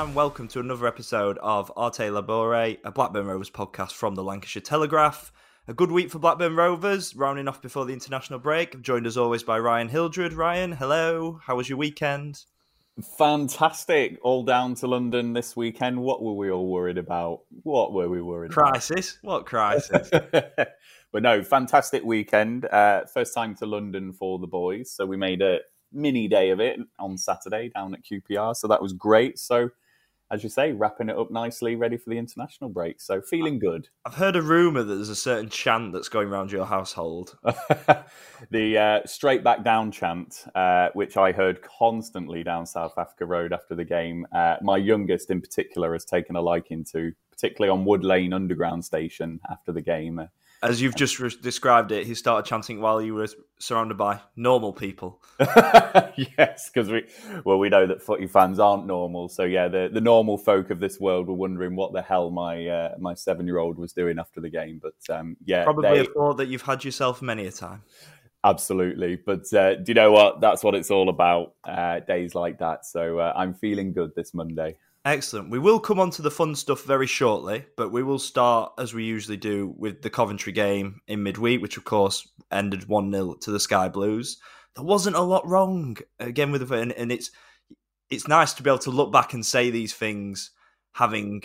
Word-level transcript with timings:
and 0.00 0.14
welcome 0.14 0.48
to 0.48 0.60
another 0.60 0.86
episode 0.86 1.36
of 1.42 1.70
Arte 1.76 2.08
Labore, 2.08 2.78
a 2.82 2.90
Blackburn 2.90 3.26
Rovers 3.26 3.50
podcast 3.50 3.92
from 3.92 4.14
the 4.14 4.24
Lancashire 4.24 4.62
Telegraph. 4.62 5.30
A 5.68 5.74
good 5.74 5.90
week 5.90 6.10
for 6.10 6.18
Blackburn 6.18 6.56
Rovers, 6.56 7.14
rounding 7.14 7.46
off 7.46 7.60
before 7.60 7.84
the 7.84 7.92
international 7.92 8.38
break. 8.38 8.74
I'm 8.74 8.82
joined 8.82 9.06
as 9.06 9.18
always 9.18 9.42
by 9.42 9.58
Ryan 9.58 9.88
Hildred. 9.88 10.32
Ryan, 10.32 10.72
hello. 10.72 11.38
How 11.44 11.54
was 11.54 11.68
your 11.68 11.76
weekend? 11.76 12.44
Fantastic. 13.18 14.18
All 14.22 14.42
down 14.42 14.74
to 14.76 14.86
London 14.86 15.34
this 15.34 15.54
weekend. 15.54 16.00
What 16.00 16.22
were 16.22 16.32
we 16.32 16.50
all 16.50 16.68
worried 16.68 16.96
about? 16.96 17.42
What 17.62 17.92
were 17.92 18.08
we 18.08 18.22
worried 18.22 18.52
crisis? 18.52 19.18
about? 19.22 19.30
What 19.30 19.44
crisis? 19.44 20.08
but 20.32 21.22
no, 21.22 21.42
fantastic 21.42 22.02
weekend. 22.04 22.64
Uh, 22.64 23.04
first 23.04 23.34
time 23.34 23.54
to 23.56 23.66
London 23.66 24.14
for 24.14 24.38
the 24.38 24.46
boys. 24.46 24.90
So 24.92 25.04
we 25.04 25.18
made 25.18 25.42
a 25.42 25.58
mini 25.92 26.26
day 26.26 26.50
of 26.50 26.60
it 26.60 26.80
on 26.98 27.18
Saturday 27.18 27.68
down 27.68 27.92
at 27.92 28.02
QPR. 28.02 28.56
So 28.56 28.66
that 28.68 28.80
was 28.80 28.94
great. 28.94 29.38
So, 29.38 29.70
as 30.30 30.44
you 30.44 30.48
say, 30.48 30.72
wrapping 30.72 31.08
it 31.08 31.18
up 31.18 31.30
nicely, 31.30 31.74
ready 31.74 31.96
for 31.96 32.10
the 32.10 32.18
international 32.18 32.70
break. 32.70 33.00
So 33.00 33.20
feeling 33.20 33.58
good. 33.58 33.88
I've 34.06 34.14
heard 34.14 34.36
a 34.36 34.42
rumor 34.42 34.82
that 34.82 34.94
there's 34.94 35.08
a 35.08 35.16
certain 35.16 35.48
chant 35.48 35.92
that's 35.92 36.08
going 36.08 36.28
around 36.28 36.52
your 36.52 36.66
household. 36.66 37.36
the 38.50 38.78
uh, 38.78 39.06
straight 39.06 39.42
back 39.42 39.64
down 39.64 39.90
chant, 39.90 40.44
uh, 40.54 40.90
which 40.94 41.16
I 41.16 41.32
heard 41.32 41.62
constantly 41.62 42.44
down 42.44 42.64
South 42.66 42.94
Africa 42.96 43.26
Road 43.26 43.52
after 43.52 43.74
the 43.74 43.84
game. 43.84 44.26
Uh, 44.32 44.56
my 44.62 44.76
youngest, 44.76 45.30
in 45.30 45.40
particular, 45.40 45.92
has 45.92 46.04
taken 46.04 46.36
a 46.36 46.40
liking 46.40 46.84
to, 46.92 47.12
particularly 47.30 47.70
on 47.70 47.84
Wood 47.84 48.04
Lane 48.04 48.32
Underground 48.32 48.84
Station 48.84 49.40
after 49.50 49.72
the 49.72 49.82
game 49.82 50.28
as 50.62 50.80
you've 50.80 50.94
just 50.94 51.18
re- 51.18 51.34
described 51.40 51.90
it, 51.90 52.06
he 52.06 52.14
started 52.14 52.48
chanting 52.48 52.80
while 52.80 53.00
you 53.00 53.14
were 53.14 53.28
surrounded 53.58 53.96
by 53.96 54.20
normal 54.36 54.72
people. 54.72 55.22
yes, 55.38 56.70
because 56.72 56.90
we 56.90 57.06
well 57.44 57.58
we 57.58 57.70
know 57.70 57.86
that 57.86 58.02
footy 58.02 58.26
fans 58.26 58.58
aren't 58.58 58.86
normal. 58.86 59.28
So 59.28 59.44
yeah, 59.44 59.68
the, 59.68 59.88
the 59.92 60.00
normal 60.00 60.36
folk 60.36 60.70
of 60.70 60.80
this 60.80 61.00
world 61.00 61.28
were 61.28 61.34
wondering 61.34 61.76
what 61.76 61.92
the 61.92 62.02
hell 62.02 62.30
my 62.30 62.66
uh, 62.66 62.94
my 62.98 63.14
seven 63.14 63.46
year 63.46 63.58
old 63.58 63.78
was 63.78 63.92
doing 63.92 64.18
after 64.18 64.40
the 64.40 64.50
game. 64.50 64.80
But 64.82 65.14
um, 65.14 65.36
yeah, 65.44 65.64
probably 65.64 65.88
they... 65.90 66.00
a 66.00 66.04
thought 66.04 66.36
that 66.36 66.48
you've 66.48 66.62
had 66.62 66.84
yourself 66.84 67.22
many 67.22 67.46
a 67.46 67.52
time. 67.52 67.82
Absolutely, 68.42 69.16
but 69.16 69.52
uh, 69.52 69.76
do 69.76 69.84
you 69.88 69.94
know 69.94 70.12
what? 70.12 70.40
That's 70.40 70.62
what 70.62 70.74
it's 70.74 70.90
all 70.90 71.08
about. 71.08 71.54
Uh, 71.64 72.00
days 72.00 72.34
like 72.34 72.58
that. 72.58 72.86
So 72.86 73.18
uh, 73.18 73.32
I'm 73.36 73.54
feeling 73.54 73.92
good 73.92 74.14
this 74.14 74.34
Monday. 74.34 74.76
Excellent. 75.04 75.48
We 75.48 75.58
will 75.58 75.80
come 75.80 75.98
on 75.98 76.10
to 76.10 76.22
the 76.22 76.30
fun 76.30 76.54
stuff 76.54 76.84
very 76.84 77.06
shortly, 77.06 77.64
but 77.76 77.90
we 77.90 78.02
will 78.02 78.18
start 78.18 78.72
as 78.78 78.92
we 78.92 79.04
usually 79.04 79.38
do 79.38 79.74
with 79.78 80.02
the 80.02 80.10
Coventry 80.10 80.52
game 80.52 81.00
in 81.08 81.22
midweek, 81.22 81.62
which 81.62 81.78
of 81.78 81.84
course 81.84 82.28
ended 82.50 82.86
1 82.86 83.10
0 83.10 83.34
to 83.40 83.50
the 83.50 83.60
Sky 83.60 83.88
Blues. 83.88 84.38
There 84.76 84.84
wasn't 84.84 85.16
a 85.16 85.22
lot 85.22 85.46
wrong 85.46 85.96
again 86.18 86.52
with 86.52 86.62
it, 86.62 86.70
and, 86.70 86.92
and 86.92 87.10
it's 87.10 87.30
it's 88.10 88.28
nice 88.28 88.52
to 88.54 88.62
be 88.62 88.68
able 88.68 88.78
to 88.80 88.90
look 88.90 89.10
back 89.10 89.32
and 89.32 89.46
say 89.46 89.70
these 89.70 89.94
things 89.94 90.50
having 90.92 91.44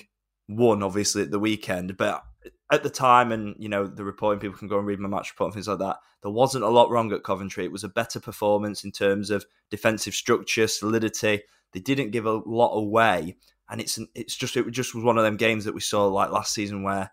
won 0.49 0.83
obviously 0.83 1.21
at 1.21 1.31
the 1.31 1.39
weekend, 1.39 1.95
but 1.95 2.23
at 2.71 2.83
the 2.83 2.89
time, 2.89 3.31
and 3.31 3.55
you 3.59 3.69
know, 3.69 3.85
the 3.85 4.03
reporting 4.03 4.39
people 4.39 4.57
can 4.57 4.67
go 4.67 4.77
and 4.77 4.87
read 4.87 4.99
my 4.99 5.09
match 5.09 5.31
report 5.31 5.49
and 5.49 5.53
things 5.53 5.67
like 5.67 5.79
that. 5.79 5.97
There 6.21 6.31
wasn't 6.31 6.63
a 6.63 6.69
lot 6.69 6.89
wrong 6.89 7.11
at 7.13 7.23
Coventry. 7.23 7.65
It 7.65 7.71
was 7.71 7.83
a 7.83 7.89
better 7.89 8.19
performance 8.19 8.83
in 8.83 8.91
terms 8.91 9.29
of 9.29 9.45
defensive 9.69 10.15
structure, 10.15 10.67
solidity. 10.67 11.43
They 11.73 11.79
didn't 11.79 12.11
give 12.11 12.25
a 12.25 12.41
lot 12.45 12.73
away, 12.73 13.35
and 13.69 13.79
it's 13.79 13.99
it's 14.15 14.35
just 14.35 14.57
it 14.57 14.69
just 14.71 14.95
was 14.95 15.03
one 15.03 15.17
of 15.17 15.23
them 15.23 15.37
games 15.37 15.65
that 15.65 15.75
we 15.75 15.81
saw 15.81 16.07
like 16.07 16.31
last 16.31 16.53
season 16.53 16.83
where 16.83 17.11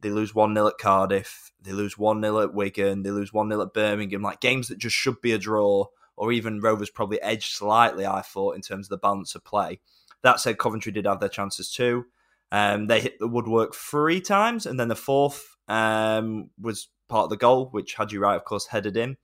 they 0.00 0.10
lose 0.10 0.34
one 0.34 0.54
0 0.54 0.68
at 0.68 0.78
Cardiff, 0.78 1.52
they 1.60 1.72
lose 1.72 1.98
one 1.98 2.20
0 2.22 2.40
at 2.40 2.54
Wigan, 2.54 3.02
they 3.02 3.10
lose 3.10 3.32
one 3.32 3.48
0 3.48 3.62
at 3.62 3.74
Birmingham, 3.74 4.22
like 4.22 4.40
games 4.40 4.68
that 4.68 4.78
just 4.78 4.96
should 4.96 5.20
be 5.20 5.32
a 5.32 5.38
draw, 5.38 5.86
or 6.16 6.32
even 6.32 6.60
Rovers 6.60 6.90
probably 6.90 7.20
edged 7.22 7.54
slightly. 7.54 8.06
I 8.06 8.22
thought 8.22 8.56
in 8.56 8.62
terms 8.62 8.86
of 8.86 8.90
the 8.90 8.98
balance 8.98 9.34
of 9.34 9.44
play. 9.44 9.80
That 10.22 10.40
said, 10.40 10.58
Coventry 10.58 10.92
did 10.92 11.06
have 11.06 11.20
their 11.20 11.28
chances 11.28 11.72
too. 11.72 12.06
Um, 12.52 12.86
they 12.86 13.00
hit 13.00 13.18
the 13.18 13.26
woodwork 13.26 13.74
three 13.74 14.20
times, 14.20 14.66
and 14.66 14.78
then 14.78 14.88
the 14.88 14.94
fourth 14.94 15.56
um, 15.68 16.50
was 16.60 16.88
part 17.08 17.24
of 17.24 17.30
the 17.30 17.36
goal, 17.36 17.70
which 17.72 17.94
Haji 17.94 18.18
Wright, 18.18 18.36
of 18.36 18.44
course, 18.44 18.66
headed 18.66 18.96
in. 18.96 19.16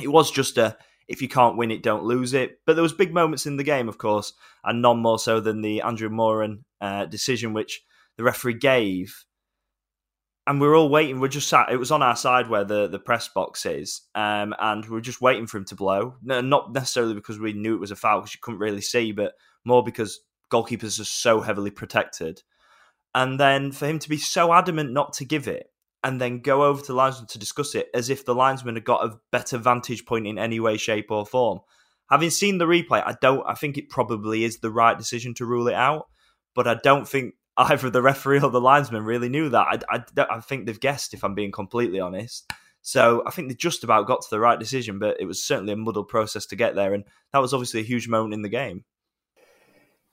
It 0.00 0.08
was 0.08 0.30
just 0.30 0.58
a 0.58 0.76
if 1.08 1.22
you 1.22 1.28
can't 1.28 1.56
win 1.56 1.70
it, 1.70 1.82
don't 1.82 2.04
lose 2.04 2.34
it. 2.34 2.60
But 2.66 2.74
there 2.74 2.82
was 2.82 2.92
big 2.92 3.14
moments 3.14 3.46
in 3.46 3.56
the 3.56 3.64
game, 3.64 3.88
of 3.88 3.98
course, 3.98 4.34
and 4.62 4.82
none 4.82 4.98
more 4.98 5.18
so 5.18 5.40
than 5.40 5.62
the 5.62 5.80
Andrew 5.80 6.10
Moran 6.10 6.64
uh, 6.80 7.06
decision, 7.06 7.54
which 7.54 7.82
the 8.18 8.24
referee 8.24 8.54
gave. 8.54 9.24
And 10.46 10.60
we 10.60 10.66
are 10.66 10.74
all 10.74 10.88
waiting. 10.88 11.20
We're 11.20 11.28
just 11.28 11.48
sat. 11.48 11.70
It 11.70 11.78
was 11.78 11.90
on 11.90 12.02
our 12.02 12.16
side 12.16 12.48
where 12.48 12.64
the, 12.64 12.88
the 12.88 12.98
press 12.98 13.28
box 13.28 13.66
is, 13.66 14.02
um, 14.14 14.54
and 14.60 14.84
we 14.84 14.98
are 14.98 15.02
just 15.02 15.20
waiting 15.20 15.46
for 15.46 15.56
him 15.56 15.64
to 15.66 15.74
blow. 15.74 16.16
No, 16.22 16.40
not 16.40 16.72
necessarily 16.72 17.14
because 17.14 17.38
we 17.38 17.54
knew 17.54 17.74
it 17.74 17.80
was 17.80 17.90
a 17.90 17.96
foul, 17.96 18.20
because 18.20 18.34
you 18.34 18.40
couldn't 18.42 18.60
really 18.60 18.80
see, 18.80 19.12
but 19.12 19.32
more 19.64 19.82
because 19.82 20.20
goalkeepers 20.52 21.00
are 21.00 21.04
so 21.04 21.40
heavily 21.40 21.70
protected. 21.70 22.42
And 23.18 23.40
then 23.40 23.72
for 23.72 23.88
him 23.88 23.98
to 23.98 24.08
be 24.08 24.16
so 24.16 24.52
adamant 24.52 24.92
not 24.92 25.12
to 25.14 25.24
give 25.24 25.48
it, 25.48 25.72
and 26.04 26.20
then 26.20 26.38
go 26.38 26.62
over 26.62 26.80
to 26.80 26.86
the 26.86 26.94
linesman 26.94 27.26
to 27.30 27.38
discuss 27.40 27.74
it 27.74 27.88
as 27.92 28.10
if 28.10 28.24
the 28.24 28.32
linesman 28.32 28.76
had 28.76 28.84
got 28.84 29.04
a 29.04 29.18
better 29.32 29.58
vantage 29.58 30.06
point 30.06 30.28
in 30.28 30.38
any 30.38 30.60
way, 30.60 30.76
shape, 30.76 31.10
or 31.10 31.26
form. 31.26 31.58
Having 32.10 32.30
seen 32.30 32.58
the 32.58 32.64
replay, 32.64 33.02
I 33.04 33.16
don't. 33.20 33.42
I 33.44 33.54
think 33.54 33.76
it 33.76 33.88
probably 33.88 34.44
is 34.44 34.58
the 34.58 34.70
right 34.70 34.96
decision 34.96 35.34
to 35.34 35.46
rule 35.46 35.66
it 35.66 35.74
out, 35.74 36.06
but 36.54 36.68
I 36.68 36.76
don't 36.76 37.08
think 37.08 37.34
either 37.56 37.90
the 37.90 38.02
referee 38.02 38.40
or 38.40 38.50
the 38.50 38.60
linesman 38.60 39.02
really 39.02 39.28
knew 39.28 39.48
that. 39.48 39.84
I, 39.90 39.96
I, 40.16 40.26
I 40.36 40.38
think 40.38 40.66
they've 40.66 40.78
guessed, 40.78 41.12
if 41.12 41.24
I'm 41.24 41.34
being 41.34 41.50
completely 41.50 41.98
honest. 41.98 42.48
So 42.82 43.24
I 43.26 43.32
think 43.32 43.48
they 43.48 43.56
just 43.56 43.82
about 43.82 44.06
got 44.06 44.20
to 44.20 44.30
the 44.30 44.38
right 44.38 44.60
decision, 44.60 45.00
but 45.00 45.16
it 45.18 45.24
was 45.24 45.42
certainly 45.42 45.72
a 45.72 45.76
muddled 45.76 46.06
process 46.06 46.46
to 46.46 46.56
get 46.56 46.76
there, 46.76 46.94
and 46.94 47.02
that 47.32 47.40
was 47.40 47.52
obviously 47.52 47.80
a 47.80 47.90
huge 47.90 48.06
moment 48.06 48.34
in 48.34 48.42
the 48.42 48.48
game. 48.48 48.84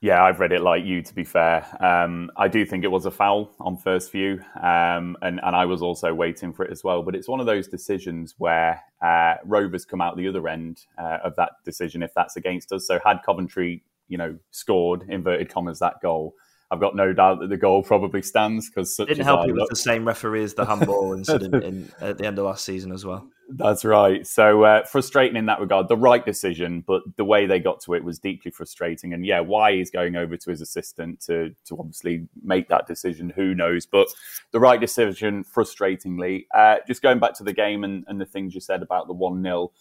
Yeah, 0.06 0.24
I've 0.24 0.40
read 0.40 0.52
it 0.52 0.62
like 0.62 0.86
you. 0.86 1.02
To 1.02 1.16
be 1.16 1.24
fair, 1.24 1.66
um, 1.84 2.30
I 2.38 2.48
do 2.48 2.64
think 2.64 2.84
it 2.84 2.90
was 2.90 3.08
a 3.08 3.12
foul 3.12 3.50
on 3.60 3.76
first 3.76 4.12
view, 4.12 4.40
um, 4.62 5.18
and 5.24 5.40
and 5.42 5.56
I 5.56 5.66
was 5.66 5.82
also 5.82 6.14
waiting 6.14 6.54
for 6.54 6.64
it 6.64 6.72
as 6.72 6.84
well. 6.84 7.02
But 7.02 7.16
it's 7.16 7.28
one 7.28 7.40
of 7.40 7.48
those 7.48 7.68
decisions 7.68 8.36
where 8.38 8.84
uh, 9.02 9.38
Rovers 9.46 9.84
come 9.84 10.02
out 10.02 10.16
the 10.16 10.28
other 10.28 10.48
end 10.48 10.86
uh, 11.00 11.18
of 11.24 11.36
that 11.38 11.54
decision 11.64 12.04
if 12.04 12.14
that's 12.14 12.36
against 12.36 12.72
us. 12.72 12.86
So 12.86 13.00
had 13.04 13.24
Coventry, 13.26 13.84
you 14.08 14.20
know, 14.20 14.38
scored 14.52 15.06
inverted 15.10 15.50
commas 15.50 15.80
that 15.80 15.96
goal, 16.04 16.36
I've 16.70 16.80
got 16.80 16.96
no 16.96 17.12
doubt 17.12 17.40
that 17.40 17.50
the 17.50 17.58
goal 17.58 17.82
probably 17.82 18.22
stands 18.22 18.70
because 18.70 18.96
didn't 18.98 19.22
help. 19.22 19.48
It 19.48 19.54
was 19.54 19.70
the 19.70 19.76
same 19.76 20.06
referee 20.06 20.44
as 20.44 20.54
the 20.54 20.66
handball 20.66 21.14
incident 21.14 21.64
in, 21.64 21.92
at 22.00 22.20
the 22.20 22.28
end 22.28 22.38
of 22.38 22.46
last 22.46 22.64
season 22.64 22.92
as 22.92 23.06
well. 23.06 23.28
That's 23.50 23.86
right. 23.86 24.26
So 24.26 24.64
uh, 24.64 24.84
frustrating 24.86 25.38
in 25.38 25.46
that 25.46 25.60
regard. 25.60 25.88
The 25.88 25.98
right 25.98 26.26
decision, 26.26 26.84
but 26.86 27.04
the 27.16 27.26
way 27.26 27.46
they 27.46 27.60
got 27.60 27.80
to 27.82 27.94
it 27.94 28.04
was 28.04 28.18
deeply 28.18 28.50
frustrating. 28.50 29.14
And 29.14 29.26
yeah, 29.26 29.40
why 29.40 29.74
he's 29.76 29.92
going 29.92 30.16
over 30.16 30.36
to 30.36 30.50
his 30.50 30.62
assistant 30.62 31.22
to 31.22 31.54
to 31.66 31.78
obviously 31.78 32.28
make 32.44 32.70
that 32.70 32.88
decision, 32.88 33.30
who 33.30 33.54
knows? 33.54 33.86
But 33.86 34.08
the 34.52 34.60
right 34.60 34.80
decision, 34.80 35.44
frustratingly. 35.44 36.48
Uh, 36.56 36.78
just 36.88 37.04
going 37.04 37.20
back 37.20 37.34
to 37.36 37.44
the 37.44 37.54
game 37.54 37.84
and, 37.84 38.04
and 38.08 38.20
the 38.20 38.26
things 38.26 38.56
you 38.56 38.62
said 38.62 38.82
about 38.82 39.08
the 39.08 39.14
one 39.14 39.44
0 39.44 39.72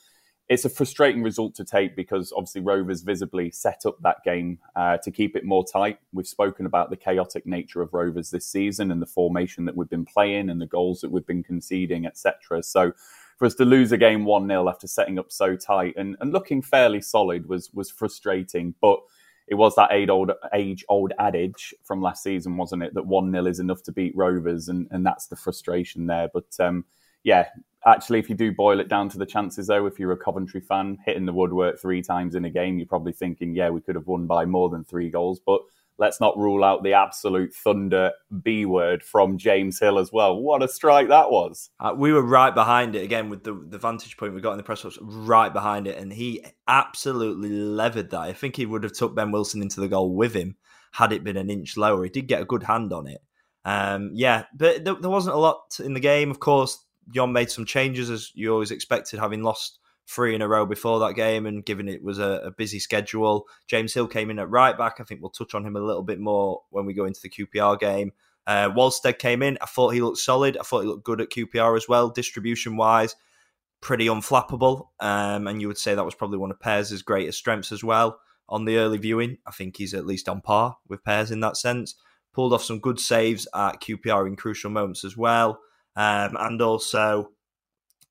it's 0.48 0.66
a 0.66 0.68
frustrating 0.68 1.22
result 1.22 1.54
to 1.54 1.64
take 1.64 1.96
because 1.96 2.32
obviously 2.36 2.60
Rovers 2.60 3.00
visibly 3.00 3.50
set 3.50 3.86
up 3.86 3.96
that 4.02 4.22
game 4.24 4.58
uh, 4.76 4.98
to 4.98 5.10
keep 5.10 5.36
it 5.36 5.44
more 5.44 5.64
tight. 5.64 5.98
We've 6.12 6.26
spoken 6.26 6.66
about 6.66 6.90
the 6.90 6.96
chaotic 6.96 7.46
nature 7.46 7.80
of 7.80 7.94
Rovers 7.94 8.30
this 8.30 8.44
season 8.44 8.90
and 8.90 9.00
the 9.00 9.06
formation 9.06 9.64
that 9.64 9.74
we've 9.74 9.88
been 9.88 10.04
playing 10.04 10.50
and 10.50 10.60
the 10.60 10.66
goals 10.66 11.00
that 11.00 11.10
we've 11.10 11.26
been 11.26 11.42
conceding, 11.42 12.04
etc. 12.04 12.62
So 12.62 12.92
for 13.36 13.46
us 13.46 13.54
to 13.56 13.64
lose 13.64 13.92
a 13.92 13.98
game 13.98 14.24
1 14.24 14.48
0 14.48 14.68
after 14.68 14.86
setting 14.86 15.18
up 15.18 15.32
so 15.32 15.56
tight 15.56 15.94
and, 15.96 16.16
and 16.20 16.32
looking 16.32 16.62
fairly 16.62 17.00
solid 17.00 17.48
was 17.48 17.70
was 17.72 17.90
frustrating. 17.90 18.74
But 18.80 19.00
it 19.46 19.54
was 19.54 19.74
that 19.76 19.92
age 19.92 20.08
old, 20.08 20.32
age 20.54 20.84
old 20.88 21.12
adage 21.18 21.74
from 21.82 22.00
last 22.00 22.22
season, 22.22 22.56
wasn't 22.56 22.82
it? 22.82 22.94
That 22.94 23.06
1 23.06 23.30
0 23.30 23.46
is 23.46 23.60
enough 23.60 23.82
to 23.84 23.92
beat 23.92 24.16
Rovers, 24.16 24.68
and, 24.68 24.86
and 24.90 25.04
that's 25.04 25.26
the 25.26 25.36
frustration 25.36 26.06
there. 26.06 26.28
But 26.32 26.46
um, 26.60 26.84
yeah, 27.24 27.48
actually, 27.86 28.20
if 28.20 28.30
you 28.30 28.34
do 28.34 28.52
boil 28.52 28.80
it 28.80 28.88
down 28.88 29.08
to 29.10 29.18
the 29.18 29.26
chances, 29.26 29.66
though, 29.66 29.86
if 29.86 29.98
you're 29.98 30.12
a 30.12 30.16
Coventry 30.16 30.60
fan 30.60 30.98
hitting 31.04 31.26
the 31.26 31.32
woodwork 31.32 31.78
three 31.78 32.00
times 32.00 32.34
in 32.34 32.46
a 32.46 32.50
game, 32.50 32.78
you're 32.78 32.86
probably 32.86 33.12
thinking, 33.12 33.54
yeah, 33.54 33.68
we 33.68 33.80
could 33.80 33.96
have 33.96 34.06
won 34.06 34.26
by 34.26 34.46
more 34.46 34.70
than 34.70 34.84
three 34.84 35.10
goals. 35.10 35.40
But 35.44 35.60
let's 35.98 36.20
not 36.20 36.36
rule 36.36 36.64
out 36.64 36.82
the 36.82 36.92
absolute 36.92 37.52
thunder 37.52 38.12
B 38.42 38.64
word 38.64 39.02
from 39.02 39.38
James 39.38 39.78
Hill 39.78 39.98
as 39.98 40.12
well. 40.12 40.36
What 40.36 40.62
a 40.62 40.68
strike 40.68 41.08
that 41.08 41.30
was! 41.30 41.70
Uh, 41.80 41.94
we 41.96 42.12
were 42.12 42.22
right 42.22 42.54
behind 42.54 42.94
it 42.96 43.02
again 43.02 43.30
with 43.30 43.44
the 43.44 43.54
the 43.68 43.78
vantage 43.78 44.16
point 44.16 44.34
we 44.34 44.40
got 44.40 44.52
in 44.52 44.58
the 44.58 44.64
press 44.64 44.82
box, 44.82 44.98
right 45.00 45.52
behind 45.52 45.86
it, 45.86 45.98
and 45.98 46.12
he 46.12 46.44
absolutely 46.68 47.50
levered 47.50 48.10
that. 48.10 48.20
I 48.20 48.32
think 48.32 48.56
he 48.56 48.66
would 48.66 48.82
have 48.82 48.92
took 48.92 49.14
Ben 49.14 49.30
Wilson 49.32 49.62
into 49.62 49.80
the 49.80 49.88
goal 49.88 50.14
with 50.14 50.34
him 50.34 50.56
had 50.92 51.12
it 51.12 51.24
been 51.24 51.36
an 51.36 51.50
inch 51.50 51.76
lower. 51.76 52.04
He 52.04 52.10
did 52.10 52.28
get 52.28 52.40
a 52.40 52.46
good 52.46 52.62
hand 52.62 52.92
on 52.92 53.08
it. 53.08 53.20
Um, 53.64 54.10
yeah, 54.14 54.44
but 54.54 54.84
there, 54.84 54.94
there 54.94 55.10
wasn't 55.10 55.34
a 55.34 55.40
lot 55.40 55.78
in 55.82 55.94
the 55.94 56.00
game. 56.00 56.30
Of 56.30 56.38
course, 56.38 56.84
Jon 57.12 57.32
made 57.32 57.50
some 57.50 57.64
changes 57.64 58.10
as 58.10 58.30
you 58.34 58.52
always 58.52 58.70
expected, 58.70 59.18
having 59.18 59.42
lost 59.42 59.78
three 60.06 60.34
in 60.34 60.42
a 60.42 60.48
row 60.48 60.66
before 60.66 61.00
that 61.00 61.14
game 61.14 61.46
and 61.46 61.64
given 61.64 61.88
it 61.88 62.02
was 62.02 62.18
a, 62.18 62.42
a, 62.44 62.50
busy 62.50 62.78
schedule. 62.78 63.46
James 63.66 63.94
Hill 63.94 64.06
came 64.06 64.30
in 64.30 64.38
at 64.38 64.50
right 64.50 64.76
back. 64.76 64.96
I 65.00 65.04
think 65.04 65.20
we'll 65.20 65.30
touch 65.30 65.54
on 65.54 65.66
him 65.66 65.76
a 65.76 65.80
little 65.80 66.02
bit 66.02 66.20
more 66.20 66.62
when 66.70 66.84
we 66.84 66.92
go 66.92 67.06
into 67.06 67.20
the 67.22 67.30
QPR 67.30 67.78
game. 67.78 68.12
Uh, 68.46 68.68
Wahlstedt 68.70 69.18
came 69.18 69.42
in. 69.42 69.56
I 69.62 69.66
thought 69.66 69.94
he 69.94 70.02
looked 70.02 70.18
solid. 70.18 70.58
I 70.58 70.62
thought 70.62 70.80
he 70.80 70.88
looked 70.88 71.04
good 71.04 71.20
at 71.20 71.30
QPR 71.30 71.76
as 71.76 71.88
well, 71.88 72.10
distribution 72.10 72.76
wise, 72.76 73.16
pretty 73.80 74.06
unflappable. 74.06 74.88
Um, 75.00 75.46
and 75.46 75.60
you 75.60 75.68
would 75.68 75.78
say 75.78 75.94
that 75.94 76.04
was 76.04 76.14
probably 76.14 76.38
one 76.38 76.50
of 76.50 76.60
Pears' 76.60 77.02
greatest 77.02 77.38
strengths 77.38 77.72
as 77.72 77.82
well. 77.82 78.20
on 78.46 78.66
the 78.66 78.76
early 78.76 78.98
viewing. 78.98 79.38
I 79.46 79.52
think 79.52 79.78
he's 79.78 79.94
at 79.94 80.04
least 80.04 80.28
on 80.28 80.42
par 80.42 80.76
with 80.86 81.02
Pears 81.02 81.30
in 81.30 81.40
that 81.40 81.56
sense. 81.56 81.94
Pulled 82.34 82.52
off 82.52 82.62
some 82.62 82.78
good 82.78 83.00
saves 83.00 83.48
at 83.54 83.80
QPR 83.80 84.26
in 84.26 84.36
crucial 84.36 84.70
moments 84.70 85.02
as 85.02 85.16
well. 85.16 85.60
Um, 85.96 86.36
and 86.38 86.60
also, 86.60 87.30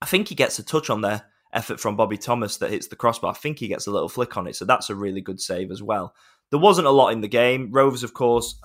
I 0.02 0.08
think 0.08 0.30
he 0.30 0.36
gets 0.36 0.58
a 0.58 0.64
touch 0.64 0.90
on 0.90 1.02
there 1.02 1.28
effort 1.54 1.80
from 1.80 1.96
Bobby 1.96 2.18
Thomas 2.18 2.58
that 2.58 2.72
hits 2.72 2.88
the 2.88 2.96
crossbar. 2.96 3.32
I 3.32 3.36
think 3.36 3.60
he 3.60 3.68
gets 3.68 3.88
a 3.88 3.92
little 3.92 4.10
flick 4.10 4.36
on 4.36 4.48
it, 4.48 4.56
so 4.56 4.66
that's 4.66 4.90
a 4.90 4.96
really 4.96 5.22
good 5.22 5.40
save 5.40 5.72
as 5.72 5.82
well. 5.82 6.14
There 6.50 6.60
wasn't 6.60 6.88
a 6.88 6.92
lot 6.92 7.14
in 7.14 7.22
the 7.22 7.28
game. 7.28 7.72
Rovers, 7.72 8.04
of 8.04 8.14
course, 8.14 8.60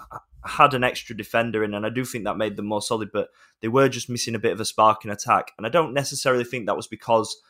had 0.44 0.74
an 0.74 0.84
extra 0.84 1.16
defender 1.16 1.62
in, 1.62 1.74
and 1.74 1.86
I 1.86 1.90
do 1.90 2.04
think 2.04 2.24
that 2.24 2.36
made 2.36 2.56
them 2.56 2.66
more 2.66 2.82
solid, 2.82 3.10
but 3.12 3.28
they 3.60 3.68
were 3.68 3.88
just 3.88 4.10
missing 4.10 4.34
a 4.34 4.40
bit 4.40 4.52
of 4.52 4.60
a 4.60 4.64
spark 4.64 5.04
in 5.04 5.10
attack. 5.10 5.52
And 5.56 5.66
I 5.66 5.70
don't 5.70 5.94
necessarily 5.94 6.44
think 6.44 6.66
that 6.66 6.76
was 6.76 6.86
because 6.86 7.40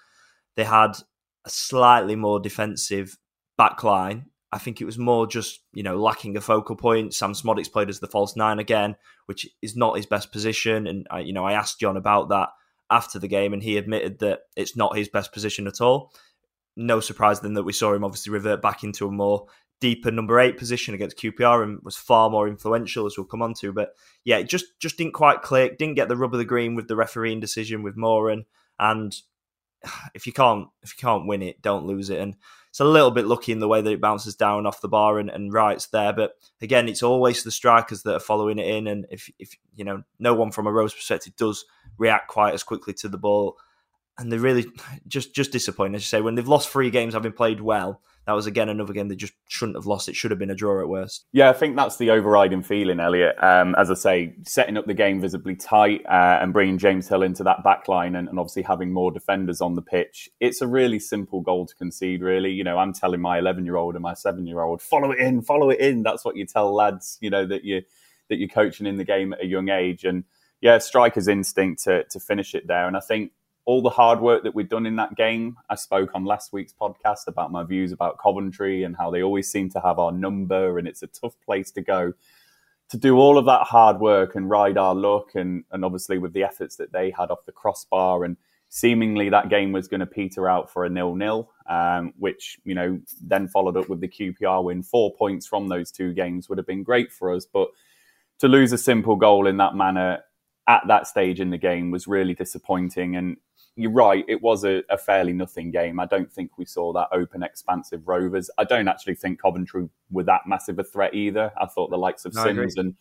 they 0.57 0.65
had 0.65 0.97
a 1.45 1.51
slightly 1.51 2.17
more 2.17 2.41
defensive 2.41 3.17
backline. 3.59 4.25
I 4.51 4.59
think 4.59 4.81
it 4.81 4.87
was 4.87 4.99
more 4.99 5.27
just, 5.27 5.61
you 5.73 5.83
know, 5.83 6.01
lacking 6.01 6.37
a 6.37 6.41
focal 6.41 6.75
point. 6.75 7.15
Sam 7.15 7.33
Szmodics 7.33 7.71
played 7.71 7.91
as 7.91 8.01
the 8.01 8.07
false 8.07 8.35
nine 8.35 8.59
again, 8.59 8.97
which 9.27 9.47
is 9.61 9.77
not 9.77 9.97
his 9.97 10.07
best 10.07 10.33
position. 10.33 10.87
And, 10.87 11.07
I, 11.11 11.21
you 11.21 11.33
know, 11.33 11.45
I 11.45 11.53
asked 11.53 11.81
Jon 11.81 11.97
about 11.97 12.31
that 12.31 12.49
after 12.91 13.19
the 13.19 13.29
game, 13.29 13.53
and 13.53 13.63
he 13.63 13.77
admitted 13.77 14.19
that 14.21 14.41
it's 14.57 14.77
not 14.77 14.97
his 14.97 15.09
best 15.09 15.33
position 15.33 15.67
at 15.67 15.81
all. 15.81 16.13
No 16.77 17.01
surprise 17.01 17.41
then 17.41 17.55
that 17.55 17.65
we 17.65 17.73
saw 17.73 17.93
him 17.93 18.05
obviously 18.05 18.33
revert 18.33 18.63
back 18.63 18.85
into 18.85 19.07
a 19.07 19.11
more 19.11 19.47
deeper 19.81 20.11
number 20.11 20.41
eight 20.41 20.59
position 20.59 20.95
against 20.95 21.19
QPR 21.19 21.63
and 21.63 21.81
was 21.83 21.97
far 21.97 22.31
more 22.31 22.49
influential, 22.49 23.07
as 23.07 23.17
we'll 23.17 23.27
come 23.27 23.43
on 23.43 23.55
to. 23.55 23.73
But 23.73 23.95
yeah, 24.25 24.39
it 24.39 24.49
just 24.49 24.67
just 24.79 24.99
didn't 24.99 25.13
quite 25.13 25.43
click. 25.43 25.79
Didn't 25.79 25.97
get 25.97 26.09
the 26.09 26.17
rub 26.17 26.35
of 26.35 26.39
the 26.39 26.45
green 26.45 26.75
with 26.75 26.89
the 26.89 26.97
refereeing 26.97 27.41
decision 27.41 27.83
with 27.83 27.97
Moran. 27.97 28.45
And 28.79 29.15
if 30.15 30.27
you 30.27 30.33
can't 30.33 30.69
if 30.83 30.95
you 30.97 31.01
can't 31.01 31.27
win 31.27 31.43
it, 31.43 31.63
don't 31.63 31.87
lose 31.87 32.11
it. 32.11 32.21
And 32.21 32.37
it's 32.71 32.81
a 32.81 32.85
little 32.85 33.11
bit 33.11 33.27
lucky 33.27 33.53
in 33.53 33.61
the 33.61 33.69
way 33.69 33.81
that 33.81 33.91
it 33.91 34.01
bounces 34.01 34.37
down 34.37 34.67
off 34.67 34.81
the 34.81 34.89
bar 34.89 35.19
and, 35.19 35.31
and 35.31 35.53
Wright's 35.53 35.87
there. 35.87 36.13
But 36.13 36.33
again, 36.61 36.89
it's 36.89 37.03
always 37.03 37.43
the 37.43 37.51
strikers 37.51 38.03
that 38.03 38.15
are 38.15 38.21
following 38.21 38.59
it 38.59 38.67
in. 38.67 38.87
And 38.87 39.07
if 39.11 39.31
if 39.39 39.57
you 39.75 39.85
know, 39.85 40.03
no 40.19 40.35
one 40.35 40.51
from 40.51 40.67
a 40.67 40.73
Rose 40.73 40.95
perspective 40.95 41.37
does 41.37 41.65
react 41.99 42.29
quite 42.29 42.55
as 42.55 42.63
quickly 42.63 42.95
to 42.95 43.09
the 43.09 43.19
ball. 43.19 43.57
And 44.17 44.33
they're 44.33 44.41
really 44.41 44.67
just 45.07 45.35
just 45.35 45.53
disappointing, 45.53 45.95
as 45.95 46.03
you 46.03 46.07
say, 46.07 46.21
when 46.21 46.35
they've 46.35 46.49
lost 46.49 46.71
three 46.71 46.91
games 46.91 47.15
having 47.15 47.33
played 47.33 47.61
well 47.61 48.01
that 48.29 48.35
was 48.35 48.47
again 48.47 48.69
another 48.69 48.93
game 48.93 49.09
they 49.09 49.17
just 49.17 49.33
shouldn't 49.49 49.75
have 49.75 49.87
lost. 49.87 50.07
It 50.07 50.15
should 50.15 50.31
have 50.31 50.39
been 50.39 50.51
a 50.51 50.55
draw 50.55 50.83
at 50.83 50.89
worst. 50.91 51.25
Yeah, 51.33 51.49
I 51.49 51.55
think 51.55 51.77
that's 51.77 51.97
the 51.97 52.11
overriding 52.11 52.63
feeling, 52.63 53.01
Elliott. 53.01 53.43
Um, 53.43 53.75
as 53.77 53.91
I 53.91 53.95
say, 53.95 54.35
setting 54.45 54.77
up 54.77 54.85
the 54.85 54.93
game 54.93 55.19
visibly 55.19 55.57
tight 55.57 56.05
uh, 56.05 56.39
and 56.43 56.53
bringing 56.53 56.77
James 56.77 57.09
Hill 57.09 57.23
into 57.23 57.43
that 57.45 57.65
back 57.65 57.89
line 57.89 58.15
and, 58.15 58.29
and, 58.29 58.39
obviously 58.39 58.61
having 58.61 58.93
more 58.93 59.11
defenders 59.11 59.63
on 59.63 59.77
the 59.77 59.83
pitch. 59.83 60.29
It's 60.41 60.61
a 60.61 60.67
really 60.67 60.99
simple 60.99 61.41
goal 61.41 61.65
to 61.65 61.75
concede, 61.77 62.21
really. 62.21 62.51
You 62.51 62.65
know, 62.65 62.77
I'm 62.77 62.93
telling 62.93 63.23
my 63.23 63.39
11 63.39 63.65
year 63.65 63.77
old 63.77 63.95
and 63.95 64.03
my 64.03 64.13
seven 64.13 64.47
year 64.47 64.61
old, 64.61 64.83
follow 64.83 65.11
it 65.11 65.21
in, 65.21 65.41
follow 65.41 65.71
it 65.71 65.81
in. 65.81 66.03
That's 66.03 66.23
what 66.23 66.37
you 66.37 66.45
tell 66.45 66.75
lads, 66.75 67.17
you 67.23 67.31
know, 67.31 67.47
that 67.47 67.65
you 67.65 67.81
that 68.29 68.37
you're 68.37 68.49
coaching 68.49 68.87
in 68.87 68.99
the 68.99 69.05
game 69.05 69.33
at 69.33 69.43
a 69.43 69.47
young 69.47 69.71
age. 69.71 70.05
And 70.05 70.25
yeah, 70.61 70.79
striker's 70.79 71.29
instinct 71.29 71.85
to, 71.85 72.05
to 72.05 72.21
finish 72.21 72.55
it 72.55 72.67
there. 72.67 72.87
And 72.87 72.97
I 72.97 73.01
think 73.01 73.33
all 73.69 73.83
the 73.83 73.91
hard 73.91 74.19
work 74.21 74.45
that 74.45 74.55
we've 74.55 74.71
done 74.71 74.87
in 74.87 74.97
that 74.97 75.15
game. 75.15 75.55
I 75.69 75.75
spoke 75.75 76.13
on 76.15 76.25
last 76.25 76.55
week's 76.55 76.73
podcast 76.73 77.27
about 77.27 77.53
my 77.53 77.65
views 77.65 77.93
about 77.93 78.19
Coventry 78.19 78.83
and 78.83 78.97
how 78.97 79.11
they 79.11 79.23
always 79.23 79.53
seem 79.53 79.69
to 79.73 79.81
have 79.81 79.99
our 79.99 80.11
number 80.11 80.79
and 80.79 80.89
it's 80.89 81.03
a 81.03 81.07
tough 81.07 81.35
place 81.45 81.71
to 81.73 81.83
go. 81.83 82.15
To 82.89 82.97
do 82.97 83.19
all 83.19 83.37
of 83.37 83.45
that 83.45 83.65
hard 83.65 84.01
work 84.01 84.37
and 84.37 84.49
ride 84.49 84.79
our 84.79 84.95
luck, 84.95 85.35
and, 85.35 85.65
and 85.71 85.85
obviously 85.85 86.17
with 86.17 86.33
the 86.33 86.45
efforts 86.45 86.77
that 86.77 86.93
they 86.93 87.11
had 87.11 87.31
off 87.31 87.45
the 87.45 87.53
crossbar, 87.53 88.25
and 88.25 88.39
seemingly 88.71 89.29
that 89.29 89.51
game 89.51 89.73
was 89.73 89.87
going 89.87 90.01
to 90.01 90.07
peter 90.07 90.49
out 90.49 90.71
for 90.73 90.87
a 90.87 90.89
nil 90.89 91.15
nil, 91.15 91.51
um, 91.69 92.15
which 92.19 92.59
you 92.65 92.75
know 92.75 92.99
then 93.21 93.47
followed 93.49 93.77
up 93.77 93.91
with 93.91 94.01
the 94.01 94.09
QPR 94.09 94.65
win. 94.65 94.83
Four 94.83 95.13
points 95.13 95.47
from 95.47 95.69
those 95.69 95.91
two 95.91 96.15
games 96.15 96.49
would 96.49 96.57
have 96.57 96.67
been 96.67 96.83
great 96.83 97.13
for 97.13 97.35
us, 97.35 97.45
but 97.45 97.69
to 98.39 98.49
lose 98.49 98.73
a 98.73 98.79
simple 98.79 99.17
goal 99.17 99.47
in 99.47 99.59
that 99.59 99.75
manner 99.75 100.21
at 100.69 100.87
that 100.87 101.07
stage 101.07 101.41
in 101.41 101.51
the 101.51 101.59
game 101.59 101.91
was 101.91 102.07
really 102.07 102.35
disappointing. 102.35 103.17
And 103.17 103.39
you're 103.75 103.91
right, 103.91 104.25
it 104.29 104.43
was 104.43 104.65
a, 104.65 104.83
a, 104.91 104.99
fairly 104.99 105.33
nothing 105.33 105.71
game. 105.71 105.99
I 105.99 106.07
don't 106.07 106.31
think 106.31 106.59
we 106.59 106.67
saw 106.67 106.93
that 106.93 107.09
open, 107.11 107.43
expansive 107.43 108.07
Rovers. 108.07 108.51
I 108.59 108.65
don't 108.65 108.87
actually 108.87 109.15
think 109.15 109.41
Coventry 109.41 109.89
were 110.11 110.25
that 110.25 110.43
massive 110.47 110.79
a 110.79 110.85
threat 110.85 111.15
either. 111.15 111.51
I 111.61 111.67
thought 111.67 111.91
the 111.91 111.97
likes 111.97 112.27
of 112.27 112.35
no, 112.35 112.45
Simms 112.45 112.77
and, 112.77 112.95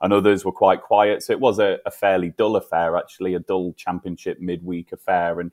and 0.00 0.12
others 0.12 0.44
were 0.44 0.52
quite 0.52 0.82
quiet. 0.82 1.22
So 1.22 1.32
it 1.32 1.40
was 1.40 1.60
a, 1.60 1.78
a, 1.86 1.90
fairly 1.90 2.30
dull 2.30 2.56
affair, 2.56 2.96
actually, 2.96 3.34
a 3.34 3.40
dull 3.40 3.72
championship 3.74 4.40
midweek 4.40 4.90
affair. 4.90 5.38
And 5.38 5.52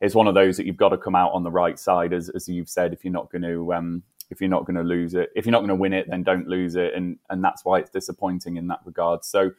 it's 0.00 0.14
one 0.14 0.26
of 0.26 0.34
those 0.34 0.56
that 0.56 0.64
you've 0.64 0.76
got 0.76 0.90
to 0.90 0.96
come 0.96 1.14
out 1.14 1.32
on 1.32 1.42
the 1.42 1.50
right 1.50 1.78
side, 1.78 2.14
as, 2.14 2.30
as 2.30 2.48
you've 2.48 2.70
said, 2.70 2.92
if 2.94 3.04
you're 3.04 3.12
not 3.12 3.30
going 3.30 3.42
to. 3.42 3.74
Um, 3.74 4.02
if 4.30 4.40
you're 4.40 4.48
not 4.48 4.64
going 4.64 4.76
to 4.76 4.84
lose 4.84 5.14
it, 5.14 5.30
if 5.34 5.44
you're 5.44 5.50
not 5.50 5.58
going 5.58 5.70
to 5.70 5.74
win 5.74 5.92
it, 5.92 6.08
then 6.08 6.22
don't 6.22 6.46
lose 6.46 6.76
it, 6.76 6.94
and 6.94 7.18
and 7.30 7.42
that's 7.42 7.64
why 7.64 7.80
it's 7.80 7.90
disappointing 7.90 8.58
in 8.58 8.68
that 8.68 8.78
regard. 8.84 9.24
So, 9.24 9.50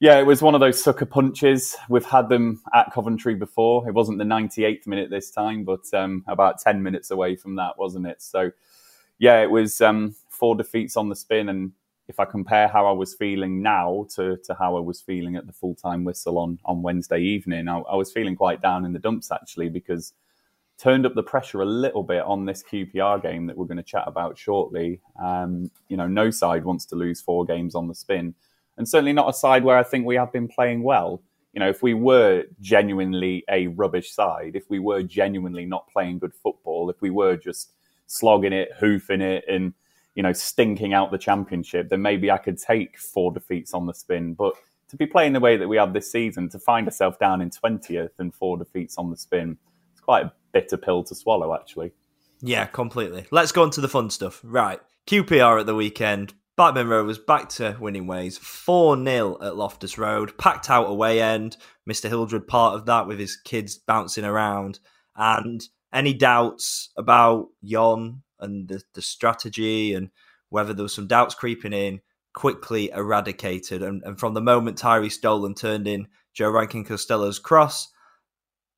yeah, 0.00 0.18
it 0.18 0.26
was 0.26 0.42
one 0.42 0.54
of 0.54 0.60
those 0.60 0.82
sucker 0.82 1.06
punches. 1.06 1.76
We've 1.88 2.04
had 2.04 2.28
them 2.28 2.62
at 2.72 2.92
Coventry 2.92 3.34
before. 3.34 3.88
It 3.88 3.94
wasn't 3.94 4.18
the 4.18 4.24
98th 4.24 4.86
minute 4.86 5.10
this 5.10 5.30
time, 5.30 5.64
but 5.64 5.92
um, 5.92 6.24
about 6.28 6.60
10 6.60 6.82
minutes 6.82 7.10
away 7.10 7.34
from 7.34 7.56
that, 7.56 7.76
wasn't 7.78 8.06
it? 8.06 8.22
So, 8.22 8.52
yeah, 9.18 9.42
it 9.42 9.50
was 9.50 9.80
um, 9.80 10.14
four 10.28 10.54
defeats 10.54 10.96
on 10.96 11.08
the 11.08 11.16
spin. 11.16 11.48
And 11.48 11.72
if 12.06 12.20
I 12.20 12.26
compare 12.26 12.68
how 12.68 12.86
I 12.86 12.92
was 12.92 13.14
feeling 13.14 13.60
now 13.60 14.06
to, 14.14 14.36
to 14.44 14.54
how 14.54 14.76
I 14.76 14.80
was 14.80 15.00
feeling 15.00 15.34
at 15.34 15.48
the 15.48 15.52
full 15.52 15.74
time 15.74 16.04
whistle 16.04 16.38
on, 16.38 16.60
on 16.64 16.82
Wednesday 16.82 17.18
evening, 17.18 17.66
I, 17.66 17.78
I 17.80 17.96
was 17.96 18.12
feeling 18.12 18.36
quite 18.36 18.62
down 18.62 18.84
in 18.84 18.92
the 18.92 19.00
dumps 19.00 19.32
actually 19.32 19.68
because 19.68 20.12
turned 20.78 21.06
up 21.06 21.16
the 21.16 21.24
pressure 21.24 21.60
a 21.60 21.66
little 21.66 22.04
bit 22.04 22.22
on 22.22 22.44
this 22.44 22.62
QPR 22.62 23.20
game 23.20 23.46
that 23.46 23.56
we're 23.56 23.66
going 23.66 23.78
to 23.78 23.82
chat 23.82 24.04
about 24.06 24.38
shortly. 24.38 25.00
Um, 25.20 25.72
you 25.88 25.96
know, 25.96 26.06
no 26.06 26.30
side 26.30 26.64
wants 26.64 26.86
to 26.86 26.94
lose 26.94 27.20
four 27.20 27.44
games 27.44 27.74
on 27.74 27.88
the 27.88 27.96
spin 27.96 28.36
and 28.78 28.88
certainly 28.88 29.12
not 29.12 29.28
a 29.28 29.34
side 29.34 29.64
where 29.64 29.76
I 29.76 29.82
think 29.82 30.06
we 30.06 30.14
have 30.14 30.32
been 30.32 30.48
playing 30.48 30.82
well. 30.82 31.20
You 31.52 31.60
know, 31.60 31.68
if 31.68 31.82
we 31.82 31.92
were 31.92 32.44
genuinely 32.60 33.44
a 33.50 33.66
rubbish 33.66 34.12
side, 34.12 34.52
if 34.54 34.70
we 34.70 34.78
were 34.78 35.02
genuinely 35.02 35.66
not 35.66 35.90
playing 35.90 36.20
good 36.20 36.32
football, 36.32 36.88
if 36.88 37.02
we 37.02 37.10
were 37.10 37.36
just 37.36 37.72
slogging 38.06 38.52
it, 38.52 38.70
hoofing 38.78 39.20
it, 39.20 39.44
and 39.48 39.74
you 40.14 40.22
know, 40.22 40.32
stinking 40.32 40.94
out 40.94 41.10
the 41.10 41.18
championship, 41.18 41.88
then 41.90 42.02
maybe 42.02 42.30
I 42.30 42.38
could 42.38 42.58
take 42.58 42.98
four 42.98 43.32
defeats 43.32 43.74
on 43.74 43.86
the 43.86 43.94
spin. 43.94 44.34
But 44.34 44.54
to 44.88 44.96
be 44.96 45.06
playing 45.06 45.32
the 45.32 45.40
way 45.40 45.56
that 45.56 45.68
we 45.68 45.76
have 45.76 45.92
this 45.92 46.10
season, 46.10 46.48
to 46.50 46.58
find 46.58 46.86
ourselves 46.86 47.16
down 47.18 47.40
in 47.40 47.50
twentieth 47.50 48.18
and 48.18 48.34
four 48.34 48.56
defeats 48.56 48.96
on 48.96 49.10
the 49.10 49.16
spin, 49.16 49.58
it's 49.92 50.00
quite 50.00 50.26
a 50.26 50.32
bitter 50.52 50.76
pill 50.76 51.02
to 51.04 51.14
swallow, 51.14 51.54
actually. 51.54 51.92
Yeah, 52.40 52.66
completely. 52.66 53.26
Let's 53.30 53.52
go 53.52 53.62
on 53.62 53.70
to 53.72 53.80
the 53.80 53.88
fun 53.88 54.10
stuff. 54.10 54.40
Right. 54.44 54.80
QPR 55.06 55.60
at 55.60 55.66
the 55.66 55.74
weekend 55.74 56.34
Blackburn 56.58 56.88
Rovers 56.88 57.18
back 57.18 57.48
to 57.50 57.76
winning 57.78 58.08
ways. 58.08 58.36
4 58.36 59.00
0 59.04 59.38
at 59.40 59.56
Loftus 59.56 59.96
Road. 59.96 60.36
Packed 60.38 60.68
out 60.68 60.90
away 60.90 61.22
end. 61.22 61.56
Mr. 61.88 62.08
Hildred 62.08 62.48
part 62.48 62.74
of 62.74 62.84
that 62.86 63.06
with 63.06 63.20
his 63.20 63.36
kids 63.36 63.78
bouncing 63.78 64.24
around. 64.24 64.80
And 65.14 65.62
any 65.92 66.12
doubts 66.14 66.90
about 66.96 67.46
Jon 67.64 68.24
and 68.40 68.66
the, 68.66 68.82
the 68.94 69.02
strategy 69.02 69.94
and 69.94 70.10
whether 70.48 70.74
there 70.74 70.82
was 70.82 70.92
some 70.92 71.06
doubts 71.06 71.36
creeping 71.36 71.72
in, 71.72 72.00
quickly 72.34 72.90
eradicated. 72.90 73.80
And, 73.80 74.02
and 74.02 74.18
from 74.18 74.34
the 74.34 74.40
moment 74.40 74.78
Tyrhys 74.78 75.20
Dolan 75.20 75.54
turned 75.54 75.86
in 75.86 76.08
Joe 76.34 76.50
Rankin 76.50 76.84
Costello's 76.84 77.38
cross, 77.38 77.86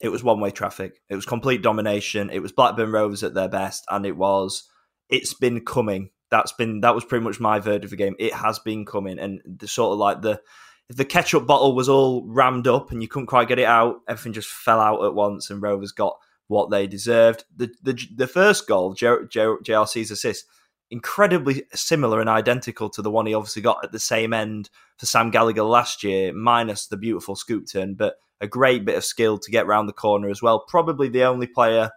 it 0.01 0.11
was 0.11 0.23
one 0.23 0.39
way 0.39 0.51
traffic. 0.51 1.01
It 1.09 1.17
was 1.17 1.25
complete 1.25 1.63
domination. 1.63 2.29
It 2.29 2.41
was 2.41 2.53
Blackburn 2.53 2.93
Rovers 2.93 3.23
at 3.23 3.33
their 3.33 3.49
best. 3.49 3.87
And 3.89 4.05
it 4.05 4.19
was, 4.19 4.65
it's 5.09 5.33
been 5.33 5.65
coming 5.65 6.11
that's 6.31 6.53
been 6.53 6.81
that 6.81 6.95
was 6.95 7.05
pretty 7.05 7.25
much 7.25 7.41
my 7.41 7.59
verdict 7.59 7.85
of 7.85 7.91
the 7.91 7.97
game. 7.97 8.17
It 8.19 8.33
has 8.33 8.59
been 8.59 8.85
coming, 8.85 9.19
and 9.19 9.41
the 9.45 9.69
sort 9.69 9.93
of 9.93 9.99
like 9.99 10.23
the 10.23 10.41
if 10.89 10.97
the 10.97 11.05
ketchup 11.05 11.47
bottle 11.47 11.75
was 11.75 11.89
all 11.89 12.25
rammed 12.27 12.67
up 12.67 12.91
and 12.91 13.03
you 13.03 13.09
couldn't 13.09 13.29
quite 13.29 13.49
get 13.49 13.59
it 13.59 13.67
out, 13.67 14.01
everything 14.09 14.33
just 14.33 14.49
fell 14.49 14.81
out 14.81 15.05
at 15.05 15.15
once, 15.15 15.51
and 15.51 15.63
Rovers 15.63 15.93
got 15.93 16.17
what 16.49 16.71
they 16.71 16.87
deserved. 16.87 17.45
The 17.57 17.71
the, 17.83 17.99
the 18.15 18.27
first 18.27 18.67
goal, 18.67 18.95
JRC's 18.95 20.11
assist, 20.11 20.47
incredibly 20.91 21.65
similar 21.73 22.21
and 22.21 22.29
identical 22.29 22.91
to 22.91 23.03
the 23.03 23.11
one 23.11 23.27
he 23.27 23.35
obviously 23.35 23.63
got 23.63 23.85
at 23.85 23.93
the 23.93 23.99
same 23.99 24.33
end 24.33 24.71
for 24.99 25.07
Sam 25.07 25.31
Gallagher 25.31 25.63
last 25.63 26.03
year, 26.03 26.33
minus 26.33 26.87
the 26.87 26.97
beautiful 26.97 27.37
scoop 27.37 27.67
turn, 27.71 27.95
but 27.95 28.17
a 28.41 28.47
great 28.47 28.85
bit 28.85 28.97
of 28.97 29.05
skill 29.05 29.39
to 29.39 29.51
get 29.51 29.67
round 29.67 29.89
the 29.89 29.93
corner 29.93 30.31
as 30.31 30.43
well. 30.43 30.65
Probably 30.67 31.09
the 31.09 31.25
only 31.25 31.47
player 31.47 31.91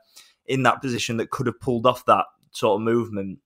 in 0.45 0.63
that 0.63 0.81
position 0.81 1.17
that 1.17 1.29
could 1.29 1.47
have 1.47 1.59
pulled 1.59 1.87
off 1.87 2.05
that 2.05 2.25
sort 2.51 2.79
of 2.79 2.83
movement 2.83 3.39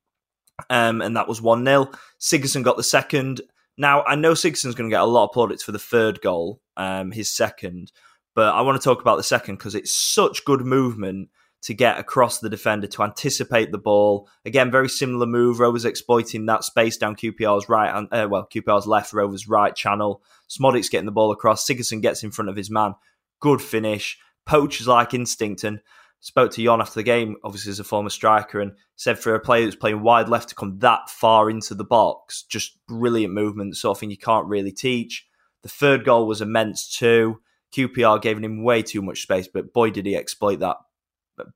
um, 0.70 1.02
and 1.02 1.16
that 1.16 1.28
was 1.28 1.42
1 1.42 1.66
0. 1.66 1.92
Sigurdsson 2.20 2.64
got 2.64 2.78
the 2.78 2.84
second. 2.84 3.42
Now, 3.78 4.04
I 4.04 4.16
know 4.16 4.34
Sigurdsson's 4.34 4.76
going 4.76 4.90
to 4.90 4.94
get 4.94 5.02
a 5.02 5.06
lot 5.06 5.26
of 5.26 5.32
plaudits 5.34 5.64
for 5.64 5.72
the 5.72 5.80
third 5.80 6.22
goal, 6.22 6.62
um, 6.78 7.12
his 7.12 7.32
second, 7.32 7.92
but 8.34 8.54
I 8.54 8.62
want 8.62 8.80
to 8.80 8.84
talk 8.84 9.02
about 9.02 9.18
the 9.18 9.24
second 9.24 9.58
because 9.58 9.76
it's 9.76 9.94
such 9.94 10.46
good 10.46 10.62
movement 10.62 11.30
to 11.64 11.74
get 11.74 12.00
across 12.00 12.40
the 12.40 12.50
defender 12.50 12.88
to 12.88 13.04
anticipate 13.04 13.72
the 13.72 13.78
ball. 13.78 14.30
Again, 14.46 14.72
very 14.72 14.90
similar 14.90 15.26
move. 15.26 15.60
Rovers 15.60 15.86
exploiting 15.86 16.46
that 16.46 16.64
space 16.64 16.98
down 16.98 17.16
QPR's 17.16 17.68
right, 17.68 17.90
uh, 18.12 18.28
well, 18.30 18.48
QPR's 18.54 18.88
left, 18.88 19.14
Rovers' 19.14 19.48
right 19.48 19.76
channel. 19.76 20.22
Szmodics 20.50 20.90
getting 20.90 21.06
the 21.06 21.12
ball 21.12 21.32
across. 21.32 21.66
Sigurdsson 21.68 22.02
gets 22.02 22.24
in 22.24 22.32
front 22.32 22.50
of 22.50 22.56
his 22.56 22.70
man. 22.70 22.96
Good 23.40 23.62
finish. 23.62 24.18
Poachers 24.46 24.88
like 24.88 25.14
instinct. 25.14 25.64
And 25.64 25.82
spoke 26.20 26.52
to 26.52 26.64
Jon 26.64 26.82
after 26.82 26.96
the 26.96 27.04
game, 27.04 27.38
obviously 27.44 27.72
as 27.72 27.80
a 27.80 27.84
former 27.84 28.10
striker, 28.10 28.60
and 28.60 28.74
said 28.96 29.20
for 29.20 29.36
a 29.36 29.40
player 29.40 29.66
that's 29.66 29.76
playing 29.76 30.02
wide 30.02 30.30
left 30.30 30.50
to 30.50 30.56
come 30.56 30.80
that 30.80 31.10
far 31.10 31.50
into 31.50 31.76
the 31.76 31.84
box, 31.84 32.44
just 32.44 32.78
brilliant 32.88 33.34
movement, 33.34 33.78
sort 33.78 33.96
of 33.96 34.00
thing 34.00 34.12
you 34.12 34.18
can't 34.18 34.48
really 34.48 34.72
teach. 34.72 35.28
The 35.64 35.70
third 35.70 36.06
goal 36.06 36.28
was 36.28 36.42
immense 36.42 36.90
too. 36.90 37.42
QPR 37.76 38.22
gave 38.22 38.40
him 38.40 38.64
way 38.64 38.82
too 38.82 39.02
much 39.02 39.22
space, 39.22 39.48
but 39.48 39.74
boy 39.74 39.90
did 39.90 40.06
he 40.06 40.16
exploit 40.16 40.60
that, 40.60 40.78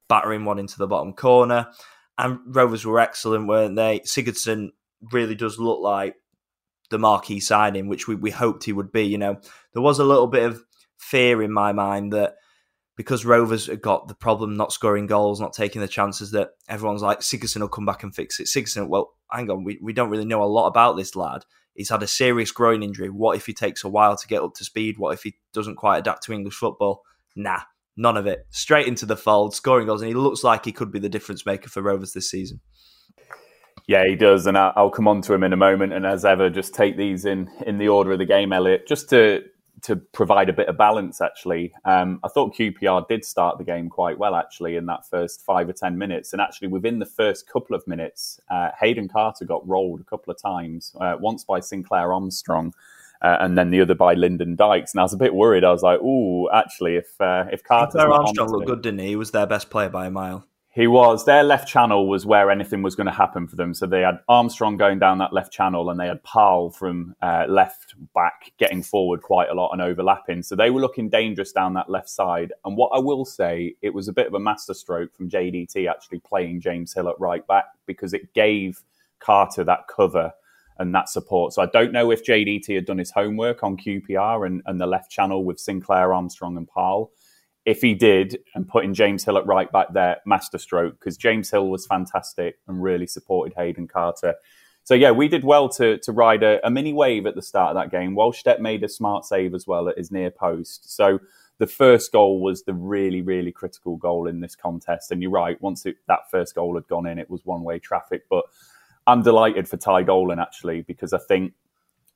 battering 0.07 0.45
one 0.45 0.59
into 0.59 0.77
the 0.77 0.87
bottom 0.87 1.13
corner. 1.13 1.67
And 2.17 2.39
Rovers 2.45 2.85
were 2.85 2.99
excellent, 2.99 3.47
weren't 3.47 3.75
they? 3.75 4.01
Sigurdsson 4.01 4.69
really 5.11 5.35
does 5.35 5.57
look 5.57 5.79
like 5.79 6.15
the 6.89 6.99
marquee 6.99 7.39
signing, 7.39 7.87
which 7.87 8.07
we, 8.07 8.15
we 8.15 8.29
hoped 8.29 8.65
he 8.65 8.73
would 8.73 8.91
be. 8.91 9.03
You 9.03 9.17
know, 9.17 9.39
there 9.73 9.81
was 9.81 9.97
a 9.97 10.05
little 10.05 10.27
bit 10.27 10.43
of 10.43 10.63
fear 10.97 11.41
in 11.41 11.51
my 11.51 11.71
mind 11.71 12.13
that 12.13 12.35
because 13.01 13.25
Rovers 13.25 13.65
have 13.65 13.81
got 13.81 14.07
the 14.07 14.13
problem 14.13 14.55
not 14.55 14.71
scoring 14.71 15.07
goals, 15.07 15.41
not 15.41 15.53
taking 15.53 15.81
the 15.81 15.87
chances, 15.87 16.29
that 16.31 16.51
everyone's 16.69 17.01
like, 17.01 17.21
Sigurdsson 17.21 17.61
will 17.61 17.67
come 17.67 17.83
back 17.83 18.03
and 18.03 18.13
fix 18.13 18.39
it. 18.39 18.45
Sigurdsson, 18.45 18.89
well, 18.89 19.13
hang 19.31 19.49
on, 19.49 19.63
we, 19.63 19.79
we 19.81 19.91
don't 19.91 20.11
really 20.11 20.23
know 20.23 20.43
a 20.43 20.45
lot 20.45 20.67
about 20.67 20.97
this 20.97 21.15
lad. 21.15 21.43
He's 21.73 21.89
had 21.89 22.03
a 22.03 22.07
serious 22.07 22.51
groin 22.51 22.83
injury. 22.83 23.09
What 23.09 23.35
if 23.35 23.47
he 23.47 23.53
takes 23.53 23.83
a 23.83 23.89
while 23.89 24.15
to 24.15 24.27
get 24.27 24.43
up 24.43 24.53
to 24.53 24.63
speed? 24.63 24.99
What 24.99 25.15
if 25.15 25.23
he 25.23 25.33
doesn't 25.51 25.77
quite 25.77 25.97
adapt 25.97 26.21
to 26.25 26.31
English 26.31 26.53
football? 26.53 27.01
Nah, 27.35 27.61
none 27.97 28.17
of 28.17 28.27
it. 28.27 28.45
Straight 28.51 28.85
into 28.85 29.07
the 29.07 29.17
fold, 29.17 29.55
scoring 29.55 29.87
goals, 29.87 30.03
and 30.03 30.09
he 30.09 30.13
looks 30.13 30.43
like 30.43 30.63
he 30.63 30.71
could 30.71 30.91
be 30.91 30.99
the 30.99 31.09
difference 31.09 31.43
maker 31.43 31.69
for 31.69 31.81
Rovers 31.81 32.13
this 32.13 32.29
season. 32.29 32.59
Yeah, 33.87 34.05
he 34.07 34.15
does, 34.15 34.45
and 34.45 34.59
I'll 34.59 34.91
come 34.91 35.07
on 35.07 35.23
to 35.23 35.33
him 35.33 35.43
in 35.43 35.53
a 35.53 35.57
moment. 35.57 35.93
And 35.93 36.05
as 36.05 36.23
ever, 36.23 36.51
just 36.51 36.75
take 36.75 36.97
these 36.97 37.25
in 37.25 37.49
in 37.65 37.79
the 37.79 37.87
order 37.87 38.11
of 38.11 38.19
the 38.19 38.25
game, 38.25 38.53
Elliott, 38.53 38.87
just 38.87 39.09
to 39.09 39.41
to 39.83 39.95
provide 39.95 40.49
a 40.49 40.53
bit 40.53 40.67
of 40.67 40.77
balance. 40.77 41.21
Actually, 41.21 41.73
um, 41.85 42.19
I 42.23 42.27
thought 42.27 42.55
QPR 42.55 43.07
did 43.07 43.25
start 43.25 43.57
the 43.57 43.63
game 43.63 43.89
quite 43.89 44.17
well, 44.17 44.35
actually, 44.35 44.75
in 44.75 44.85
that 44.87 45.07
first 45.07 45.41
five 45.41 45.69
or 45.69 45.73
ten 45.73 45.97
minutes. 45.97 46.33
And 46.33 46.41
actually, 46.41 46.69
within 46.69 46.99
the 46.99 47.05
first 47.05 47.47
couple 47.47 47.75
of 47.75 47.87
minutes, 47.87 48.39
uh, 48.49 48.69
Hayden 48.79 49.07
Carter 49.07 49.45
got 49.45 49.67
rolled 49.67 50.01
a 50.01 50.05
couple 50.05 50.31
of 50.31 50.41
times. 50.41 50.93
Uh, 50.99 51.15
once 51.19 51.43
by 51.43 51.59
Sinclair 51.59 52.13
Armstrong. 52.13 52.73
Uh, 53.21 53.37
and 53.39 53.55
then 53.55 53.69
the 53.69 53.79
other 53.79 53.93
by 53.93 54.15
Lyndon 54.15 54.55
Dykes. 54.55 54.93
And 54.93 54.99
I 54.99 55.03
was 55.03 55.13
a 55.13 55.17
bit 55.17 55.35
worried. 55.35 55.63
I 55.63 55.71
was 55.71 55.83
like, 55.83 55.99
"Oh, 56.01 56.49
actually, 56.51 56.95
if 56.95 57.21
uh, 57.21 57.45
if 57.51 57.63
Carter 57.63 57.99
Armstrong 57.99 58.49
looked 58.49 58.65
good, 58.65 58.81
didn't 58.81 58.99
he? 58.99 59.09
He 59.09 59.15
was 59.15 59.29
their 59.29 59.45
best 59.45 59.69
player 59.69 59.89
by 59.89 60.07
a 60.07 60.11
mile." 60.11 60.47
He 60.73 60.87
was. 60.87 61.25
Their 61.25 61.43
left 61.43 61.67
channel 61.67 62.07
was 62.07 62.25
where 62.25 62.49
anything 62.49 62.81
was 62.81 62.95
going 62.95 63.07
to 63.07 63.13
happen 63.13 63.45
for 63.45 63.57
them. 63.57 63.73
So 63.73 63.85
they 63.85 64.01
had 64.01 64.19
Armstrong 64.29 64.77
going 64.77 64.99
down 64.99 65.17
that 65.17 65.33
left 65.33 65.51
channel 65.51 65.89
and 65.89 65.99
they 65.99 66.07
had 66.07 66.23
Paal 66.23 66.69
from 66.69 67.13
uh, 67.21 67.43
left 67.49 67.93
back 68.15 68.53
getting 68.57 68.81
forward 68.81 69.21
quite 69.21 69.49
a 69.49 69.53
lot 69.53 69.73
and 69.73 69.81
overlapping. 69.81 70.43
So 70.43 70.55
they 70.55 70.69
were 70.69 70.79
looking 70.79 71.09
dangerous 71.09 71.51
down 71.51 71.73
that 71.73 71.89
left 71.89 72.07
side. 72.09 72.53
And 72.63 72.77
what 72.77 72.91
I 72.95 72.99
will 72.99 73.25
say, 73.25 73.75
it 73.81 73.93
was 73.93 74.07
a 74.07 74.13
bit 74.13 74.27
of 74.27 74.33
a 74.33 74.39
masterstroke 74.39 75.13
from 75.13 75.29
JDT 75.29 75.89
actually 75.89 76.19
playing 76.19 76.61
James 76.61 76.93
Hill 76.93 77.09
at 77.09 77.19
right 77.19 77.45
back 77.47 77.65
because 77.85 78.13
it 78.13 78.33
gave 78.33 78.81
Carter 79.19 79.65
that 79.65 79.89
cover 79.93 80.31
and 80.79 80.95
that 80.95 81.09
support. 81.09 81.51
So 81.51 81.61
I 81.61 81.65
don't 81.65 81.91
know 81.91 82.11
if 82.11 82.25
JDT 82.25 82.73
had 82.73 82.85
done 82.85 82.97
his 82.97 83.11
homework 83.11 83.61
on 83.61 83.75
QPR 83.75 84.47
and, 84.47 84.61
and 84.65 84.79
the 84.79 84.87
left 84.87 85.11
channel 85.11 85.43
with 85.43 85.59
Sinclair, 85.59 86.13
Armstrong, 86.13 86.55
and 86.55 86.67
Paal 86.67 87.11
if 87.71 87.81
he 87.81 87.93
did 87.93 88.37
and 88.53 88.67
putting 88.67 88.93
James 88.93 89.23
Hill 89.23 89.37
at 89.37 89.47
right 89.47 89.71
back 89.71 89.93
there, 89.93 90.17
masterstroke, 90.25 90.99
because 90.99 91.15
James 91.15 91.49
Hill 91.49 91.69
was 91.69 91.85
fantastic 91.85 92.59
and 92.67 92.83
really 92.83 93.07
supported 93.07 93.53
Hayden 93.55 93.87
Carter. 93.87 94.35
So 94.83 94.93
yeah, 94.93 95.11
we 95.11 95.29
did 95.29 95.45
well 95.45 95.69
to 95.69 95.97
to 95.99 96.11
ride 96.11 96.43
a, 96.43 96.59
a 96.67 96.69
mini 96.69 96.91
wave 96.91 97.25
at 97.25 97.35
the 97.35 97.41
start 97.41 97.69
of 97.75 97.81
that 97.81 97.91
game. 97.97 98.13
Wahlstedt 98.13 98.59
made 98.59 98.83
a 98.83 98.89
smart 98.89 99.23
save 99.25 99.53
as 99.53 99.65
well 99.65 99.87
at 99.87 99.97
his 99.97 100.11
near 100.11 100.31
post. 100.31 100.93
So 100.93 101.19
the 101.59 101.67
first 101.67 102.11
goal 102.11 102.41
was 102.41 102.63
the 102.63 102.73
really, 102.73 103.21
really 103.21 103.53
critical 103.53 103.95
goal 103.95 104.27
in 104.27 104.41
this 104.41 104.55
contest. 104.55 105.11
And 105.11 105.21
you're 105.21 105.31
right, 105.31 105.61
once 105.61 105.85
it, 105.85 105.95
that 106.07 106.29
first 106.29 106.55
goal 106.55 106.75
had 106.75 106.87
gone 106.87 107.05
in, 107.05 107.19
it 107.19 107.29
was 107.29 107.45
one 107.45 107.63
way 107.63 107.79
traffic. 107.79 108.23
But 108.29 108.45
I'm 109.07 109.21
delighted 109.21 109.69
for 109.69 109.77
Ty 109.77 110.03
Dolan 110.03 110.39
actually, 110.39 110.81
because 110.81 111.13
I 111.13 111.19
think 111.19 111.53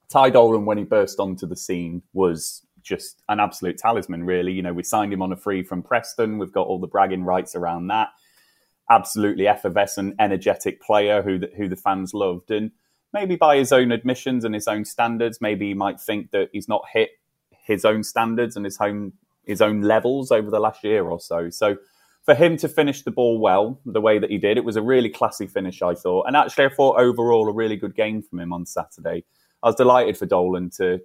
Ty 0.09 0.31
Dolan, 0.31 0.65
when 0.65 0.77
he 0.77 0.83
burst 0.83 1.19
onto 1.19 1.47
the 1.47 1.55
scene, 1.55 2.01
was 2.13 2.64
just 2.85 3.21
an 3.27 3.39
absolute 3.39 3.77
talisman, 3.77 4.23
really. 4.23 4.53
You 4.53 4.61
know, 4.61 4.73
we 4.73 4.83
signed 4.83 5.11
him 5.11 5.21
on 5.21 5.33
a 5.33 5.35
free 5.35 5.63
from 5.63 5.83
Preston. 5.83 6.37
We've 6.37 6.53
got 6.53 6.67
all 6.67 6.79
the 6.79 6.87
bragging 6.87 7.23
rights 7.23 7.55
around 7.55 7.87
that. 7.87 8.09
Absolutely 8.89 9.47
effervescent, 9.47 10.15
energetic 10.19 10.81
player 10.81 11.21
who 11.21 11.39
the, 11.39 11.49
who 11.57 11.67
the 11.67 11.75
fans 11.75 12.13
loved. 12.13 12.51
And 12.51 12.71
maybe 13.11 13.35
by 13.35 13.57
his 13.57 13.71
own 13.71 13.91
admissions 13.91 14.45
and 14.45 14.53
his 14.53 14.67
own 14.67 14.85
standards, 14.85 15.41
maybe 15.41 15.69
he 15.69 15.73
might 15.73 15.99
think 15.99 16.31
that 16.31 16.49
he's 16.53 16.67
not 16.67 16.85
hit 16.93 17.09
his 17.49 17.83
own 17.83 18.03
standards 18.03 18.55
and 18.55 18.63
his 18.63 18.77
own 18.79 19.13
his 19.45 19.61
own 19.61 19.81
levels 19.81 20.31
over 20.31 20.49
the 20.49 20.59
last 20.59 20.83
year 20.83 21.05
or 21.05 21.19
so. 21.19 21.49
So 21.51 21.77
for 22.23 22.33
him 22.33 22.57
to 22.57 22.67
finish 22.67 23.03
the 23.03 23.11
ball 23.11 23.39
well, 23.39 23.79
the 23.85 24.01
way 24.01 24.17
that 24.17 24.31
he 24.31 24.39
did, 24.39 24.57
it 24.57 24.65
was 24.65 24.75
a 24.75 24.81
really 24.81 25.09
classy 25.09 25.45
finish, 25.45 25.83
I 25.83 25.93
thought. 25.93 26.25
And 26.25 26.35
actually, 26.35 26.65
I 26.65 26.69
thought 26.69 26.99
overall 26.99 27.47
a 27.47 27.53
really 27.53 27.75
good 27.75 27.95
game 27.95 28.23
from 28.23 28.39
him 28.39 28.51
on 28.51 28.65
Saturday. 28.65 29.23
I 29.61 29.67
was 29.67 29.75
delighted 29.75 30.17
for 30.17 30.25
Dolan 30.25 30.71
to 30.77 30.99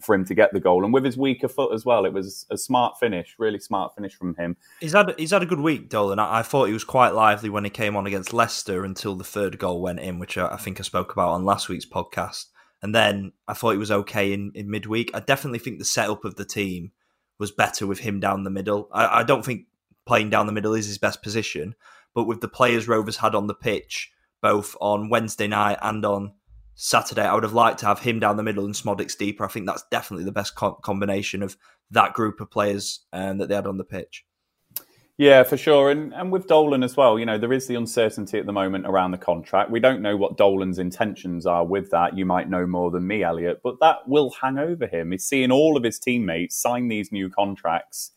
for 0.00 0.14
him 0.14 0.24
to 0.24 0.34
get 0.34 0.52
the 0.52 0.60
goal. 0.60 0.84
And 0.84 0.92
with 0.92 1.04
his 1.04 1.16
weaker 1.16 1.48
foot 1.48 1.72
as 1.72 1.84
well, 1.84 2.04
it 2.04 2.12
was 2.12 2.46
a 2.50 2.56
smart 2.56 2.98
finish, 2.98 3.34
really 3.38 3.58
smart 3.58 3.94
finish 3.94 4.14
from 4.14 4.34
him. 4.36 4.56
He's 4.80 4.92
had 4.92 5.14
he's 5.18 5.30
had 5.30 5.42
a 5.42 5.46
good 5.46 5.60
week, 5.60 5.88
Dolan. 5.88 6.18
I, 6.18 6.38
I 6.38 6.42
thought 6.42 6.66
he 6.66 6.72
was 6.72 6.84
quite 6.84 7.14
lively 7.14 7.50
when 7.50 7.64
he 7.64 7.70
came 7.70 7.96
on 7.96 8.06
against 8.06 8.32
Leicester 8.32 8.84
until 8.84 9.14
the 9.14 9.24
third 9.24 9.58
goal 9.58 9.80
went 9.80 10.00
in, 10.00 10.18
which 10.18 10.38
I, 10.38 10.48
I 10.48 10.56
think 10.56 10.80
I 10.80 10.82
spoke 10.82 11.12
about 11.12 11.30
on 11.30 11.44
last 11.44 11.68
week's 11.68 11.86
podcast. 11.86 12.46
And 12.82 12.94
then 12.94 13.32
I 13.48 13.54
thought 13.54 13.72
he 13.72 13.78
was 13.78 13.90
okay 13.90 14.32
in, 14.32 14.52
in 14.54 14.70
midweek. 14.70 15.10
I 15.14 15.20
definitely 15.20 15.58
think 15.58 15.78
the 15.78 15.86
setup 15.86 16.24
of 16.24 16.36
the 16.36 16.44
team 16.44 16.92
was 17.38 17.50
better 17.50 17.86
with 17.86 18.00
him 18.00 18.20
down 18.20 18.44
the 18.44 18.50
middle. 18.50 18.88
I, 18.92 19.20
I 19.20 19.22
don't 19.22 19.44
think 19.44 19.66
playing 20.06 20.30
down 20.30 20.46
the 20.46 20.52
middle 20.52 20.74
is 20.74 20.86
his 20.86 20.98
best 20.98 21.22
position, 21.22 21.74
but 22.14 22.24
with 22.24 22.40
the 22.40 22.48
players 22.48 22.86
Rovers 22.86 23.16
had 23.16 23.34
on 23.34 23.46
the 23.46 23.54
pitch, 23.54 24.12
both 24.42 24.76
on 24.80 25.08
Wednesday 25.08 25.46
night 25.46 25.78
and 25.80 26.04
on 26.04 26.32
Saturday, 26.74 27.22
I 27.22 27.34
would 27.34 27.42
have 27.42 27.52
liked 27.52 27.78
to 27.80 27.86
have 27.86 28.00
him 28.00 28.18
down 28.18 28.36
the 28.36 28.42
middle 28.42 28.64
and 28.64 28.74
Szmodics 28.74 29.16
deeper. 29.16 29.44
I 29.44 29.48
think 29.48 29.66
that's 29.66 29.84
definitely 29.90 30.24
the 30.24 30.32
best 30.32 30.56
co- 30.56 30.74
combination 30.74 31.42
of 31.42 31.56
that 31.90 32.14
group 32.14 32.40
of 32.40 32.50
players 32.50 33.00
um, 33.12 33.38
that 33.38 33.48
they 33.48 33.54
had 33.54 33.66
on 33.66 33.78
the 33.78 33.84
pitch. 33.84 34.24
Yeah, 35.16 35.44
for 35.44 35.56
sure. 35.56 35.92
And 35.92 36.12
and 36.12 36.32
with 36.32 36.48
Dolan 36.48 36.82
as 36.82 36.96
well, 36.96 37.20
you 37.20 37.24
know, 37.24 37.38
there 37.38 37.52
is 37.52 37.68
the 37.68 37.76
uncertainty 37.76 38.36
at 38.40 38.46
the 38.46 38.52
moment 38.52 38.84
around 38.86 39.12
the 39.12 39.18
contract. 39.18 39.70
We 39.70 39.78
don't 39.78 40.02
know 40.02 40.16
what 40.16 40.36
Dolan's 40.36 40.80
intentions 40.80 41.46
are 41.46 41.64
with 41.64 41.92
that. 41.92 42.18
You 42.18 42.26
might 42.26 42.50
know 42.50 42.66
more 42.66 42.90
than 42.90 43.06
me, 43.06 43.22
Elliott, 43.22 43.60
but 43.62 43.78
that 43.80 44.08
will 44.08 44.34
hang 44.42 44.58
over 44.58 44.88
him. 44.88 45.12
He's 45.12 45.24
seeing 45.24 45.52
all 45.52 45.76
of 45.76 45.84
his 45.84 46.00
teammates 46.00 46.56
sign 46.56 46.88
these 46.88 47.12
new 47.12 47.30
contracts 47.30 48.10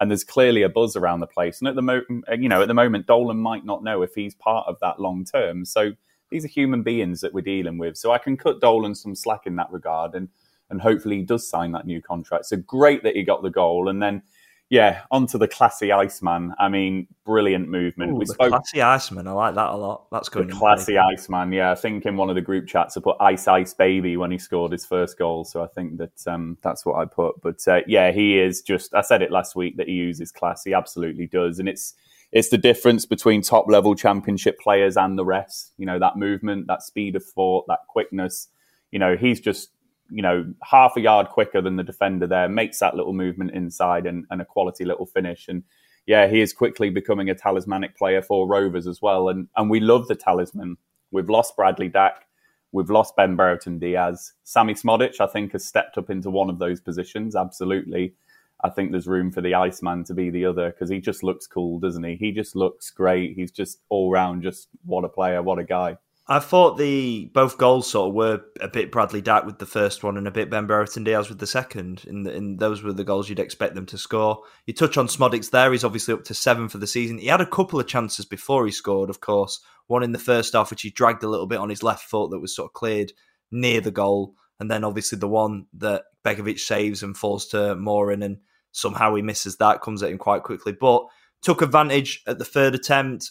and 0.00 0.10
there's 0.10 0.24
clearly 0.24 0.62
a 0.62 0.68
buzz 0.68 0.96
around 0.96 1.20
the 1.20 1.26
place. 1.26 1.60
And 1.60 1.68
at 1.68 1.74
the 1.74 1.82
moment, 1.82 2.24
you 2.38 2.48
know, 2.48 2.62
at 2.62 2.68
the 2.68 2.74
moment 2.74 3.06
Dolan 3.06 3.38
might 3.38 3.64
not 3.64 3.82
know 3.82 4.02
if 4.02 4.14
he's 4.14 4.34
part 4.34 4.66
of 4.68 4.78
that 4.80 5.00
long 5.00 5.24
term. 5.24 5.64
So 5.64 5.92
these 6.34 6.44
are 6.44 6.48
human 6.48 6.82
beings 6.82 7.20
that 7.20 7.32
we're 7.32 7.42
dealing 7.42 7.78
with. 7.78 7.96
So 7.96 8.10
I 8.10 8.18
can 8.18 8.36
cut 8.36 8.60
Dolan 8.60 8.96
some 8.96 9.14
slack 9.14 9.42
in 9.46 9.54
that 9.54 9.70
regard, 9.70 10.16
and 10.16 10.28
and 10.68 10.80
hopefully 10.80 11.18
he 11.18 11.22
does 11.22 11.48
sign 11.48 11.70
that 11.72 11.86
new 11.86 12.02
contract. 12.02 12.46
So 12.46 12.56
great 12.56 13.04
that 13.04 13.14
he 13.14 13.22
got 13.22 13.44
the 13.44 13.50
goal, 13.50 13.88
and 13.88 14.02
then 14.02 14.20
yeah, 14.68 15.02
onto 15.12 15.38
the 15.38 15.46
classy 15.46 15.92
Iceman. 15.92 16.52
I 16.58 16.68
mean, 16.68 17.06
brilliant 17.24 17.68
movement. 17.68 18.12
Ooh, 18.12 18.16
we 18.16 18.26
spoke 18.26 18.50
classy 18.50 18.82
Iceman. 18.82 19.28
I 19.28 19.30
like 19.30 19.54
that 19.54 19.68
a 19.68 19.76
lot. 19.76 20.10
That's 20.10 20.28
good. 20.28 20.50
Classy 20.50 20.98
Iceman. 20.98 21.52
Yeah, 21.52 21.70
I 21.70 21.76
think 21.76 22.04
in 22.04 22.16
one 22.16 22.30
of 22.30 22.34
the 22.34 22.42
group 22.42 22.66
chats 22.66 22.96
I 22.96 23.00
put 23.00 23.16
Ice 23.20 23.46
Ice 23.46 23.72
Baby 23.72 24.16
when 24.16 24.32
he 24.32 24.38
scored 24.38 24.72
his 24.72 24.84
first 24.84 25.16
goal. 25.16 25.44
So 25.44 25.62
I 25.62 25.68
think 25.68 25.98
that 25.98 26.26
um, 26.26 26.58
that's 26.62 26.84
what 26.84 26.96
I 26.96 27.04
put. 27.04 27.40
But 27.42 27.60
uh, 27.68 27.82
yeah, 27.86 28.10
he 28.10 28.40
is 28.40 28.60
just. 28.60 28.92
I 28.92 29.02
said 29.02 29.22
it 29.22 29.30
last 29.30 29.54
week 29.54 29.76
that 29.76 29.86
he 29.86 29.94
uses 29.94 30.32
class. 30.32 30.64
He 30.64 30.74
absolutely 30.74 31.28
does, 31.28 31.60
and 31.60 31.68
it's 31.68 31.94
it's 32.34 32.48
the 32.48 32.58
difference 32.58 33.06
between 33.06 33.42
top 33.42 33.66
level 33.68 33.94
championship 33.94 34.58
players 34.58 34.96
and 34.96 35.16
the 35.16 35.24
rest. 35.24 35.72
You 35.78 35.86
know, 35.86 36.00
that 36.00 36.16
movement, 36.16 36.66
that 36.66 36.82
speed 36.82 37.14
of 37.14 37.24
thought, 37.24 37.64
that 37.68 37.86
quickness. 37.88 38.48
You 38.90 38.98
know, 38.98 39.16
he's 39.16 39.40
just, 39.40 39.70
you 40.10 40.20
know, 40.20 40.52
half 40.64 40.96
a 40.96 41.00
yard 41.00 41.28
quicker 41.28 41.62
than 41.62 41.76
the 41.76 41.84
defender 41.84 42.26
there, 42.26 42.48
makes 42.48 42.80
that 42.80 42.96
little 42.96 43.12
movement 43.12 43.52
inside 43.52 44.04
and, 44.04 44.26
and 44.30 44.42
a 44.42 44.44
quality 44.44 44.84
little 44.84 45.06
finish. 45.06 45.46
And 45.46 45.62
yeah, 46.06 46.26
he 46.26 46.40
is 46.40 46.52
quickly 46.52 46.90
becoming 46.90 47.30
a 47.30 47.36
talismanic 47.36 47.96
player 47.96 48.20
for 48.20 48.48
Rovers 48.48 48.88
as 48.88 49.00
well. 49.00 49.28
And 49.28 49.46
and 49.56 49.70
we 49.70 49.78
love 49.78 50.08
the 50.08 50.16
talisman. 50.16 50.76
We've 51.12 51.30
lost 51.30 51.54
Bradley 51.54 51.88
Dack. 51.88 52.26
We've 52.72 52.90
lost 52.90 53.14
Ben 53.14 53.36
Brereton 53.36 53.78
Diaz. 53.78 54.32
Sammy 54.42 54.74
Szmodics, 54.74 55.20
I 55.20 55.28
think, 55.28 55.52
has 55.52 55.64
stepped 55.64 55.96
up 55.96 56.10
into 56.10 56.30
one 56.30 56.50
of 56.50 56.58
those 56.58 56.80
positions, 56.80 57.36
absolutely. 57.36 58.14
I 58.62 58.70
think 58.70 58.90
there's 58.90 59.06
room 59.06 59.30
for 59.30 59.40
the 59.40 59.54
Iceman 59.54 60.04
to 60.04 60.14
be 60.14 60.30
the 60.30 60.46
other 60.46 60.70
because 60.70 60.90
he 60.90 61.00
just 61.00 61.22
looks 61.22 61.46
cool, 61.46 61.78
doesn't 61.80 62.04
he? 62.04 62.16
He 62.16 62.32
just 62.32 62.56
looks 62.56 62.90
great. 62.90 63.34
He's 63.36 63.50
just 63.50 63.80
all 63.88 64.10
round, 64.10 64.42
just 64.42 64.68
what 64.84 65.04
a 65.04 65.08
player, 65.08 65.42
what 65.42 65.58
a 65.58 65.64
guy. 65.64 65.98
I 66.26 66.38
thought 66.38 66.78
the 66.78 67.30
both 67.34 67.58
goals 67.58 67.90
sort 67.90 68.08
of 68.08 68.14
were 68.14 68.40
a 68.58 68.68
bit 68.68 68.90
Bradley 68.90 69.20
Dack 69.20 69.44
with 69.44 69.58
the 69.58 69.66
first 69.66 70.02
one 70.02 70.16
and 70.16 70.26
a 70.26 70.30
bit 70.30 70.48
Ben 70.48 70.66
Brereton 70.66 71.04
Diaz 71.04 71.28
with 71.28 71.38
the 71.38 71.46
second. 71.46 72.04
In 72.06 72.56
those 72.56 72.82
were 72.82 72.94
the 72.94 73.04
goals 73.04 73.28
you'd 73.28 73.38
expect 73.38 73.74
them 73.74 73.84
to 73.86 73.98
score. 73.98 74.40
You 74.64 74.72
touch 74.72 74.96
on 74.96 75.08
Szmodics 75.08 75.50
there; 75.50 75.70
he's 75.70 75.84
obviously 75.84 76.14
up 76.14 76.24
to 76.24 76.34
seven 76.34 76.70
for 76.70 76.78
the 76.78 76.86
season. 76.86 77.18
He 77.18 77.26
had 77.26 77.42
a 77.42 77.46
couple 77.46 77.78
of 77.78 77.86
chances 77.86 78.24
before 78.24 78.64
he 78.64 78.72
scored, 78.72 79.10
of 79.10 79.20
course. 79.20 79.60
One 79.86 80.02
in 80.02 80.12
the 80.12 80.18
first 80.18 80.54
half, 80.54 80.70
which 80.70 80.80
he 80.80 80.88
dragged 80.88 81.22
a 81.22 81.28
little 81.28 81.46
bit 81.46 81.58
on 81.58 81.68
his 81.68 81.82
left 81.82 82.08
foot, 82.08 82.30
that 82.30 82.40
was 82.40 82.56
sort 82.56 82.70
of 82.70 82.72
cleared 82.72 83.12
near 83.50 83.82
the 83.82 83.90
goal, 83.90 84.34
and 84.60 84.70
then 84.70 84.84
obviously 84.84 85.18
the 85.18 85.28
one 85.28 85.66
that 85.74 86.04
Begovic 86.24 86.58
saves 86.58 87.02
and 87.02 87.16
falls 87.16 87.46
to 87.48 87.74
Moran 87.74 88.22
and 88.22 88.38
somehow 88.72 89.14
he 89.14 89.22
misses 89.22 89.56
that, 89.56 89.82
comes 89.82 90.02
at 90.02 90.10
him 90.10 90.18
quite 90.18 90.42
quickly. 90.42 90.72
But 90.72 91.04
took 91.42 91.62
advantage 91.62 92.22
at 92.26 92.38
the 92.38 92.44
third 92.44 92.74
attempt. 92.74 93.30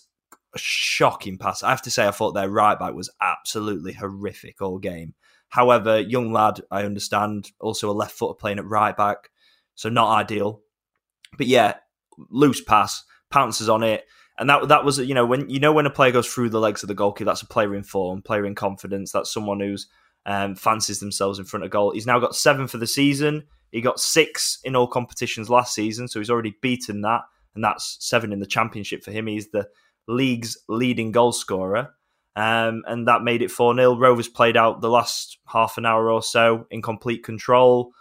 A 0.56 0.60
shocking 0.60 1.40
pass. 1.40 1.64
I 1.64 1.72
have 1.72 1.82
to 1.82 1.90
say, 1.90 2.08
I 2.08 2.12
thought 2.12 2.34
their 2.34 2.50
right 2.50 2.78
back 2.78 2.94
was 2.94 3.10
absolutely 3.20 3.94
horrific 3.94 4.62
all 4.62 4.78
game. 4.78 5.16
However, 5.50 6.00
young 6.00 6.32
lad, 6.32 6.62
I 6.70 6.84
understand, 6.84 7.52
also 7.60 7.90
a 7.90 7.94
left 7.94 8.14
footer 8.14 8.36
playing 8.36 8.60
at 8.60 8.66
right 8.66 8.96
back, 8.96 9.30
so 9.74 9.90
not 9.90 10.16
ideal. 10.16 10.62
But 11.38 11.48
yeah, 11.48 11.76
loose 12.30 12.64
pass, 12.64 13.04
pounces 13.32 13.68
on 13.68 13.82
it, 13.82 14.06
and 14.38 14.50
that 14.50 14.68
that 14.68 14.86
was 14.86 15.00
you 15.00 15.14
know 15.14 15.26
when 15.26 15.50
you 15.50 15.60
know 15.60 15.72
when 15.72 15.86
a 15.86 15.92
player 15.92 16.12
goes 16.12 16.28
through 16.28 16.50
the 16.50 16.60
legs 16.60 16.84
of 16.84 16.88
the 16.88 16.96
goalkeeper, 16.96 17.26
that's 17.26 17.42
a 17.42 17.48
player 17.48 17.76
in 17.76 17.84
form, 17.84 18.22
player 18.22 18.46
in 18.46 18.56
confidence. 18.56 19.12
That's 19.12 19.34
someone 19.34 19.60
who's 19.60 19.88
um, 20.26 20.56
fancies 20.56 21.00
themselves 21.00 21.40
in 21.40 21.46
front 21.46 21.66
of 21.66 21.72
goal. 21.72 21.92
He's 21.92 22.08
now 22.08 22.20
got 22.20 22.36
seven 22.36 22.68
for 22.68 22.78
the 22.78 22.88
season. 22.88 23.44
He 23.72 23.82
got 23.82 24.00
six 24.00 24.60
in 24.64 24.76
all 24.76 24.88
competitions 24.88 25.50
last 25.50 25.74
season, 25.74 26.08
so 26.08 26.20
he's 26.20 26.30
already 26.30 26.56
beaten 26.62 27.02
that, 27.02 27.22
and 27.56 27.64
that's 27.64 27.98
seven 28.00 28.32
in 28.32 28.40
the 28.40 28.46
championship 28.46 29.04
for 29.04 29.12
him. 29.12 29.28
He's 29.28 29.50
the 29.52 29.68
league's 30.08 30.58
leading 30.68 31.12
goal 31.12 31.32
scorer. 31.32 31.94
Um, 32.36 32.84
and 32.88 33.08
that 33.08 33.22
made 33.22 33.42
it 33.44 33.52
4 33.52 33.76
0. 33.76 33.96
Rovers 33.98 34.28
played 34.28 34.58
out 34.58 34.82
the 34.82 34.90
last 34.90 35.38
half 35.48 35.78
an 35.78 35.86
hour 35.86 36.10
or 36.10 36.24
so 36.24 36.66
in 36.72 36.82
complete 36.82 37.24
control. 37.24 37.92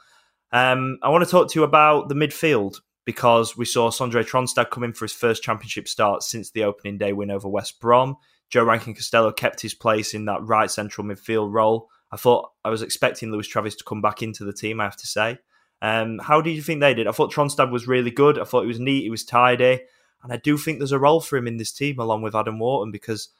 Um, 0.52 0.98
I 1.02 1.10
want 1.10 1.24
to 1.24 1.30
talk 1.30 1.50
to 1.50 1.58
you 1.58 1.64
about 1.64 2.08
the 2.08 2.14
midfield 2.14 2.76
because 3.04 3.56
we 3.56 3.64
saw 3.64 3.90
Sondre 3.90 4.24
Tronstad 4.24 4.70
come 4.70 4.84
in 4.84 4.92
for 4.92 5.04
his 5.04 5.12
first 5.12 5.42
championship 5.42 5.88
start 5.88 6.22
since 6.22 6.50
the 6.50 6.64
opening 6.64 6.98
day 6.98 7.12
win 7.12 7.30
over 7.30 7.48
West 7.48 7.80
Brom. 7.80 8.16
Joe 8.48 8.64
Rankin 8.64 8.94
Costello 8.94 9.32
kept 9.32 9.60
his 9.60 9.74
place 9.74 10.14
in 10.14 10.26
that 10.26 10.42
right 10.42 10.70
central 10.70 11.06
midfield 11.06 11.52
role. 11.52 11.88
I 12.12 12.16
thought 12.16 12.50
I 12.64 12.70
was 12.70 12.82
expecting 12.82 13.32
Lewis 13.32 13.48
Travis 13.48 13.74
to 13.76 13.84
come 13.84 14.02
back 14.02 14.22
into 14.22 14.44
the 14.44 14.52
team, 14.52 14.80
I 14.80 14.84
have 14.84 14.96
to 14.98 15.06
say. 15.06 15.38
Um, 15.80 16.20
how 16.20 16.40
do 16.40 16.50
you 16.50 16.62
think 16.62 16.80
they 16.80 16.94
did? 16.94 17.08
I 17.08 17.12
thought 17.12 17.32
Tronstad 17.32 17.72
was 17.72 17.88
really 17.88 18.10
good. 18.10 18.38
I 18.38 18.44
thought 18.44 18.62
he 18.62 18.68
was 18.68 18.78
neat, 18.78 19.02
he 19.02 19.10
was 19.10 19.24
tidy. 19.24 19.80
And 20.22 20.32
I 20.32 20.36
do 20.36 20.56
think 20.56 20.78
there's 20.78 20.92
a 20.92 20.98
role 20.98 21.20
for 21.20 21.36
him 21.36 21.48
in 21.48 21.56
this 21.56 21.72
team 21.72 21.98
along 21.98 22.22
with 22.22 22.36
Adam 22.36 22.58
Wharton 22.58 22.92
because 22.92 23.30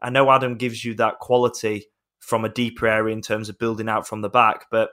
I 0.00 0.08
know 0.08 0.30
Adam 0.30 0.56
gives 0.56 0.84
you 0.84 0.94
that 0.94 1.18
quality 1.18 1.86
from 2.18 2.44
a 2.44 2.48
deeper 2.48 2.86
area 2.86 3.14
in 3.14 3.20
terms 3.20 3.48
of 3.48 3.58
building 3.58 3.88
out 3.88 4.06
from 4.06 4.22
the 4.22 4.30
back, 4.30 4.66
but 4.70 4.90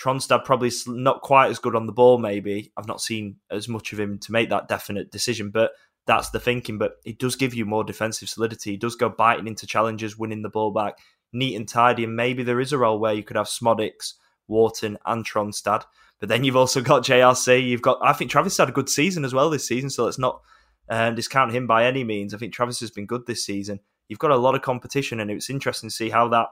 Tronstad 0.00 0.44
probably 0.44 0.70
not 0.86 1.22
quite 1.22 1.50
as 1.50 1.58
good 1.58 1.74
on 1.74 1.86
the 1.86 1.92
ball. 1.92 2.18
Maybe 2.18 2.72
I've 2.76 2.86
not 2.86 3.00
seen 3.00 3.36
as 3.50 3.66
much 3.66 3.92
of 3.92 4.00
him 4.00 4.18
to 4.18 4.32
make 4.32 4.50
that 4.50 4.68
definite 4.68 5.10
decision, 5.10 5.50
but 5.50 5.72
that's 6.06 6.30
the 6.30 6.40
thinking. 6.40 6.76
But 6.78 6.96
it 7.04 7.18
does 7.18 7.34
give 7.34 7.54
you 7.54 7.64
more 7.64 7.82
defensive 7.82 8.28
solidity. 8.28 8.72
He 8.72 8.76
does 8.76 8.94
go 8.94 9.08
biting 9.08 9.46
into 9.46 9.66
challenges, 9.66 10.18
winning 10.18 10.42
the 10.42 10.50
ball 10.50 10.70
back, 10.70 10.98
neat 11.36 11.56
and 11.56 11.68
tidy. 11.68 12.04
And 12.04 12.16
maybe 12.16 12.42
there 12.42 12.60
is 12.60 12.72
a 12.72 12.78
role 12.78 12.98
where 12.98 13.14
you 13.14 13.22
could 13.22 13.36
have 13.36 13.46
Szmodics, 13.46 14.14
Wharton, 14.48 14.98
and 15.06 15.24
Tronstad. 15.24 15.84
But 16.18 16.28
then 16.28 16.44
you've 16.44 16.56
also 16.56 16.80
got 16.80 17.04
JRC. 17.04 17.66
You've 17.66 17.82
got 17.82 17.98
I 18.02 18.12
think 18.12 18.30
Travis 18.30 18.56
had 18.56 18.68
a 18.68 18.72
good 18.72 18.88
season 18.88 19.24
as 19.24 19.34
well 19.34 19.50
this 19.50 19.66
season, 19.66 19.90
so 19.90 20.04
let's 20.04 20.18
not 20.18 20.40
um, 20.88 21.14
discount 21.14 21.52
him 21.52 21.66
by 21.66 21.86
any 21.86 22.04
means. 22.04 22.32
I 22.32 22.38
think 22.38 22.52
Travis 22.52 22.80
has 22.80 22.90
been 22.90 23.06
good 23.06 23.26
this 23.26 23.44
season. 23.44 23.80
You've 24.08 24.18
got 24.18 24.30
a 24.30 24.36
lot 24.36 24.54
of 24.54 24.62
competition, 24.62 25.20
and 25.20 25.30
it's 25.30 25.50
interesting 25.50 25.90
to 25.90 25.94
see 25.94 26.10
how 26.10 26.28
that 26.28 26.48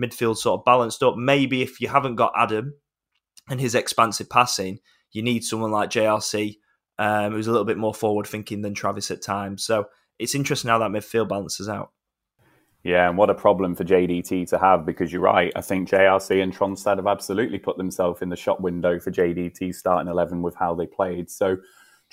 midfield 0.00 0.36
sort 0.36 0.60
of 0.60 0.64
balanced 0.64 1.02
up. 1.02 1.16
Maybe 1.16 1.62
if 1.62 1.80
you 1.80 1.88
haven't 1.88 2.16
got 2.16 2.32
Adam 2.36 2.74
and 3.48 3.60
his 3.60 3.74
expansive 3.74 4.28
passing, 4.28 4.78
you 5.10 5.22
need 5.22 5.42
someone 5.42 5.70
like 5.70 5.90
JRC 5.90 6.58
um, 6.98 7.32
who's 7.32 7.46
a 7.46 7.50
little 7.50 7.64
bit 7.64 7.78
more 7.78 7.94
forward 7.94 8.26
thinking 8.26 8.62
than 8.62 8.74
Travis 8.74 9.10
at 9.10 9.22
times. 9.22 9.64
So 9.64 9.86
it's 10.18 10.34
interesting 10.34 10.68
how 10.68 10.78
that 10.78 10.90
midfield 10.90 11.28
balances 11.28 11.68
out. 11.68 11.92
Yeah, 12.84 13.08
and 13.08 13.18
what 13.18 13.28
a 13.28 13.34
problem 13.34 13.74
for 13.74 13.84
JDT 13.84 14.48
to 14.50 14.58
have 14.58 14.86
because 14.86 15.12
you're 15.12 15.22
right. 15.22 15.52
I 15.56 15.60
think 15.60 15.88
JRC 15.88 16.42
and 16.42 16.56
Tronstad 16.56 16.96
have 16.96 17.08
absolutely 17.08 17.58
put 17.58 17.76
themselves 17.76 18.22
in 18.22 18.28
the 18.28 18.36
shop 18.36 18.60
window 18.60 19.00
for 19.00 19.10
JDT 19.10 19.74
starting 19.74 20.10
11 20.10 20.42
with 20.42 20.54
how 20.54 20.74
they 20.74 20.86
played. 20.86 21.28
So 21.28 21.58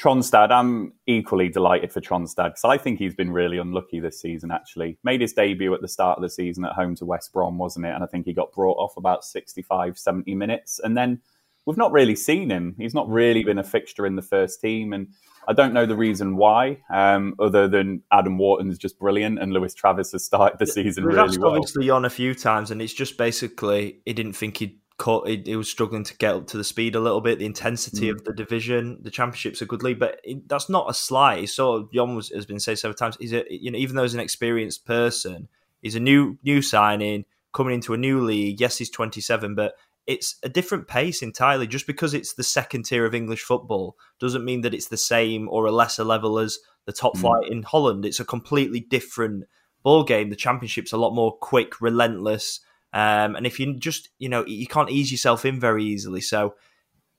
Tronstad, 0.01 0.51
I'm 0.51 0.93
equally 1.07 1.49
delighted 1.49 1.93
for 1.93 2.01
Tronstad 2.01 2.49
because 2.49 2.65
I 2.65 2.77
think 2.77 2.99
he's 2.99 3.15
been 3.15 3.31
really 3.31 3.57
unlucky 3.57 3.99
this 3.99 4.19
season, 4.19 4.51
actually. 4.51 4.97
Made 5.03 5.21
his 5.21 5.33
debut 5.33 5.73
at 5.73 5.81
the 5.81 5.87
start 5.87 6.17
of 6.17 6.23
the 6.23 6.29
season 6.29 6.65
at 6.65 6.73
home 6.73 6.95
to 6.95 7.05
West 7.05 7.31
Brom, 7.31 7.57
wasn't 7.57 7.85
it? 7.85 7.93
And 7.93 8.03
I 8.03 8.07
think 8.07 8.25
he 8.25 8.33
got 8.33 8.51
brought 8.51 8.77
off 8.77 8.97
about 8.97 9.23
65, 9.23 9.97
70 9.97 10.35
minutes. 10.35 10.79
And 10.83 10.97
then 10.97 11.21
we've 11.65 11.77
not 11.77 11.91
really 11.91 12.15
seen 12.15 12.49
him. 12.49 12.75
He's 12.77 12.93
not 12.93 13.09
really 13.09 13.43
been 13.43 13.57
a 13.57 13.63
fixture 13.63 14.05
in 14.05 14.15
the 14.15 14.21
first 14.21 14.61
team. 14.61 14.93
And 14.93 15.07
I 15.47 15.53
don't 15.53 15.73
know 15.73 15.85
the 15.85 15.95
reason 15.95 16.37
why, 16.37 16.79
um, 16.89 17.35
other 17.39 17.67
than 17.67 18.03
Adam 18.11 18.37
Wharton's 18.37 18.77
just 18.77 18.99
brilliant 18.99 19.39
and 19.39 19.51
Lewis 19.51 19.73
Travis 19.73 20.11
has 20.11 20.23
started 20.23 20.59
the 20.59 20.67
season 20.67 21.05
We've 21.05 21.15
really 21.15 21.37
well. 21.37 21.53
He's 21.53 21.59
obviously 21.59 21.89
on 21.89 22.05
a 22.05 22.09
few 22.09 22.33
times, 22.33 22.71
and 22.71 22.81
it's 22.81 22.93
just 22.93 23.17
basically 23.17 23.99
he 24.05 24.13
didn't 24.13 24.33
think 24.33 24.57
he'd 24.57 24.79
caught. 24.97 25.27
He, 25.27 25.41
he 25.45 25.55
was 25.55 25.69
struggling 25.69 26.03
to 26.03 26.17
get 26.17 26.35
up 26.35 26.47
to 26.47 26.57
the 26.57 26.63
speed 26.63 26.95
a 26.95 26.99
little 26.99 27.21
bit. 27.21 27.39
The 27.39 27.45
intensity 27.45 28.07
mm. 28.07 28.11
of 28.11 28.23
the 28.23 28.33
division, 28.33 28.99
the 29.01 29.11
championship's 29.11 29.61
a 29.61 29.65
good 29.65 29.83
league, 29.83 29.99
but 29.99 30.19
it, 30.23 30.47
that's 30.47 30.69
not 30.69 30.89
a 30.89 30.93
slight. 30.93 31.49
So 31.49 31.89
Jon 31.93 32.15
was, 32.15 32.29
has 32.29 32.45
been 32.45 32.59
said 32.59 32.79
several 32.79 32.95
times. 32.95 33.17
He's 33.19 33.33
a 33.33 33.43
you 33.49 33.71
know 33.71 33.77
even 33.77 33.95
though 33.95 34.03
he's 34.03 34.13
an 34.13 34.19
experienced 34.19 34.85
person, 34.85 35.47
he's 35.81 35.95
a 35.95 35.99
new 35.99 36.37
new 36.43 36.61
signing 36.61 37.25
coming 37.53 37.75
into 37.75 37.93
a 37.93 37.97
new 37.97 38.23
league. 38.23 38.59
Yes, 38.59 38.77
he's 38.77 38.89
twenty 38.89 39.21
seven, 39.21 39.55
but 39.55 39.73
it's 40.07 40.35
a 40.43 40.49
different 40.49 40.87
pace 40.87 41.21
entirely. 41.21 41.67
Just 41.67 41.87
because 41.87 42.13
it's 42.13 42.33
the 42.33 42.43
second 42.43 42.85
tier 42.85 43.05
of 43.05 43.15
English 43.15 43.41
football 43.41 43.97
doesn't 44.19 44.45
mean 44.45 44.61
that 44.61 44.73
it's 44.73 44.87
the 44.87 44.97
same 44.97 45.49
or 45.49 45.65
a 45.65 45.71
lesser 45.71 46.03
level 46.03 46.37
as 46.39 46.59
the 46.85 46.93
top 46.93 47.15
mm. 47.15 47.21
flight 47.21 47.49
in 47.49 47.63
Holland. 47.63 48.05
It's 48.05 48.19
a 48.19 48.25
completely 48.25 48.79
different 48.79 49.45
ball 49.83 50.03
game. 50.03 50.29
The 50.29 50.35
championship's 50.35 50.93
a 50.93 50.97
lot 50.97 51.13
more 51.13 51.35
quick, 51.37 51.81
relentless, 51.81 52.59
um, 52.93 53.35
and 53.35 53.45
if 53.45 53.59
you 53.59 53.75
just 53.77 54.09
you 54.19 54.29
know 54.29 54.45
you 54.45 54.67
can't 54.67 54.91
ease 54.91 55.11
yourself 55.11 55.45
in 55.45 55.59
very 55.59 55.83
easily. 55.83 56.21
So 56.21 56.55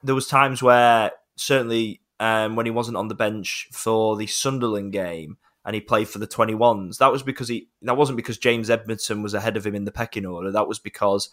there 0.03 0.15
was 0.15 0.27
times 0.27 0.63
where 0.63 1.13
certainly 1.37 2.01
um, 2.21 2.57
when 2.57 2.67
he 2.67 2.73
wasn't 2.73 2.97
on 2.97 3.09
the 3.09 3.15
bench 3.15 3.69
for 3.73 4.17
the 4.17 4.27
Sunderland 4.27 4.93
game 4.93 5.37
and 5.65 5.75
he 5.75 5.81
played 5.81 6.09
for 6.09 6.19
the 6.19 6.27
21s. 6.29 6.99
That 6.99 7.13
was 7.13 7.23
because 7.23 7.49
he 7.49 7.69
that 7.83 7.97
wasn't 7.97 8.17
because 8.17 8.39
James 8.39 8.71
Edmondson 8.71 9.23
was 9.23 9.35
ahead 9.35 9.57
of 9.57 9.67
him 9.67 9.75
in 9.75 9.85
the 9.85 9.93
pecking 9.93 10.25
order. 10.25 10.51
That 10.51 10.69
was 10.69 10.79
because 10.79 11.29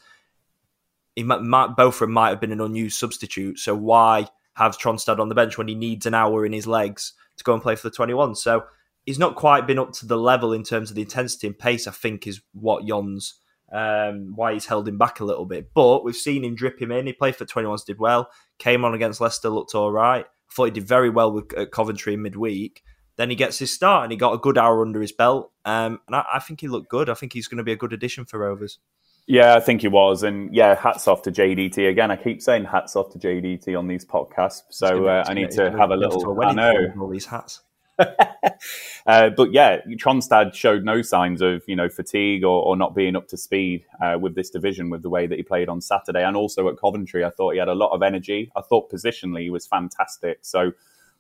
he 1.15 1.23
might, 1.23 1.41
might, 1.41 1.77
might 1.77 2.29
have 2.29 2.41
been 2.41 2.51
an 2.51 2.61
unused 2.61 2.97
substitute. 2.97 3.59
So 3.59 3.75
why 3.75 4.27
have 4.55 4.77
Tronstad 4.77 5.19
on 5.19 5.29
the 5.29 5.35
bench 5.35 5.57
when 5.57 5.67
he 5.67 5.75
needs 5.75 6.05
an 6.05 6.13
hour 6.13 6.45
in 6.45 6.53
his 6.53 6.67
legs 6.67 7.13
to 7.37 7.43
go 7.43 7.53
and 7.53 7.61
play 7.61 7.75
for 7.75 7.89
the 7.89 7.95
21? 7.95 8.35
So 8.35 8.63
he's 9.05 9.19
not 9.19 9.35
quite 9.35 9.67
been 9.67 9.79
up 9.79 9.93
to 9.93 10.05
the 10.05 10.17
level 10.17 10.53
in 10.53 10.63
terms 10.63 10.89
of 10.89 10.95
the 10.95 11.01
intensity 11.01 11.47
and 11.47 11.57
pace. 11.57 11.87
I 11.87 11.91
think 11.91 12.25
is 12.25 12.41
what 12.53 12.85
Jon's 12.85 13.39
um, 13.71 14.33
why 14.35 14.53
he's 14.53 14.67
held 14.67 14.87
him 14.87 14.97
back 14.97 15.19
a 15.19 15.25
little 15.25 15.45
bit. 15.45 15.71
But 15.73 16.03
we've 16.03 16.15
seen 16.15 16.43
him 16.43 16.55
drip 16.55 16.81
him 16.81 16.91
in. 16.91 17.07
He 17.07 17.13
played 17.13 17.35
for 17.35 17.45
21s, 17.45 17.85
did 17.85 17.99
well. 17.99 18.29
Came 18.59 18.85
on 18.85 18.93
against 18.93 19.19
Leicester, 19.19 19.49
looked 19.49 19.73
all 19.73 19.91
right. 19.91 20.25
Thought 20.51 20.65
he 20.65 20.71
did 20.71 20.87
very 20.87 21.09
well 21.09 21.31
with 21.31 21.71
Coventry 21.71 22.13
in 22.13 22.21
midweek. 22.21 22.83
Then 23.15 23.29
he 23.29 23.35
gets 23.35 23.59
his 23.59 23.73
start 23.73 24.03
and 24.03 24.11
he 24.11 24.17
got 24.17 24.33
a 24.33 24.39
good 24.39 24.57
hour 24.57 24.81
under 24.81 25.01
his 25.01 25.11
belt. 25.11 25.51
Um, 25.65 25.99
and 26.07 26.15
I, 26.15 26.25
I 26.35 26.39
think 26.39 26.61
he 26.61 26.67
looked 26.67 26.89
good. 26.89 27.09
I 27.09 27.15
think 27.15 27.33
he's 27.33 27.47
going 27.47 27.57
to 27.57 27.63
be 27.63 27.71
a 27.71 27.77
good 27.77 27.93
addition 27.93 28.25
for 28.25 28.39
Rovers. 28.39 28.79
Yeah, 29.25 29.55
I 29.55 29.61
think 29.61 29.81
he 29.81 29.87
was, 29.87 30.23
and 30.23 30.53
yeah, 30.53 30.75
hats 30.75 31.07
off 31.07 31.21
to 31.23 31.31
JDT 31.31 31.89
again. 31.89 32.11
I 32.11 32.17
keep 32.17 32.41
saying 32.41 32.65
hats 32.65 32.95
off 32.95 33.09
to 33.11 33.19
JDT 33.19 33.77
on 33.77 33.87
these 33.87 34.05
podcasts, 34.05 34.63
so 34.69 35.07
uh, 35.07 35.23
I 35.25 35.33
need 35.33 35.51
to 35.51 35.71
have 35.71 35.91
a 35.91 35.95
little. 35.95 36.43
I 36.43 36.53
know 36.53 36.73
all 36.99 37.07
these 37.07 37.25
hats. 37.25 37.61
uh, 37.99 39.29
but 39.29 39.53
yeah, 39.53 39.79
Tronstad 39.91 40.53
showed 40.53 40.83
no 40.83 41.01
signs 41.01 41.41
of 41.41 41.63
you 41.67 41.75
know 41.75 41.87
fatigue 41.87 42.43
or, 42.43 42.63
or 42.63 42.75
not 42.75 42.95
being 42.95 43.15
up 43.15 43.29
to 43.29 43.37
speed 43.37 43.85
uh, 44.01 44.17
with 44.19 44.35
this 44.35 44.49
division 44.49 44.89
with 44.89 45.03
the 45.03 45.09
way 45.09 45.25
that 45.25 45.37
he 45.37 45.43
played 45.43 45.69
on 45.69 45.79
Saturday, 45.79 46.25
and 46.25 46.35
also 46.35 46.67
at 46.67 46.77
Coventry, 46.77 47.23
I 47.23 47.29
thought 47.29 47.53
he 47.53 47.59
had 47.59 47.69
a 47.69 47.75
lot 47.75 47.93
of 47.93 48.03
energy. 48.03 48.51
I 48.57 48.61
thought 48.61 48.91
positionally 48.91 49.43
he 49.43 49.49
was 49.49 49.65
fantastic. 49.65 50.39
So 50.41 50.73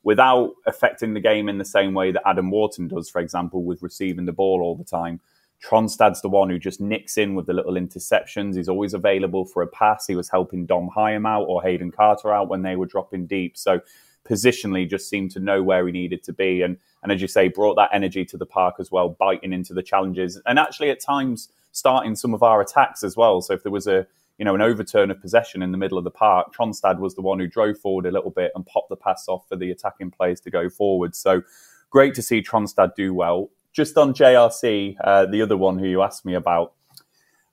without 0.03 0.51
affecting 0.65 1.13
the 1.13 1.19
game 1.19 1.47
in 1.47 1.57
the 1.57 1.65
same 1.65 1.93
way 1.93 2.11
that 2.11 2.27
Adam 2.27 2.51
Wharton 2.51 2.89
does, 2.89 3.09
for 3.09 3.21
example, 3.21 3.63
with 3.63 3.81
receiving 3.81 4.25
the 4.25 4.33
ball 4.33 4.61
all 4.61 4.75
the 4.75 4.83
time. 4.83 5.21
Tronstad's 5.63 6.21
the 6.21 6.29
one 6.29 6.49
who 6.49 6.59
just 6.59 6.81
nicks 6.81 7.17
in 7.17 7.35
with 7.35 7.45
the 7.45 7.53
little 7.53 7.73
interceptions. 7.73 8.55
He's 8.55 8.67
always 8.67 8.93
available 8.93 9.45
for 9.45 9.63
a 9.63 9.67
pass. 9.67 10.05
He 10.05 10.15
was 10.15 10.29
helping 10.29 10.65
Dom 10.65 10.89
Hyam 10.95 11.27
out 11.27 11.43
or 11.43 11.63
Hayden 11.63 11.91
Carter 11.91 12.33
out 12.33 12.49
when 12.49 12.63
they 12.63 12.75
were 12.75 12.85
dropping 12.85 13.27
deep. 13.27 13.57
So 13.57 13.79
positionally 14.27 14.89
just 14.89 15.09
seemed 15.09 15.31
to 15.31 15.39
know 15.39 15.63
where 15.63 15.85
he 15.85 15.93
needed 15.93 16.23
to 16.23 16.33
be. 16.33 16.61
And, 16.61 16.77
and 17.01 17.11
as 17.11 17.21
you 17.21 17.27
say, 17.27 17.47
brought 17.47 17.75
that 17.75 17.89
energy 17.93 18.25
to 18.25 18.37
the 18.37 18.45
park 18.45 18.75
as 18.79 18.91
well, 18.91 19.09
biting 19.09 19.53
into 19.53 19.73
the 19.73 19.83
challenges 19.83 20.39
and 20.45 20.59
actually 20.59 20.89
at 20.89 20.99
times 20.99 21.49
starting 21.71 22.15
some 22.15 22.33
of 22.33 22.43
our 22.43 22.61
attacks 22.61 23.03
as 23.03 23.15
well. 23.15 23.41
So 23.41 23.53
if 23.53 23.63
there 23.63 23.71
was 23.71 23.87
a, 23.87 24.05
you 24.37 24.45
know, 24.45 24.55
an 24.55 24.61
overturn 24.61 25.11
of 25.11 25.21
possession 25.21 25.61
in 25.61 25.71
the 25.71 25.77
middle 25.77 25.97
of 25.97 26.03
the 26.03 26.11
park, 26.11 26.53
Tronstad 26.53 26.99
was 26.99 27.15
the 27.15 27.21
one 27.21 27.39
who 27.39 27.47
drove 27.47 27.77
forward 27.77 28.05
a 28.05 28.11
little 28.11 28.31
bit 28.31 28.51
and 28.55 28.65
popped 28.65 28.89
the 28.89 28.95
pass 28.95 29.25
off 29.27 29.47
for 29.47 29.55
the 29.55 29.71
attacking 29.71 30.11
players 30.11 30.41
to 30.41 30.49
go 30.49 30.69
forward. 30.69 31.15
So 31.15 31.41
great 31.89 32.15
to 32.15 32.21
see 32.21 32.41
Tronstad 32.41 32.95
do 32.95 33.13
well 33.13 33.49
just 33.73 33.97
on 33.97 34.13
JRC, 34.13 34.95
uh, 35.03 35.25
the 35.25 35.41
other 35.41 35.57
one 35.57 35.77
who 35.79 35.87
you 35.87 36.01
asked 36.01 36.25
me 36.25 36.35
about, 36.35 36.73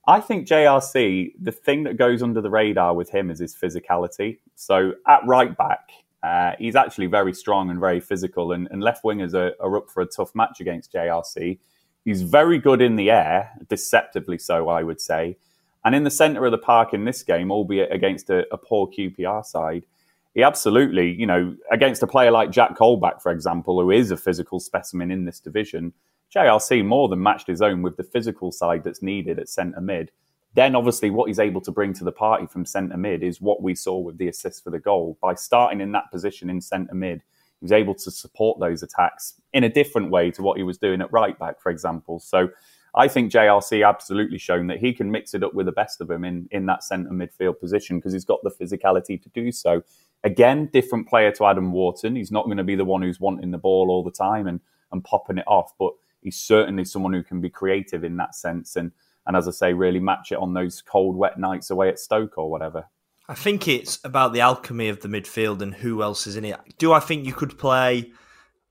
I 0.07 0.19
think 0.19 0.47
JRC, 0.47 1.33
the 1.39 1.51
thing 1.51 1.83
that 1.83 1.97
goes 1.97 2.23
under 2.23 2.41
the 2.41 2.49
radar 2.49 2.93
with 2.93 3.09
him 3.09 3.29
is 3.29 3.39
his 3.39 3.55
physicality. 3.55 4.39
So 4.55 4.93
at 5.07 5.25
right 5.25 5.55
back, 5.57 5.89
uh, 6.23 6.53
he's 6.59 6.75
actually 6.75 7.07
very 7.07 7.33
strong 7.33 7.69
and 7.69 7.79
very 7.79 7.99
physical, 7.99 8.51
and, 8.51 8.67
and 8.71 8.81
left 8.81 9.03
wingers 9.03 9.33
are, 9.33 9.53
are, 9.59 9.77
up 9.77 9.89
for 9.89 10.01
a 10.01 10.05
tough 10.05 10.33
match 10.35 10.59
against 10.61 10.93
JRC. 10.93 11.57
He's 12.05 12.21
very 12.21 12.59
good 12.59 12.81
in 12.81 12.95
the 12.95 13.09
air, 13.09 13.51
deceptively 13.67 14.37
so, 14.37 14.69
I 14.69 14.83
would 14.83 15.01
say. 15.01 15.37
And 15.83 15.95
in 15.95 16.03
the 16.03 16.11
centre 16.11 16.45
of 16.45 16.51
the 16.51 16.59
park 16.59 16.93
in 16.93 17.05
this 17.05 17.23
game, 17.23 17.51
albeit 17.51 17.91
against 17.91 18.29
a, 18.29 18.45
a 18.53 18.57
poor 18.57 18.87
QPR 18.87 19.43
side, 19.43 19.85
he 20.33 20.43
absolutely, 20.43 21.11
you 21.11 21.25
know, 21.25 21.55
against 21.71 22.03
a 22.03 22.07
player 22.07 22.31
like 22.31 22.51
Jack 22.51 22.77
Colback, 22.77 23.21
for 23.21 23.31
example, 23.31 23.81
who 23.81 23.91
is 23.91 24.11
a 24.11 24.17
physical 24.17 24.59
specimen 24.59 25.11
in 25.11 25.25
this 25.25 25.39
division, 25.39 25.91
JRC 26.33 26.85
more 26.85 27.09
than 27.09 27.21
matched 27.21 27.47
his 27.47 27.61
own 27.61 27.81
with 27.81 27.97
the 27.97 28.03
physical 28.03 28.51
side 28.51 28.83
that's 28.83 29.01
needed 29.01 29.37
at 29.39 29.49
centre 29.49 29.81
mid. 29.81 30.11
Then, 30.53 30.75
obviously, 30.75 31.09
what 31.09 31.27
he's 31.27 31.39
able 31.39 31.61
to 31.61 31.71
bring 31.71 31.93
to 31.93 32.03
the 32.03 32.11
party 32.11 32.45
from 32.45 32.65
centre 32.65 32.97
mid 32.97 33.23
is 33.23 33.41
what 33.41 33.61
we 33.61 33.75
saw 33.75 33.97
with 33.97 34.17
the 34.17 34.27
assist 34.27 34.63
for 34.63 34.69
the 34.69 34.79
goal. 34.79 35.17
By 35.21 35.35
starting 35.35 35.81
in 35.81 35.91
that 35.93 36.11
position 36.11 36.49
in 36.49 36.59
centre 36.61 36.93
mid, 36.93 37.21
he 37.59 37.65
was 37.65 37.71
able 37.71 37.95
to 37.95 38.11
support 38.11 38.59
those 38.59 38.83
attacks 38.83 39.35
in 39.53 39.63
a 39.63 39.69
different 39.69 40.09
way 40.09 40.31
to 40.31 40.41
what 40.41 40.57
he 40.57 40.63
was 40.63 40.77
doing 40.77 41.01
at 41.01 41.11
right 41.11 41.37
back, 41.39 41.61
for 41.61 41.69
example. 41.69 42.19
So, 42.19 42.49
I 42.93 43.07
think 43.07 43.31
JRC 43.31 43.87
absolutely 43.87 44.37
shown 44.37 44.67
that 44.67 44.79
he 44.79 44.93
can 44.93 45.09
mix 45.09 45.33
it 45.33 45.43
up 45.43 45.53
with 45.53 45.65
the 45.65 45.71
best 45.71 46.01
of 46.01 46.09
them 46.09 46.25
in, 46.25 46.47
in 46.51 46.65
that 46.65 46.83
centre 46.83 47.11
midfield 47.11 47.59
position 47.59 47.97
because 47.97 48.11
he's 48.11 48.25
got 48.25 48.39
the 48.43 48.51
physicality 48.51 49.21
to 49.21 49.29
do 49.29 49.51
so. 49.51 49.81
Again, 50.23 50.69
different 50.73 51.07
player 51.07 51.31
to 51.31 51.45
Adam 51.45 51.71
Wharton. 51.71 52.15
He's 52.15 52.31
not 52.31 52.45
going 52.45 52.57
to 52.57 52.63
be 52.63 52.75
the 52.75 52.85
one 52.85 53.01
who's 53.01 53.19
wanting 53.19 53.51
the 53.51 53.57
ball 53.57 53.89
all 53.89 54.03
the 54.03 54.11
time 54.11 54.45
and, 54.45 54.59
and 54.91 55.03
popping 55.03 55.37
it 55.37 55.47
off, 55.47 55.73
but 55.79 55.93
he's 56.21 56.37
certainly 56.37 56.85
someone 56.85 57.13
who 57.13 57.23
can 57.23 57.41
be 57.41 57.49
creative 57.49 58.03
in 58.03 58.17
that 58.17 58.35
sense 58.35 58.75
and 58.75 58.91
and 59.25 59.37
as 59.37 59.47
I 59.47 59.51
say, 59.51 59.73
really 59.73 59.99
match 59.99 60.31
it 60.31 60.39
on 60.39 60.53
those 60.53 60.81
cold, 60.81 61.15
wet 61.15 61.37
nights 61.37 61.69
away 61.69 61.89
at 61.89 61.99
Stoke 61.99 62.37
or 62.37 62.49
whatever. 62.49 62.85
I 63.27 63.35
think 63.35 63.67
it's 63.67 63.99
about 64.03 64.33
the 64.33 64.41
alchemy 64.41 64.89
of 64.89 65.01
the 65.01 65.07
midfield 65.07 65.61
and 65.61 65.73
who 65.73 66.01
else 66.01 66.27
is 66.27 66.35
in 66.35 66.45
it. 66.45 66.57
Do 66.79 66.91
I 66.91 66.99
think 66.99 67.25
you 67.25 67.33
could 67.33 67.57
play 67.57 68.11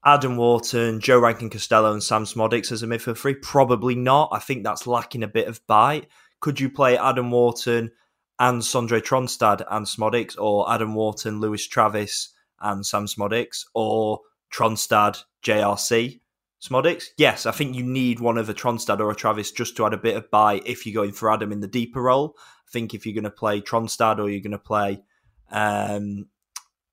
Adam 0.04 0.36
Wharton, 0.36 1.00
Joe 1.00 1.20
Rankin 1.20 1.50
Costello, 1.50 1.92
and 1.92 2.02
Sam 2.02 2.24
Szmodics 2.24 2.72
as 2.72 2.82
a 2.82 2.86
midfield 2.86 3.16
three? 3.16 3.34
Probably 3.34 3.94
not. 3.94 4.30
I 4.32 4.38
think 4.38 4.64
that's 4.64 4.86
lacking 4.86 5.22
a 5.22 5.28
bit 5.28 5.46
of 5.46 5.64
bite. 5.66 6.08
Could 6.40 6.58
you 6.58 6.68
play 6.68 6.98
Adam 6.98 7.30
Wharton 7.30 7.92
and 8.38 8.60
Sondre 8.60 9.00
Tronstad 9.00 9.64
and 9.70 9.86
Szmodics, 9.86 10.36
or 10.38 10.70
Adam 10.70 10.94
Wharton, 10.94 11.40
Lewis 11.40 11.66
Travis, 11.66 12.30
and 12.60 12.84
Sam 12.84 13.06
Szmodics, 13.06 13.66
or 13.74 14.20
Tronstad, 14.52 15.22
JRC? 15.44 16.20
Szmodics, 16.62 17.06
yes, 17.16 17.46
I 17.46 17.52
think 17.52 17.74
you 17.74 17.82
need 17.82 18.20
one 18.20 18.36
of 18.36 18.48
a 18.50 18.54
Tronstad 18.54 19.00
or 19.00 19.10
a 19.10 19.14
Travis 19.14 19.50
just 19.50 19.76
to 19.76 19.86
add 19.86 19.94
a 19.94 19.98
bit 19.98 20.16
of 20.16 20.30
bite 20.30 20.66
if 20.66 20.84
you're 20.84 21.02
going 21.02 21.12
for 21.12 21.32
Adam 21.32 21.52
in 21.52 21.60
the 21.60 21.66
deeper 21.66 22.02
role. 22.02 22.36
I 22.38 22.70
think 22.70 22.92
if 22.92 23.06
you're 23.06 23.14
going 23.14 23.24
to 23.24 23.30
play 23.30 23.62
Tronstad 23.62 24.18
or 24.18 24.28
you're 24.28 24.42
going 24.42 24.50
to 24.52 24.58
play 24.58 25.00
um, 25.50 26.26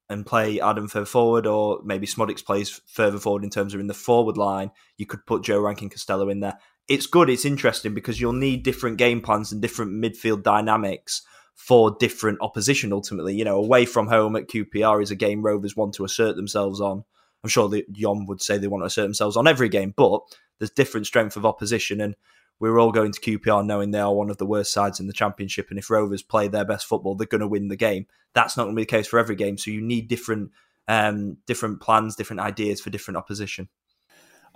and 0.10 0.26
play 0.26 0.62
Adam 0.62 0.88
further 0.88 1.06
forward, 1.06 1.46
or 1.46 1.82
maybe 1.84 2.08
Szmodics 2.08 2.46
plays 2.46 2.82
further 2.88 3.20
forward 3.20 3.44
in 3.44 3.50
terms 3.50 3.74
of 3.74 3.82
in 3.82 3.88
the 3.88 3.94
forward 3.94 4.38
line, 4.38 4.72
you 4.98 5.06
could 5.06 5.26
put 5.26 5.44
Joe 5.44 5.60
Rankin 5.60 5.90
Costello 5.90 6.30
in 6.30 6.40
there. 6.40 6.58
It's 6.88 7.06
good, 7.06 7.30
it's 7.30 7.44
interesting 7.44 7.94
because 7.94 8.22
you'll 8.22 8.32
need 8.32 8.64
different 8.64 8.98
game 8.98 9.20
plans 9.20 9.52
and 9.52 9.62
different 9.62 9.92
midfield 9.92 10.44
dynamics 10.44 11.24
for 11.56 11.98
different 12.00 12.38
opposition 12.40 12.94
ultimately. 12.94 13.36
You 13.36 13.44
know, 13.44 13.58
away 13.58 13.86
from 13.86 14.08
home 14.08 14.38
at 14.38 14.48
QPR 14.48 15.04
is 15.04 15.12
a 15.12 15.16
game 15.16 15.42
Rovers 15.42 15.76
want 15.76 15.96
to 15.96 16.06
assert 16.06 16.38
themselves 16.38 16.80
on 16.80 17.04
I'm 17.48 17.50
sure 17.50 17.70
that 17.70 17.94
Jon 17.94 18.26
would 18.26 18.42
say 18.42 18.58
they 18.58 18.68
want 18.68 18.82
to 18.82 18.88
assert 18.88 19.04
themselves 19.04 19.38
on 19.38 19.48
every 19.48 19.70
game, 19.70 19.94
but 19.96 20.20
there's 20.60 20.70
different 20.70 21.08
strength 21.08 21.38
of 21.38 21.46
opposition, 21.46 22.02
and 22.02 22.14
we're 22.60 22.78
all 22.78 22.92
going 22.92 23.14
to 23.14 23.22
QPR 23.22 23.66
knowing 23.66 23.92
they 23.92 24.02
are 24.02 24.14
one 24.14 24.30
of 24.30 24.36
the 24.36 24.46
worst 24.46 24.74
sides 24.74 25.00
in 25.00 25.08
the 25.08 25.14
championship. 25.14 25.68
And 25.70 25.80
if 25.80 25.90
Rovers 25.90 26.22
play 26.22 26.50
their 26.50 26.66
best 26.66 26.88
football, 26.88 27.16
they're 27.16 27.26
going 27.26 27.40
to 27.40 27.48
win 27.48 27.70
the 27.70 27.78
game. 27.78 28.06
That's 28.34 28.58
not 28.58 28.66
going 28.66 28.76
to 28.76 28.80
be 28.82 28.82
the 28.82 28.88
case 28.88 29.08
for 29.08 29.18
every 29.18 29.38
game. 29.38 29.58
So 29.58 29.72
you 29.72 29.80
need 29.80 30.10
different, 30.10 30.52
um, 30.90 31.38
different 31.46 31.80
plans, 31.80 32.18
different 32.18 32.42
ideas 32.42 32.82
for 32.82 32.90
different 32.90 33.16
opposition. 33.16 33.70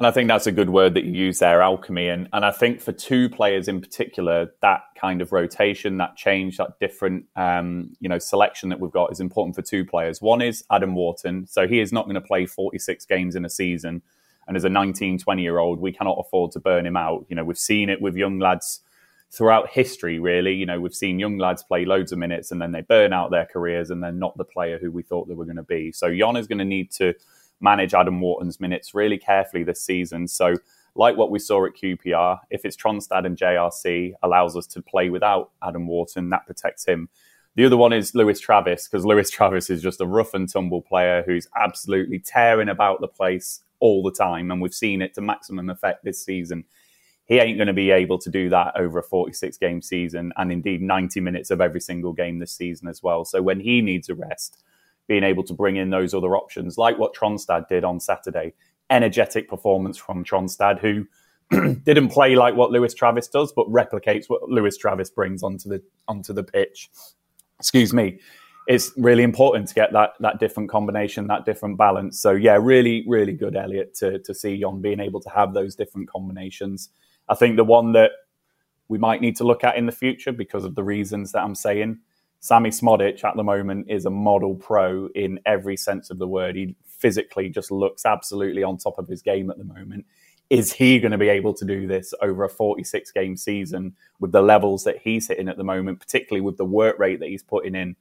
And 0.02 0.08
I 0.08 0.10
think 0.10 0.30
that's 0.30 0.48
a 0.48 0.52
good 0.52 0.72
word 0.72 0.96
that 0.96 1.04
you 1.04 1.12
use 1.12 1.38
there, 1.38 1.62
alchemy. 1.62 2.08
And 2.08 2.28
and 2.34 2.44
I 2.44 2.50
think 2.50 2.82
for 2.82 2.92
two 2.92 3.30
players 3.30 3.68
in 3.68 3.80
particular, 3.80 4.52
that 4.64 4.82
kind 5.00 5.22
of 5.22 5.32
rotation, 5.32 5.98
that 5.98 6.16
change, 6.16 6.58
that 6.58 6.80
different 6.80 7.26
um, 7.36 7.96
you 8.00 8.10
know 8.10 8.18
selection 8.18 8.70
that 8.70 8.80
we've 8.80 8.92
got 8.92 9.12
is 9.12 9.20
important 9.20 9.56
for 9.56 9.62
two 9.62 9.86
players. 9.86 10.20
One 10.20 10.42
is 10.42 10.64
Adam 10.72 10.96
Wharton, 10.96 11.46
so 11.46 11.68
he 11.68 11.80
is 11.80 11.94
not 11.94 12.06
going 12.06 12.16
to 12.16 12.22
play 12.22 12.48
46 12.48 13.06
games 13.06 13.36
in 13.36 13.46
a 13.46 13.50
season. 13.50 14.02
And 14.48 14.58
as 14.58 14.64
a 14.64 14.70
19, 14.70 15.20
20 15.20 15.44
year 15.44 15.60
old, 15.60 15.80
we 15.80 15.92
cannot 15.92 16.18
afford 16.20 16.52
to 16.54 16.60
burn 16.60 16.88
him 16.88 16.98
out. 16.98 17.28
You 17.30 17.36
know, 17.36 17.44
we've 17.44 17.56
seen 17.56 17.88
it 17.88 18.02
with 18.02 18.16
young 18.16 18.40
lads 18.40 18.82
throughout 19.30 19.70
history, 19.70 20.18
really. 20.18 20.56
You 20.56 20.66
know, 20.66 20.80
we've 20.82 20.96
seen 20.96 21.20
young 21.20 21.38
lads 21.38 21.62
play 21.62 21.86
loads 21.86 22.12
of 22.12 22.18
minutes 22.18 22.50
and 22.50 22.60
then 22.60 22.72
they 22.72 22.82
burn 22.82 23.14
out 23.14 23.30
their 23.30 23.46
careers 23.46 23.92
and 23.92 24.02
they're 24.02 24.12
not 24.12 24.36
the 24.36 24.46
player 24.46 24.80
who 24.80 24.90
we 24.90 25.04
thought 25.04 25.28
they 25.28 25.36
were 25.36 25.46
going 25.46 25.58
to 25.58 25.64
be. 25.64 25.92
So 25.92 26.12
Jon 26.12 26.38
is 26.38 26.48
going 26.48 26.58
to 26.58 26.66
need 26.66 26.90
to 26.94 27.14
manage 27.62 27.94
Adam 27.94 28.20
Wharton's 28.20 28.60
minutes 28.60 28.94
really 28.94 29.18
carefully 29.18 29.64
this 29.64 29.82
season. 29.82 30.28
So, 30.28 30.56
like 30.96 31.16
what 31.16 31.32
we 31.32 31.40
saw 31.40 31.66
at 31.66 31.74
QPR, 31.74 32.40
if 32.50 32.66
it's 32.66 32.76
Tronstad 32.76 33.26
and 33.26 33.38
JRC 33.38 34.14
allows 34.24 34.58
us 34.58 34.68
to 34.68 34.82
play 34.82 35.10
without 35.10 35.52
Adam 35.64 35.88
Wharton, 35.88 36.30
that 36.32 36.46
protects 36.46 36.86
him. 36.86 37.08
The 37.56 37.66
other 37.66 37.78
one 37.78 37.94
is 37.94 38.16
Lewis 38.16 38.40
Travis, 38.40 38.88
because 38.88 39.06
Lewis 39.06 39.30
Travis 39.32 39.70
is 39.70 39.82
just 39.82 40.02
a 40.02 40.06
rough 40.06 40.34
and 40.34 40.50
tumble 40.50 40.82
player 40.82 41.24
who's 41.26 41.48
absolutely 41.56 42.20
tearing 42.20 42.70
about 42.70 43.02
the 43.02 43.08
place 43.08 43.62
all 43.80 44.04
the 44.04 44.12
time. 44.12 44.52
And 44.52 44.62
we've 44.62 44.74
seen 44.74 45.02
it 45.02 45.14
to 45.16 45.22
maximum 45.22 45.70
effect 45.70 46.04
this 46.04 46.24
season. 46.24 46.66
He 47.26 47.40
ain't 47.40 47.58
going 47.58 47.68
to 47.68 47.74
be 47.74 47.92
able 47.92 48.18
to 48.20 48.30
do 48.30 48.50
that 48.50 48.74
over 48.76 49.00
a 49.00 49.04
46 49.04 49.58
game 49.58 49.82
season 49.82 50.34
and 50.38 50.52
indeed 50.52 50.82
90 50.82 51.20
minutes 51.22 51.50
of 51.50 51.62
every 51.62 51.80
single 51.80 52.14
game 52.14 52.40
this 52.40 52.52
season 52.52 52.88
as 52.88 53.02
well. 53.02 53.26
So 53.26 53.42
when 53.42 53.60
he 53.60 53.82
needs 53.82 54.10
a 54.10 54.16
rest, 54.16 54.62
being 55.08 55.24
able 55.24 55.44
to 55.44 55.54
bring 55.54 55.76
in 55.76 55.90
those 55.90 56.14
other 56.14 56.36
options, 56.36 56.78
like 56.78 56.98
what 56.98 57.16
Tronstad 57.16 57.68
did 57.68 57.84
on 57.84 58.00
Saturday. 58.00 58.54
Energetic 58.90 59.50
performance 59.50 59.98
from 59.98 60.24
Tronstad, 60.24 60.80
who 60.80 61.06
didn't 61.84 62.10
play 62.10 62.36
like 62.36 62.56
what 62.56 62.72
Lewis 62.72 62.94
Travis 62.94 63.28
does, 63.28 63.52
but 63.54 63.68
replicates 63.68 64.26
what 64.28 64.50
Lewis 64.50 64.78
Travis 64.78 65.10
brings 65.10 65.44
onto 65.44 65.70
the 65.70 65.82
onto 66.08 66.34
the 66.34 66.44
pitch. 66.44 66.90
Excuse 67.60 67.94
me. 67.94 68.20
It's 68.68 68.92
really 68.96 69.24
important 69.24 69.68
to 69.70 69.74
get 69.74 69.92
that 69.94 70.12
that 70.20 70.40
different 70.40 70.70
combination, 70.70 71.28
that 71.28 71.46
different 71.46 71.78
balance. 71.78 72.20
So 72.20 72.32
yeah, 72.32 72.58
really, 72.62 73.04
really 73.08 73.34
good, 73.34 73.56
Elliott, 73.56 73.94
to 73.96 74.20
to 74.20 74.34
see 74.34 74.60
Jon 74.60 74.82
being 74.82 75.00
able 75.00 75.20
to 75.22 75.30
have 75.30 75.54
those 75.54 75.76
different 75.76 76.10
combinations. 76.10 76.90
I 77.28 77.36
think 77.36 77.58
the 77.58 77.64
one 77.64 77.94
that 77.94 78.12
we 78.88 78.98
might 78.98 79.22
need 79.22 79.36
to 79.38 79.44
look 79.46 79.64
at 79.64 79.78
in 79.78 79.86
the 79.86 79.92
future 79.92 80.32
because 80.32 80.66
of 80.66 80.76
the 80.76 80.84
reasons 80.84 81.32
that 81.32 81.44
I'm 81.44 81.56
saying 81.56 82.00
Sammy 82.42 82.72
Szmodics 82.72 83.24
at 83.24 83.36
the 83.36 83.44
moment 83.44 83.86
is 83.88 84.06
a 84.06 84.10
model 84.10 84.56
pro 84.56 85.08
in 85.14 85.40
every 85.46 85.78
sense 85.78 86.10
of 86.10 86.18
the 86.18 86.28
word. 86.28 86.56
He 86.56 86.76
physically 86.88 87.50
just 87.50 87.70
looks 87.70 88.04
absolutely 88.04 88.64
on 88.64 88.78
top 88.78 88.98
of 88.98 89.08
his 89.08 89.22
game 89.22 89.52
at 89.52 89.60
the 89.60 89.64
moment. 89.64 90.06
Is 90.50 90.74
he 90.74 91.00
going 91.00 91.12
to 91.12 91.20
be 91.20 91.30
able 91.30 91.54
to 91.54 91.64
do 91.64 91.86
this 91.86 92.16
over 92.20 92.44
a 92.44 92.50
46 92.50 93.12
game 93.12 93.38
season 93.38 93.96
with 94.20 94.32
the 94.32 94.42
levels 94.42 94.84
that 94.86 94.98
he's 94.98 95.28
hitting 95.28 95.48
at 95.48 95.58
the 95.58 95.64
moment, 95.64 96.00
particularly 96.00 96.42
with 96.42 96.58
the 96.58 96.66
work 96.66 96.98
rate 96.98 97.20
that 97.20 97.30
he's 97.30 97.44
putting 97.44 97.76
in? 97.76 97.96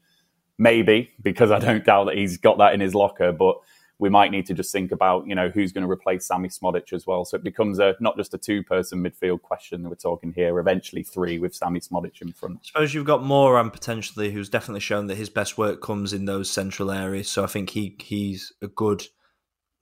Maybe, 0.57 1.13
because 1.23 1.51
I 1.51 1.59
don't 1.59 1.85
doubt 1.85 2.05
that 2.05 2.17
he's 2.17 2.39
got 2.39 2.59
that 2.59 2.73
in 2.73 2.81
his 2.81 2.95
locker, 2.95 3.33
but 3.33 3.59
we 4.01 4.09
might 4.09 4.31
need 4.31 4.47
to 4.47 4.55
just 4.55 4.73
think 4.73 4.93
about, 4.93 5.27
you 5.27 5.35
know, 5.35 5.51
who's 5.51 5.73
going 5.73 5.85
to 5.85 5.91
replace 5.91 6.27
Sammy 6.27 6.49
Szmodics 6.49 6.95
as 6.95 7.07
well. 7.07 7.27
So 7.27 7.37
it 7.37 7.45
becomes 7.45 7.79
a 7.79 7.95
not 8.01 8.17
just 8.17 8.33
a 8.33 8.39
two-person 8.39 9.05
midfield 9.05 9.43
question 9.43 9.83
that 9.83 9.91
we're 9.91 9.95
talking 9.95 10.33
here. 10.33 10.59
Eventually, 10.59 11.03
three 11.03 11.39
with 11.39 11.55
Sammy 11.55 11.81
Szmodics 11.81 12.23
in 12.23 12.33
front. 12.33 12.61
I 12.63 12.67
suppose 12.67 12.95
you've 12.95 13.05
got 13.05 13.23
Moran 13.23 13.71
potentially, 13.71 14.31
who's 14.31 14.49
definitely 14.49 14.81
shown 14.81 15.07
that 15.09 15.19
his 15.19 15.29
best 15.29 15.59
work 15.59 15.83
comes 15.83 16.15
in 16.15 16.25
those 16.25 16.51
central 16.51 16.91
areas. 16.91 17.29
So 17.29 17.45
I 17.45 17.47
think 17.47 17.71
he 17.71 17.95
he's 18.01 18.55
a 18.63 18.69
good, 18.69 19.05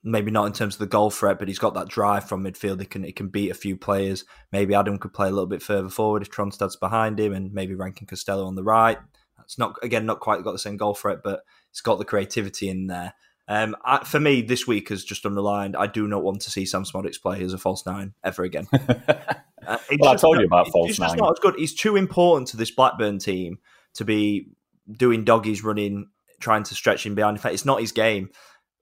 maybe 0.03 0.31
not 0.31 0.47
in 0.47 0.53
terms 0.53 0.75
of 0.75 0.79
the 0.79 0.87
goal 0.87 1.11
threat, 1.11 1.39
but 1.39 1.47
he's 1.47 1.57
got 1.57 1.73
that 1.75 1.87
drive 1.87 2.27
from 2.27 2.43
midfield. 2.43 2.81
He 2.81 2.87
can 2.87 3.03
he 3.03 3.13
can 3.13 3.29
beat 3.29 3.51
a 3.51 3.55
few 3.55 3.77
players. 3.77 4.25
Maybe 4.51 4.75
Adam 4.75 4.97
could 4.97 5.13
play 5.13 5.29
a 5.29 5.31
little 5.31 5.47
bit 5.47 5.61
further 5.61 5.89
forward 5.89 6.23
if 6.23 6.29
Tronstad's 6.29 6.75
behind 6.75 7.21
him, 7.21 7.31
and 7.31 7.53
maybe 7.53 7.73
Rankin 7.73 8.05
Costello 8.05 8.45
on 8.45 8.55
the 8.55 8.63
right. 8.63 8.97
That's 9.37 9.57
not 9.57 9.75
again 9.81 10.05
not 10.05 10.19
quite 10.19 10.43
got 10.43 10.51
the 10.51 10.59
same 10.59 10.75
goal 10.75 10.93
threat, 10.93 11.19
but 11.23 11.43
it's 11.71 11.79
got 11.79 11.99
the 11.99 12.05
creativity 12.05 12.67
in 12.67 12.87
there. 12.87 13.13
Um, 13.49 13.75
I, 13.83 14.05
for 14.05 14.19
me, 14.19 14.43
this 14.43 14.67
week 14.67 14.89
has 14.89 15.03
just 15.03 15.25
underlined 15.25 15.75
I 15.75 15.87
do 15.87 16.07
not 16.07 16.21
want 16.21 16.41
to 16.41 16.51
see 16.51 16.67
Sam 16.67 16.83
Szmodics 16.83 17.19
play 17.19 17.41
as 17.43 17.51
a 17.51 17.57
false 17.57 17.83
nine 17.83 18.13
ever 18.23 18.43
again. 18.43 18.67
uh, 18.73 19.77
well, 19.99 20.11
I 20.11 20.15
told 20.15 20.35
not, 20.35 20.41
you 20.41 20.45
about 20.45 20.71
false 20.71 20.99
nine. 20.99 21.09
It's 21.09 21.19
not 21.19 21.31
as 21.31 21.39
good. 21.39 21.55
He's 21.57 21.73
too 21.73 21.95
important 21.95 22.49
to 22.49 22.57
this 22.57 22.69
Blackburn 22.69 23.17
team 23.17 23.57
to 23.95 24.05
be 24.05 24.49
doing 24.89 25.23
doggies 25.23 25.63
running, 25.63 26.09
trying 26.39 26.61
to 26.61 26.75
stretch 26.75 27.07
him 27.07 27.15
behind. 27.15 27.37
In 27.37 27.41
fact, 27.41 27.55
it's 27.55 27.65
not 27.65 27.81
his 27.81 27.91
game. 27.91 28.29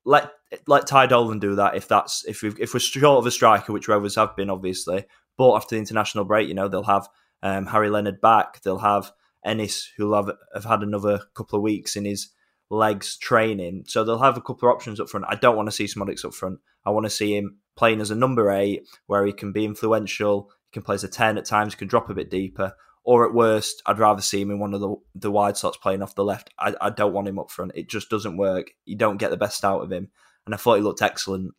Let 0.04 0.32
let 0.68 0.86
Ty 0.86 1.08
Dolan 1.08 1.40
do 1.40 1.56
that 1.56 1.76
if 1.76 1.88
that's 1.88 2.26
if 2.26 2.42
we 2.42 2.54
if 2.60 2.74
we're 2.74 2.82
short 2.82 3.20
of 3.20 3.26
a 3.26 3.32
striker, 3.32 3.72
which 3.72 3.88
Rovers 3.88 4.16
have 4.16 4.36
been 4.36 4.50
obviously. 4.50 5.06
But 5.38 5.56
after 5.56 5.76
the 5.76 5.80
international 5.80 6.26
break, 6.26 6.50
you 6.50 6.54
know 6.54 6.68
they'll 6.68 6.84
have 6.84 7.08
um, 7.42 7.68
Harry 7.68 7.90
Leonard 7.90 8.20
back. 8.20 8.62
They'll 8.64 8.80
have 8.80 9.12
Ennis, 9.46 9.90
who'll 9.96 10.16
have 10.16 10.36
have 10.54 10.66
had 10.66 10.84
another 10.84 11.22
couple 11.36 11.56
of 11.56 11.64
weeks 11.64 11.96
in 11.96 12.04
his 12.04 12.32
legs 12.70 13.18
training. 13.18 13.86
So 13.88 14.04
they'll 14.04 14.20
have 14.20 14.38
a 14.38 14.42
couple 14.42 14.70
of 14.70 14.76
options 14.76 15.00
up 15.00 15.10
front. 15.10 15.26
I 15.30 15.36
don't 15.36 15.56
want 15.56 15.68
to 15.68 15.72
see 15.72 15.86
Szmodics 15.86 16.26
up 16.26 16.34
front. 16.34 16.60
I 16.86 16.90
want 16.90 17.06
to 17.06 17.10
see 17.10 17.36
him 17.36 17.58
playing 17.76 18.02
as 18.02 18.12
a 18.12 18.16
number 18.16 18.52
eight 18.52 18.88
where 19.06 19.26
he 19.26 19.34
can 19.34 19.52
be 19.52 19.66
influential. 19.66 20.50
He 20.70 20.74
can 20.74 20.84
play 20.84 20.96
as 20.96 21.04
a 21.04 21.08
10 21.08 21.38
at 21.38 21.46
times, 21.46 21.74
he 21.74 21.78
can 21.78 21.88
drop 21.88 22.10
a 22.10 22.14
bit 22.14 22.30
deeper. 22.30 22.74
Or 23.04 23.26
at 23.26 23.34
worst, 23.34 23.82
I'd 23.86 24.00
rather 24.00 24.22
see 24.22 24.42
him 24.42 24.52
in 24.52 24.60
one 24.60 24.74
of 24.74 24.82
the, 24.82 24.94
the 25.16 25.32
wide 25.32 25.56
slots 25.56 25.78
playing 25.78 26.02
off 26.02 26.16
the 26.16 26.26
left. 26.26 26.50
I, 26.60 26.74
I 26.82 26.90
don't 26.90 27.14
want 27.14 27.30
him 27.30 27.40
up 27.40 27.50
front. 27.50 27.72
It 27.74 27.88
just 27.88 28.10
doesn't 28.10 28.36
work. 28.36 28.72
You 28.84 28.98
don't 28.98 29.18
get 29.18 29.32
the 29.32 29.38
best 29.38 29.64
out 29.64 29.82
of 29.82 29.92
him. 29.92 30.10
And 30.46 30.54
I 30.54 30.58
thought 30.58 30.76
he 30.76 30.82
looked 30.82 31.02
excellent 31.02 31.54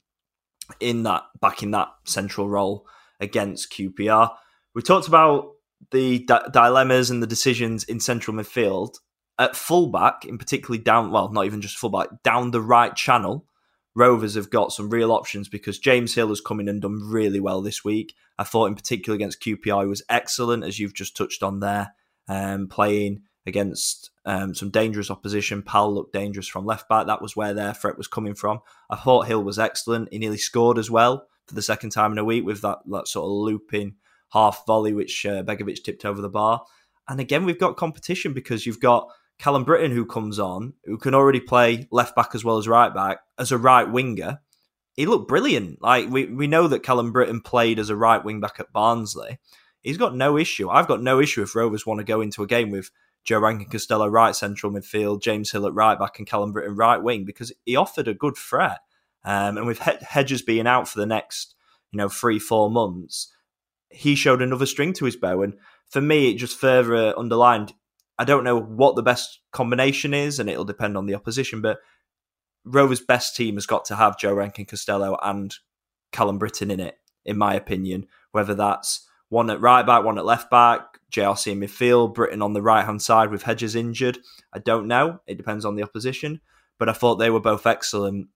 in 0.78 1.04
that 1.04 1.22
back 1.40 1.62
in 1.62 1.70
that 1.70 1.88
central 2.04 2.48
role 2.50 2.86
against 3.18 3.72
QPR. 3.72 4.34
We 4.74 4.82
talked 4.82 5.08
about 5.08 5.52
the 5.90 6.18
di- 6.18 6.48
dilemmas 6.52 7.10
and 7.10 7.22
the 7.22 7.26
decisions 7.26 7.84
in 7.84 8.00
central 8.00 8.36
midfield 8.36 8.96
at 9.38 9.57
fullback, 9.57 10.24
in 10.24 10.38
particularly 10.38 10.83
down, 10.83 11.11
well, 11.11 11.31
not 11.31 11.46
even 11.46 11.61
just 11.61 11.77
fullback, 11.77 12.09
down 12.22 12.51
the 12.51 12.61
right 12.61 12.94
channel, 12.94 13.46
Rovers 13.98 14.37
have 14.37 14.48
got 14.48 14.72
some 14.72 14.90
real 14.90 15.11
options 15.11 15.48
because 15.48 15.77
James 15.81 16.14
Hill 16.14 16.29
has 16.29 16.40
come 16.40 16.61
in 16.61 16.68
and 16.68 16.81
done 16.81 17.01
really 17.03 17.40
well 17.40 17.61
this 17.61 17.85
week. 17.85 18.14
I 18.38 18.44
thought, 18.44 18.66
in 18.66 18.77
particular, 18.77 19.16
against 19.16 19.42
QPR, 19.42 19.88
was 19.88 20.05
excellent, 20.09 20.62
as 20.62 20.79
you've 20.79 20.94
just 20.94 21.16
touched 21.16 21.42
on 21.42 21.59
there, 21.59 21.94
um, 22.29 22.68
playing 22.68 23.22
against 23.44 24.11
um, 24.24 24.55
some 24.55 24.70
dangerous 24.70 25.11
opposition. 25.11 25.62
Paal 25.62 25.92
looked 25.92 26.12
dangerous 26.12 26.46
from 26.46 26.64
left 26.64 26.88
back. 26.88 27.09
That 27.09 27.20
was 27.20 27.35
where 27.35 27.53
their 27.55 27.74
threat 27.74 27.98
was 27.98 28.07
coming 28.07 28.37
from. 28.37 28.61
I 28.88 28.94
thought 28.94 29.27
Hill 29.27 29.42
was 29.42 29.59
excellent. 29.59 30.12
He 30.12 30.20
nearly 30.20 30.38
scored 30.38 30.79
as 30.79 30.92
well 30.92 31.27
for 31.48 31.57
the 31.57 31.62
second 31.62 31.90
time 31.90 32.12
in 32.12 32.18
a 32.18 32.24
week 32.24 32.44
with 32.44 32.61
that, 32.61 32.79
that 32.87 33.09
sort 33.09 33.24
of 33.24 33.33
looping 33.33 33.96
half 34.33 34.64
volley, 34.64 34.92
which 34.92 35.27
uh, 35.27 35.42
Begovic 35.42 35.83
tipped 35.83 36.05
over 36.05 36.20
the 36.20 36.29
bar. 36.29 36.62
And 37.09 37.18
again, 37.18 37.44
we've 37.44 37.59
got 37.59 37.77
competition 37.77 38.33
because 38.33 38.64
you've 38.64 38.81
got 38.81 39.09
Callum 39.38 39.64
Brittain 39.64 39.92
who 39.92 40.05
comes 40.05 40.38
on, 40.38 40.74
who 40.85 40.98
can 40.98 41.14
already 41.14 41.40
play 41.40 41.87
left 41.90 42.16
back 42.16 42.35
as 42.35 42.44
well 42.44 42.59
as 42.59 42.66
right 42.66 42.92
back, 42.92 43.18
as 43.38 43.53
a 43.53 43.59
right 43.59 43.90
winger. 43.90 44.40
He 44.94 45.07
looked 45.07 45.29
brilliant. 45.29 45.81
Like 45.81 46.09
we, 46.09 46.27
we 46.27 46.48
know 46.48 46.66
that 46.68 46.83
Callum 46.83 47.12
Brittain 47.12 47.44
played 47.44 47.79
as 47.79 47.88
a 47.88 47.96
right 47.96 48.24
wing 48.24 48.40
back 48.40 48.59
at 48.59 48.72
Barnsley. 48.72 49.38
He's 49.83 49.96
got 49.96 50.16
no 50.16 50.37
issue. 50.37 50.68
I've 50.68 50.88
got 50.88 51.03
no 51.03 51.20
issue 51.20 51.42
if 51.42 51.55
Rovers 51.55 51.87
want 51.87 51.98
to 51.98 52.05
go 52.05 52.20
into 52.20 52.42
a 52.42 52.48
game 52.48 52.70
with 52.70 52.90
Joe 53.24 53.38
Rankin 53.38 53.68
Costello 53.68 54.09
right 54.09 54.35
central 54.35 54.72
midfield, 54.72 55.22
James 55.22 55.53
Hill 55.53 55.66
at 55.66 55.74
right 55.74 55.98
back, 55.98 56.18
and 56.18 56.27
Callum 56.27 56.53
Brittain 56.53 56.77
right 56.77 57.01
wing 57.01 57.24
because 57.24 57.53
he 57.64 57.77
offered 57.77 58.09
a 58.09 58.14
good 58.14 58.37
threat. 58.37 58.79
Um, 59.24 59.59
and 59.59 59.66
with 59.66 59.79
Hedges 59.79 60.42
being 60.42 60.66
out 60.66 60.88
for 60.88 60.98
the 60.98 61.07
next, 61.07 61.55
you 61.92 61.98
know, 61.98 62.09
three 62.09 62.38
four 62.38 62.70
months, 62.70 63.33
he 63.90 64.14
showed 64.14 64.42
another 64.42 64.66
string 64.66 64.92
to 64.94 65.05
his 65.05 65.16
bow. 65.16 65.42
And 65.42 65.55
for 65.88 66.01
me, 66.01 66.31
it 66.31 66.38
just 66.38 66.59
further 66.59 67.16
underlined. 67.18 67.74
I 68.18 68.24
don't 68.24 68.44
know 68.44 68.59
what 68.61 68.96
the 68.96 69.02
best 69.02 69.40
combination 69.52 70.12
is, 70.12 70.38
and 70.38 70.50
it'll 70.50 70.64
depend 70.64 70.96
on 70.96 71.07
the 71.07 71.14
opposition. 71.14 71.61
But 71.61 71.78
Rovers' 72.64 73.00
best 73.00 73.37
team 73.37 73.54
has 73.54 73.66
got 73.66 73.85
to 73.87 73.96
have 73.96 74.18
Joe 74.18 74.35
Rankin 74.35 74.66
Costello 74.66 75.16
and 75.22 75.54
Callum 76.12 76.38
Brittain 76.38 76.70
in 76.72 76.81
it, 76.81 76.96
in 77.24 77.38
my 77.38 77.54
opinion. 77.54 78.07
Whether 78.33 78.54
that's 78.54 79.07
one 79.28 79.50
at 79.50 79.61
right 79.61 79.87
back, 79.87 80.04
one 80.04 80.18
at 80.18 80.24
left 80.24 80.50
back, 80.50 80.81
JRC 81.12 81.52
in 81.52 81.61
midfield, 81.61 82.14
Brittain 82.14 82.42
on 82.42 82.52
the 82.52 82.62
right 82.62 82.85
hand 82.85 83.02
side 83.02 83.31
with 83.31 83.44
Hedges 83.44 83.76
injured. 83.76 84.18
I 84.52 84.59
don't 84.59 84.88
know. 84.88 85.20
It 85.26 85.37
depends 85.37 85.64
on 85.64 85.76
the 85.76 85.83
opposition. 85.83 86.40
But 86.78 86.88
I 86.88 86.92
thought 86.92 87.16
they 87.16 87.31
were 87.31 87.40
both 87.40 87.66
excellent. 87.66 88.28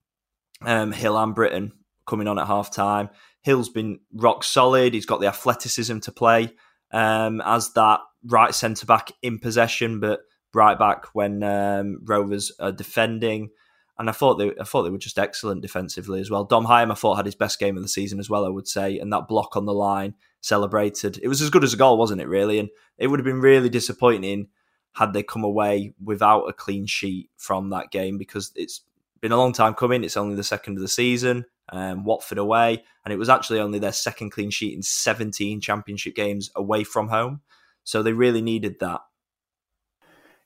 Um, 0.63 0.93
Hill 0.93 1.19
and 1.19 1.35
Brittain 1.35 1.73
coming 2.07 2.29
on 2.29 2.39
at 2.39 2.47
half 2.47 2.73
time. 2.73 3.11
Hill's 3.43 3.69
been 3.69 4.01
rock 4.13 4.45
solid. 4.45 4.95
He's 4.95 5.07
got 5.07 5.21
the 5.21 5.27
athleticism 5.27 5.99
to 6.01 6.13
play 6.13 6.53
um, 6.93 7.41
as 7.45 7.73
that 7.73 8.01
right 8.25 8.55
centre 8.55 8.87
back 8.87 9.13
in 9.23 9.39
possession, 9.39 10.01
but 10.01 10.21
right 10.55 10.79
back 10.79 11.07
when 11.15 11.43
um, 11.43 12.01
Rovers 12.05 12.53
are 12.61 12.73
defending. 12.73 13.51
And 13.99 14.09
I 14.09 14.13
thought 14.13 14.37
they, 14.37 14.53
I 14.61 14.65
thought 14.65 14.83
they 14.85 14.91
were 14.91 14.99
just 14.99 15.19
excellent 15.19 15.63
defensively 15.63 16.21
as 16.21 16.31
well. 16.31 16.45
Dom 16.45 16.67
Hyam, 16.67 16.91
I 16.91 16.95
thought 16.95 17.17
had 17.17 17.27
his 17.27 17.35
best 17.35 17.59
game 17.59 17.77
of 17.77 17.83
the 17.83 17.89
season 17.89 18.19
as 18.19 18.29
well. 18.29 18.45
I 18.45 18.49
would 18.49 18.67
say, 18.67 18.99
and 18.99 19.13
that 19.13 19.29
block 19.29 19.57
on 19.57 19.67
the 19.67 19.75
line 19.75 20.15
celebrated. 20.41 21.21
It 21.23 21.29
was 21.29 21.43
as 21.43 21.51
good 21.51 21.65
as 21.65 21.75
a 21.75 21.77
goal, 21.77 21.99
wasn't 21.99 22.21
it? 22.21 22.29
Really, 22.29 22.59
and 22.59 22.71
it 22.99 23.09
would 23.09 23.21
have 23.21 23.27
been 23.27 23.41
really 23.41 23.69
disappointing 23.69 24.49
had 24.95 25.13
they 25.13 25.23
come 25.23 25.45
away 25.45 25.95
without 26.03 26.45
a 26.45 26.53
clean 26.53 26.87
sheet 26.87 27.31
from 27.37 27.71
that 27.71 27.91
game 27.91 28.19
because 28.19 28.51
it's 28.57 28.83
been 29.21 29.33
a 29.33 29.37
long 29.37 29.53
time 29.53 29.75
coming. 29.75 30.05
It's 30.05 30.17
only 30.17 30.37
the 30.37 30.43
second 30.43 30.77
of 30.77 30.83
the 30.83 30.89
season 30.89 31.47
um, 31.71 32.05
Watford 32.05 32.39
away, 32.39 32.85
and 33.05 33.13
it 33.13 33.19
was 33.19 33.29
actually 33.29 33.61
only 33.61 33.79
their 33.79 33.93
second 33.93 34.31
clean 34.31 34.51
sheet 34.51 34.75
in 34.75 34.83
17 34.83 35.61
championship 35.61 36.15
games 36.15 36.51
away 36.55 36.85
from 36.85 37.09
home. 37.09 37.41
So 37.85 38.03
they 38.03 38.13
really 38.13 38.43
needed 38.43 38.79
that. 38.81 39.01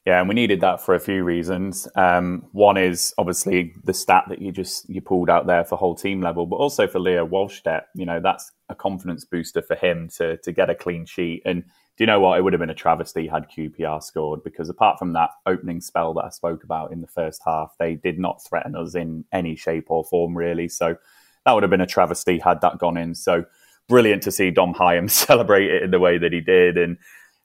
Yeah, 0.07 0.20
and 0.20 0.29
we 0.29 0.37
needed 0.37 0.61
that 0.61 0.81
for 0.81 0.94
a 0.94 1.01
few 1.01 1.25
reasons. 1.25 1.88
Um, 1.96 2.46
one 2.53 2.77
is 2.77 3.12
obviously 3.18 3.75
the 3.83 3.92
stat 3.92 4.27
that 4.29 4.40
you 4.40 4.53
just 4.53 4.88
you 4.88 5.01
pulled 5.01 5.29
out 5.29 5.49
there 5.49 5.64
for 5.64 5.77
whole 5.77 5.96
team 5.96 6.20
level, 6.20 6.46
but 6.46 6.57
also 6.57 6.87
for 6.87 7.01
Leo 7.01 7.27
Wahlstedt. 7.27 7.83
You 7.96 8.07
know, 8.07 8.20
that's 8.20 8.53
a 8.68 8.75
confidence 8.77 9.25
booster 9.25 9.62
for 9.62 9.75
him 9.75 10.09
to 10.16 10.37
to 10.37 10.53
get 10.53 10.70
a 10.70 10.77
clean 10.77 11.07
sheet. 11.07 11.42
And 11.44 11.64
do 11.96 12.05
you 12.05 12.07
know 12.07 12.20
what? 12.20 12.38
It 12.38 12.42
would 12.42 12.53
have 12.53 12.61
been 12.61 12.70
a 12.70 12.75
travesty 12.75 13.27
had 13.27 13.51
QPR 13.51 14.01
scored 14.01 14.44
because 14.44 14.68
apart 14.68 15.01
from 15.01 15.12
that 15.14 15.31
opening 15.44 15.81
spell 15.81 16.14
that 16.14 16.25
I 16.27 16.29
spoke 16.29 16.62
about 16.62 16.92
in 16.92 17.01
the 17.01 17.09
first 17.09 17.42
half, 17.44 17.75
they 17.81 17.96
did 17.96 18.20
not 18.20 18.44
threaten 18.44 18.77
us 18.77 18.94
in 18.94 19.25
any 19.33 19.57
shape 19.57 19.87
or 19.88 20.05
form 20.05 20.37
really. 20.37 20.68
So 20.68 20.96
that 21.44 21.53
would 21.53 21.64
have 21.64 21.70
been 21.70 21.81
a 21.81 21.87
travesty 21.87 22.38
had 22.38 22.61
that 22.61 22.79
gone 22.79 22.96
in. 22.96 23.16
So 23.16 23.44
brilliant 23.88 24.22
to 24.25 24.31
see 24.31 24.51
Dom 24.53 24.75
Hyam 24.75 25.11
celebrate 25.11 25.70
it 25.70 25.83
in 25.83 25.90
the 25.90 25.99
way 25.99 26.18
that 26.18 26.33
he 26.33 26.40
did, 26.40 26.79
and 26.79 26.96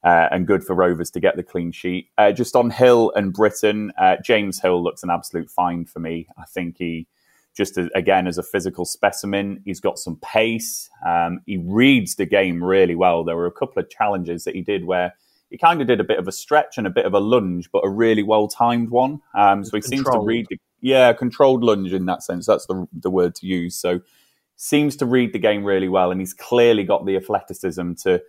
uh, 0.04 0.28
and 0.32 0.48
good 0.48 0.64
for 0.64 0.76
Rovers 0.76 1.12
to 1.12 1.20
get 1.20 1.36
the 1.36 1.44
clean 1.44 1.72
sheet. 1.72 2.10
Uh, 2.18 2.32
just 2.32 2.56
on 2.56 2.70
Hill 2.70 3.12
and 3.16 3.34
Brittain, 3.34 3.90
uh, 3.98 4.18
James 4.24 4.60
Hill 4.60 4.84
looks 4.84 5.04
an 5.04 5.10
absolute 5.10 5.50
find 5.50 5.90
for 5.90 6.00
me. 6.00 6.28
I 6.38 6.46
think 6.46 6.78
he 6.78 7.08
just 7.54 7.78
as, 7.78 7.90
again 7.96 8.28
as 8.28 8.38
a 8.38 8.44
physical 8.44 8.86
specimen, 8.86 9.62
he's 9.66 9.80
got 9.80 10.00
some 10.00 10.18
pace. 10.18 10.90
Um, 11.06 11.42
he 11.46 11.58
reads 11.58 12.16
the 12.16 12.26
game 12.26 12.64
really 12.64 12.96
well. 12.96 13.24
There 13.24 13.36
were 13.36 13.46
a 13.46 13.52
couple 13.52 13.82
of 13.82 13.90
challenges 13.90 14.46
that 14.46 14.56
he 14.56 14.62
did 14.62 14.86
where 14.86 15.14
he 15.50 15.58
kind 15.58 15.82
of 15.82 15.88
did 15.88 16.00
a 16.00 16.06
bit 16.06 16.18
of 16.18 16.28
a 16.28 16.32
stretch 16.32 16.78
and 16.78 16.88
a 16.88 16.90
bit 16.90 17.06
of 17.06 17.14
a 17.14 17.20
lunge, 17.20 17.70
but 17.72 17.86
a 17.86 17.90
really 17.90 18.24
well 18.24 18.48
timed 18.48 18.90
one. 18.90 19.20
Um, 19.36 19.66
so 19.66 19.76
he 19.76 19.82
seems 19.82 20.06
to 20.06 20.20
read 20.20 20.48
the 20.50 20.58
yeah, 20.80 21.14
controlled 21.14 21.64
lunge 21.64 21.94
in 21.94 22.06
that 22.06 22.24
sense. 22.24 22.46
That's 22.48 22.66
the 22.66 22.88
the 22.94 23.12
word 23.12 23.36
to 23.36 23.46
use. 23.46 23.76
So 23.76 24.00
seems 24.56 24.96
to 24.96 25.06
read 25.06 25.34
the 25.34 25.40
game 25.40 25.64
really 25.64 25.90
well, 25.90 26.12
and 26.12 26.20
he's 26.20 26.34
clearly 26.34 26.84
got 26.84 27.06
the 27.06 27.18
athleticism 27.18 27.94
to, 28.04 28.22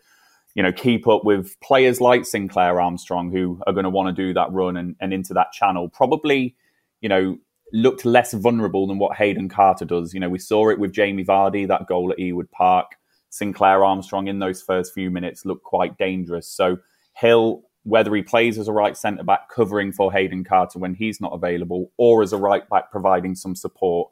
you 0.55 0.63
know, 0.63 0.73
keep 0.73 1.09
up 1.09 1.25
with 1.25 1.59
players 1.61 2.01
like 2.01 2.25
Sinclair 2.25 2.81
Armstrong 2.81 3.31
who 3.31 3.61
are 3.67 3.73
going 3.73 3.85
to 3.85 3.91
want 3.91 4.15
to 4.15 4.23
do 4.23 4.35
that 4.35 4.53
run 4.53 4.77
and, 4.77 4.97
and 5.01 5.13
into 5.13 5.35
that 5.35 5.53
channel. 5.53 5.89
Probably, 5.89 6.55
you 7.01 7.09
know, 7.09 7.39
looked 7.73 8.05
less 8.05 8.33
vulnerable 8.35 8.87
than 8.87 8.99
what 8.99 9.17
Hayden 9.17 9.49
Carter 9.49 9.85
does. 9.85 10.13
You 10.13 10.21
know, 10.21 10.29
we 10.29 10.39
saw 10.39 10.69
it 10.69 10.79
with 10.79 10.93
Jamie 10.93 11.25
Vardy, 11.25 11.67
that 11.69 11.87
goal 11.87 12.13
at 12.13 12.19
Ewood 12.19 12.51
Park. 12.51 12.97
Sinclair 13.31 13.83
Armstrong 13.83 14.27
in 14.27 14.41
those 14.41 14.61
first 14.61 14.93
few 14.93 15.11
minutes 15.11 15.47
looked 15.47 15.65
quite 15.65 15.97
dangerous. 15.97 16.47
So 16.47 16.79
Hill 17.15 17.65
whether 17.85 18.15
he 18.15 18.23
plays 18.23 18.59
as 18.59 18.69
a 18.69 18.73
right 18.73 18.97
centre 18.97 19.25
back 19.25 19.49
covering 19.49 19.93
for 19.93 20.13
Hayden 20.13 20.45
Carter 20.45 20.79
when 20.79 20.95
he's 20.95 21.21
not 21.21 21.33
available, 21.33 21.91
or 21.97 22.23
as 22.23 22.33
a 22.33 22.39
right 22.39 22.69
back 22.69 22.91
providing 22.91 23.35
some 23.35 23.57
support, 23.57 24.11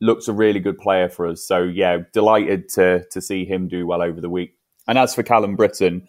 looks 0.00 0.28
a 0.28 0.32
really 0.32 0.60
good 0.60 0.78
player 0.78 1.08
for 1.08 1.26
us. 1.26 1.46
So 1.46 1.62
yeah, 1.62 1.98
delighted 2.12 2.68
to 2.70 3.04
to 3.10 3.20
see 3.20 3.44
him 3.44 3.68
do 3.68 3.86
well 3.86 4.02
over 4.02 4.20
the 4.20 4.30
week. 4.30 4.56
And 4.86 4.98
as 4.98 5.14
for 5.14 5.22
Callum 5.22 5.56
Brittain, 5.56 6.06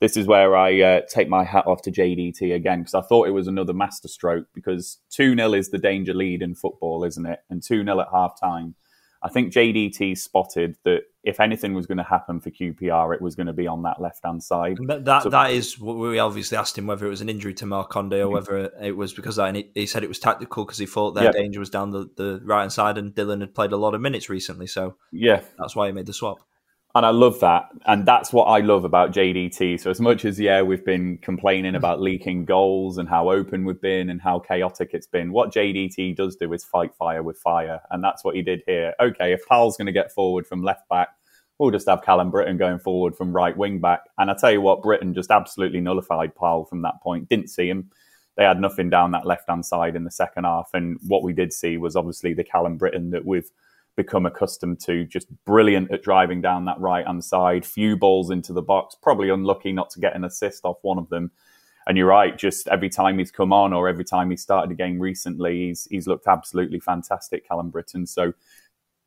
this 0.00 0.16
is 0.16 0.26
where 0.26 0.56
I 0.56 0.80
uh, 0.80 1.00
take 1.08 1.28
my 1.28 1.44
hat 1.44 1.66
off 1.66 1.82
to 1.82 1.90
JDT 1.90 2.54
again 2.54 2.80
because 2.80 2.94
I 2.94 3.00
thought 3.02 3.28
it 3.28 3.32
was 3.32 3.48
another 3.48 3.72
masterstroke 3.72 4.46
because 4.54 4.98
2 5.10 5.34
0 5.34 5.54
is 5.54 5.70
the 5.70 5.78
danger 5.78 6.14
lead 6.14 6.42
in 6.42 6.54
football, 6.54 7.04
isn't 7.04 7.26
it? 7.26 7.40
And 7.50 7.62
2 7.62 7.84
0 7.84 8.00
at 8.00 8.08
half 8.12 8.38
time 8.40 8.74
I 9.22 9.28
think 9.28 9.52
JDT 9.52 10.16
spotted 10.16 10.76
that 10.84 11.00
if 11.24 11.40
anything 11.40 11.74
was 11.74 11.86
going 11.86 11.98
to 11.98 12.04
happen 12.04 12.40
for 12.40 12.50
QPR, 12.50 13.14
it 13.14 13.20
was 13.20 13.34
going 13.34 13.48
to 13.48 13.52
be 13.52 13.66
on 13.66 13.82
that 13.82 14.00
left 14.00 14.20
hand 14.24 14.42
side. 14.42 14.78
But 14.80 15.04
that 15.06 15.24
so, 15.24 15.30
that 15.30 15.50
is 15.50 15.78
what 15.78 15.96
we 15.96 16.20
obviously 16.20 16.56
asked 16.56 16.78
him 16.78 16.86
whether 16.86 17.04
it 17.06 17.10
was 17.10 17.20
an 17.20 17.28
injury 17.28 17.52
to 17.54 17.64
Markanday 17.64 18.20
or 18.20 18.26
mm-hmm. 18.26 18.34
whether 18.34 18.70
it 18.80 18.96
was 18.96 19.12
because 19.12 19.36
that. 19.36 19.48
And 19.48 19.56
he, 19.56 19.70
he, 19.74 19.86
said 19.86 20.04
it 20.04 20.08
was 20.08 20.20
tactical 20.20 20.64
because 20.64 20.78
he 20.78 20.86
thought 20.86 21.12
their 21.12 21.24
yeah. 21.24 21.32
danger 21.32 21.58
was 21.58 21.70
down 21.70 21.90
the, 21.90 22.08
the 22.16 22.40
right 22.44 22.60
hand 22.60 22.72
side, 22.72 22.96
and 22.96 23.12
Dilan 23.12 23.40
had 23.40 23.54
played 23.54 23.72
a 23.72 23.76
lot 23.76 23.94
of 23.94 24.00
minutes 24.00 24.28
recently, 24.28 24.68
so 24.68 24.96
yeah, 25.10 25.40
that's 25.58 25.74
why 25.74 25.86
he 25.86 25.92
made 25.92 26.06
the 26.06 26.12
swap. 26.12 26.38
And 26.98 27.06
I 27.06 27.10
love 27.10 27.38
that. 27.38 27.68
And 27.86 28.04
that's 28.04 28.32
what 28.32 28.46
I 28.46 28.58
love 28.58 28.84
about 28.84 29.12
JDT. 29.12 29.78
So, 29.78 29.88
as 29.88 30.00
much 30.00 30.24
as, 30.24 30.40
yeah, 30.40 30.62
we've 30.62 30.84
been 30.84 31.18
complaining 31.18 31.76
about 31.76 32.00
leaking 32.00 32.44
goals 32.44 32.98
and 32.98 33.08
how 33.08 33.30
open 33.30 33.64
we've 33.64 33.80
been 33.80 34.10
and 34.10 34.20
how 34.20 34.40
chaotic 34.40 34.90
it's 34.94 35.06
been, 35.06 35.30
what 35.30 35.54
JDT 35.54 36.16
does 36.16 36.34
do 36.34 36.52
is 36.52 36.64
fight 36.64 36.92
fire 36.96 37.22
with 37.22 37.38
fire. 37.38 37.80
And 37.92 38.02
that's 38.02 38.24
what 38.24 38.34
he 38.34 38.42
did 38.42 38.64
here. 38.66 38.94
Okay, 38.98 39.32
if 39.32 39.46
Paal's 39.46 39.76
going 39.76 39.86
to 39.86 39.92
get 39.92 40.10
forward 40.10 40.44
from 40.44 40.64
left 40.64 40.88
back, 40.88 41.10
we'll 41.60 41.70
just 41.70 41.88
have 41.88 42.02
Callum 42.02 42.32
Brittain 42.32 42.58
going 42.58 42.80
forward 42.80 43.14
from 43.14 43.32
right 43.32 43.56
wing 43.56 43.78
back. 43.78 44.00
And 44.18 44.28
I 44.28 44.34
tell 44.34 44.50
you 44.50 44.60
what, 44.60 44.82
Brittain 44.82 45.14
just 45.14 45.30
absolutely 45.30 45.80
nullified 45.80 46.34
Paal 46.34 46.64
from 46.64 46.82
that 46.82 47.00
point. 47.00 47.28
Didn't 47.28 47.50
see 47.50 47.68
him. 47.68 47.92
They 48.36 48.42
had 48.42 48.60
nothing 48.60 48.90
down 48.90 49.12
that 49.12 49.24
left 49.24 49.48
hand 49.48 49.64
side 49.64 49.94
in 49.94 50.02
the 50.02 50.10
second 50.10 50.46
half. 50.46 50.70
And 50.74 50.98
what 51.06 51.22
we 51.22 51.32
did 51.32 51.52
see 51.52 51.76
was 51.76 51.94
obviously 51.94 52.34
the 52.34 52.42
Callum 52.42 52.76
Brittain 52.76 53.12
that 53.12 53.24
we've 53.24 53.52
become 53.98 54.24
accustomed 54.24 54.80
to. 54.80 55.04
Just 55.04 55.26
brilliant 55.44 55.92
at 55.92 56.02
driving 56.02 56.40
down 56.40 56.64
that 56.64 56.80
right 56.80 57.06
hand 57.06 57.22
side, 57.22 57.66
few 57.66 57.96
balls 57.96 58.30
into 58.30 58.54
the 58.54 58.62
box, 58.62 58.94
probably 59.02 59.28
unlucky 59.28 59.72
not 59.72 59.90
to 59.90 60.00
get 60.00 60.16
an 60.16 60.24
assist 60.24 60.64
off 60.64 60.78
one 60.82 60.98
of 60.98 61.10
them. 61.10 61.30
And 61.86 61.98
you're 61.98 62.06
right, 62.06 62.38
just 62.38 62.68
every 62.68 62.88
time 62.88 63.18
he's 63.18 63.32
come 63.32 63.52
on 63.52 63.72
or 63.72 63.88
every 63.88 64.04
time 64.04 64.30
he 64.30 64.36
started 64.36 64.70
a 64.70 64.74
game 64.74 65.00
recently, 65.00 65.66
he's 65.66 65.86
he's 65.90 66.06
looked 66.06 66.28
absolutely 66.28 66.80
fantastic, 66.80 67.46
Callum 67.46 67.72
Brittain. 67.72 68.08
So 68.08 68.32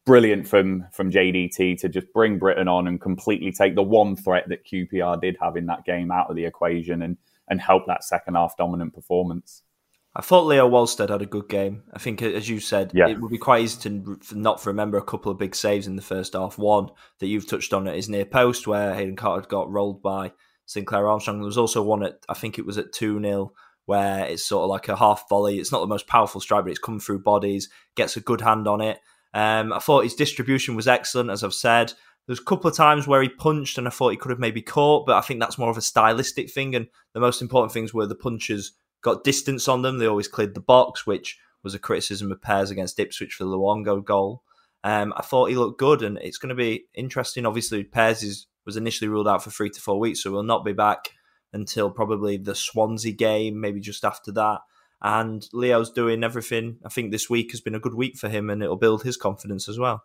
brilliant 0.06 0.48
from 0.48 0.86
from 0.92 1.10
JDT 1.10 1.80
to 1.80 1.90
just 1.90 2.12
bring 2.14 2.40
Brittain 2.40 2.68
on 2.68 2.88
and 2.88 3.00
completely 3.00 3.52
take 3.52 3.76
the 3.76 3.84
one 3.84 4.16
threat 4.16 4.50
that 4.50 4.66
QPR 4.66 5.22
did 5.22 5.38
have 5.42 5.56
in 5.56 5.68
that 5.68 5.86
game 5.86 6.12
out 6.12 6.30
of 6.30 6.36
the 6.36 6.46
equation 6.46 7.02
and 7.02 7.18
and 7.48 7.62
help 7.62 7.86
that 7.88 8.04
second 8.04 8.36
half 8.36 8.58
dominant 8.58 8.94
performance. 8.94 9.64
I 10.13 10.21
thought 10.21 10.45
Leo 10.45 10.69
Wahlstedt 10.69 11.10
had 11.10 11.21
a 11.21 11.26
good 11.26 11.47
game. 11.47 11.84
I 11.93 12.00
think, 12.00 12.21
as 12.21 12.50
you 12.50 12.60
said, 12.60 12.91
yeah. 12.93 13.08
it 13.08 13.21
would 13.21 13.32
be 13.32 13.38
quite 13.38 13.63
easy 13.63 13.89
to 13.89 14.17
not 14.34 14.65
remember 14.65 14.97
a 14.97 15.04
couple 15.04 15.32
of 15.32 15.38
big 15.38 15.56
saves 15.56 15.88
in 15.88 15.95
the 15.95 16.02
first 16.02 16.34
half. 16.34 16.58
One 16.58 16.89
that 17.19 17.28
you've 17.28 17.47
touched 17.47 17.74
on 17.74 17.88
at 17.88 17.95
his 17.95 18.10
near 18.10 18.26
post, 18.26 18.67
where 18.67 18.93
Hayden 18.93 19.15
Carter 19.15 19.47
got 19.47 19.71
rolled 19.71 20.02
by 20.02 20.34
Sinclair 20.65 21.08
Armstrong. 21.08 21.38
There 21.38 21.45
was 21.45 21.58
also 21.58 21.82
one 21.82 22.04
at, 22.04 22.19
I 22.28 22.34
think 22.34 22.60
it 22.60 22.65
was 22.65 22.78
at 22.78 22.91
2 22.91 23.21
0, 23.21 23.54
where 23.86 24.26
it's 24.26 24.45
sort 24.45 24.63
of 24.63 24.69
like 24.69 24.89
a 24.89 24.97
half 24.97 25.30
volley. 25.30 25.60
It's 25.60 25.71
not 25.71 25.80
the 25.80 25.88
most 25.88 26.08
powerful 26.08 26.41
strike, 26.41 26.65
but 26.65 26.71
it's 26.71 26.80
come 26.80 27.00
through 27.00 27.24
bodies, 27.24 27.69
gets 27.95 28.17
a 28.17 28.21
good 28.21 28.41
hand 28.41 28.67
on 28.67 28.82
it. 28.82 29.00
Um, 29.34 29.71
I 29.71 29.80
thought 29.80 30.04
his 30.04 30.15
distribution 30.15 30.76
was 30.76 30.89
excellent, 30.89 31.30
as 31.30 31.41
I've 31.41 31.54
said. 31.54 31.93
There's 32.28 32.39
a 32.39 32.43
couple 32.43 32.69
of 32.69 32.76
times 32.76 33.08
where 33.08 33.21
he 33.21 33.30
punched 33.30 33.78
and 33.78 33.88
I 33.88 33.91
thought 33.91 34.10
he 34.10 34.17
could 34.17 34.30
have 34.30 34.39
maybe 34.39 34.62
caught, 34.62 35.06
but 35.08 35.15
I 35.15 35.21
think 35.21 35.39
that's 35.39 35.58
more 35.58 35.69
of 35.69 35.78
a 35.78 35.82
stylistic 35.82 36.52
thing. 36.52 36.76
And 36.76 36.88
the 37.13 37.19
most 37.19 37.41
important 37.41 37.71
things 37.71 37.93
were 37.93 38.06
the 38.06 38.15
punches 38.15 38.74
got 39.02 39.24
distance 39.24 39.68
on 39.68 39.82
them. 39.82 39.98
They 39.98 40.08
always 40.08 40.28
cleared 40.28 40.54
the 40.54 40.62
box, 40.62 41.06
which 41.06 41.40
was 41.64 41.74
a 41.74 41.80
criticism 41.80 42.32
of 42.32 42.42
Pears 42.42 42.72
against 42.72 43.00
Ipswich 43.00 43.34
for 43.34 43.44
the 43.44 43.52
Luongo 43.52 44.04
goal. 44.04 44.44
Um, 44.84 45.14
I 45.16 45.22
thought 45.22 45.50
he 45.50 45.56
looked 45.56 45.80
good, 45.80 46.02
and 46.02 46.18
it's 46.18 46.38
going 46.38 46.50
to 46.50 46.56
be 46.56 46.86
interesting. 46.94 47.46
Obviously, 47.46 47.84
Pears 47.84 48.24
is, 48.24 48.48
was 48.66 48.78
initially 48.78 49.08
ruled 49.08 49.28
out 49.28 49.44
for 49.44 49.52
three 49.52 49.70
to 49.70 49.82
four 49.82 50.00
weeks, 50.00 50.24
so 50.24 50.32
we'll 50.32 50.44
not 50.44 50.66
be 50.66 50.74
back 50.74 51.10
until 51.54 51.92
probably 51.92 52.38
the 52.38 52.56
Swansea 52.56 53.12
game, 53.12 53.60
maybe 53.60 53.80
just 53.80 54.04
after 54.04 54.32
that. 54.32 54.60
And 55.02 55.48
Leo's 55.54 55.92
doing 55.92 56.24
everything. 56.24 56.78
I 56.86 56.90
think 56.90 57.12
this 57.12 57.30
week 57.30 57.52
has 57.52 57.62
been 57.62 57.76
a 57.76 57.80
good 57.80 57.96
week 57.96 58.18
for 58.18 58.30
him, 58.30 58.50
and 58.50 58.64
it'll 58.64 58.76
build 58.76 59.04
his 59.04 59.18
confidence 59.18 59.68
as 59.68 59.78
well. 59.78 60.04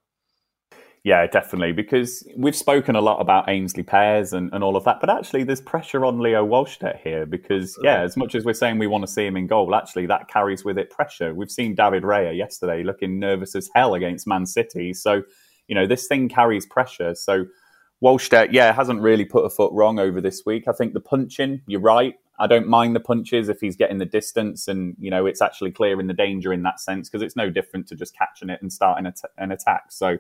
Yeah, 1.06 1.24
definitely. 1.28 1.70
Because 1.70 2.26
we've 2.36 2.56
spoken 2.56 2.96
a 2.96 3.00
lot 3.00 3.20
about 3.20 3.46
Aynsley 3.46 3.86
Pears 3.86 4.32
and, 4.32 4.52
and 4.52 4.64
all 4.64 4.74
of 4.74 4.82
that, 4.86 4.98
but 5.00 5.08
actually, 5.08 5.44
there's 5.44 5.60
pressure 5.60 6.04
on 6.04 6.18
Leo 6.18 6.44
Wahlstedt 6.44 7.00
here 7.00 7.24
because, 7.24 7.78
yeah, 7.80 8.00
as 8.00 8.16
much 8.16 8.34
as 8.34 8.44
we're 8.44 8.54
saying 8.54 8.76
we 8.78 8.88
want 8.88 9.06
to 9.06 9.06
see 9.06 9.24
him 9.24 9.36
in 9.36 9.46
goal, 9.46 9.72
actually, 9.76 10.06
that 10.06 10.26
carries 10.26 10.64
with 10.64 10.78
it 10.78 10.90
pressure. 10.90 11.32
We've 11.32 11.48
seen 11.48 11.76
David 11.76 12.02
Raya 12.02 12.36
yesterday 12.36 12.82
looking 12.82 13.20
nervous 13.20 13.54
as 13.54 13.70
hell 13.72 13.94
against 13.94 14.26
Man 14.26 14.46
City. 14.46 14.92
So, 14.92 15.22
you 15.68 15.76
know, 15.76 15.86
this 15.86 16.08
thing 16.08 16.28
carries 16.28 16.66
pressure. 16.66 17.14
So, 17.14 17.46
Wahlstedt, 18.02 18.48
uh, 18.48 18.50
yeah, 18.50 18.72
hasn't 18.72 19.00
really 19.00 19.24
put 19.24 19.44
a 19.44 19.48
foot 19.48 19.72
wrong 19.72 20.00
over 20.00 20.20
this 20.20 20.42
week. 20.44 20.64
I 20.66 20.72
think 20.72 20.92
the 20.92 20.98
punching, 20.98 21.62
you're 21.68 21.80
right. 21.80 22.16
I 22.40 22.48
don't 22.48 22.66
mind 22.66 22.96
the 22.96 23.00
punches 23.00 23.48
if 23.48 23.60
he's 23.60 23.76
getting 23.76 23.98
the 23.98 24.06
distance 24.06 24.66
and, 24.66 24.96
you 24.98 25.12
know, 25.12 25.24
it's 25.24 25.40
actually 25.40 25.70
clearing 25.70 26.08
the 26.08 26.14
danger 26.14 26.52
in 26.52 26.64
that 26.64 26.80
sense 26.80 27.08
because 27.08 27.22
it's 27.22 27.36
no 27.36 27.48
different 27.48 27.86
to 27.86 27.94
just 27.94 28.12
catching 28.12 28.50
it 28.50 28.60
and 28.60 28.72
starting 28.72 29.10
an 29.38 29.52
attack. 29.52 29.92
So, 29.92 30.18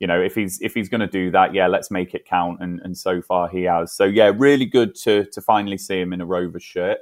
you 0.00 0.06
know, 0.06 0.20
if 0.20 0.34
he's 0.34 0.60
if 0.60 0.74
he's 0.74 0.88
going 0.88 1.00
to 1.00 1.06
do 1.06 1.30
that, 1.32 1.54
yeah, 1.54 1.66
let's 1.66 1.90
make 1.90 2.14
it 2.14 2.24
count. 2.24 2.60
And 2.60 2.80
and 2.80 2.96
so 2.96 3.20
far 3.20 3.48
he 3.48 3.64
has. 3.64 3.92
So 3.92 4.04
yeah, 4.04 4.32
really 4.34 4.66
good 4.66 4.94
to 5.02 5.24
to 5.32 5.40
finally 5.40 5.78
see 5.78 6.00
him 6.00 6.12
in 6.12 6.20
a 6.20 6.26
Rover 6.26 6.60
shirt. 6.60 6.98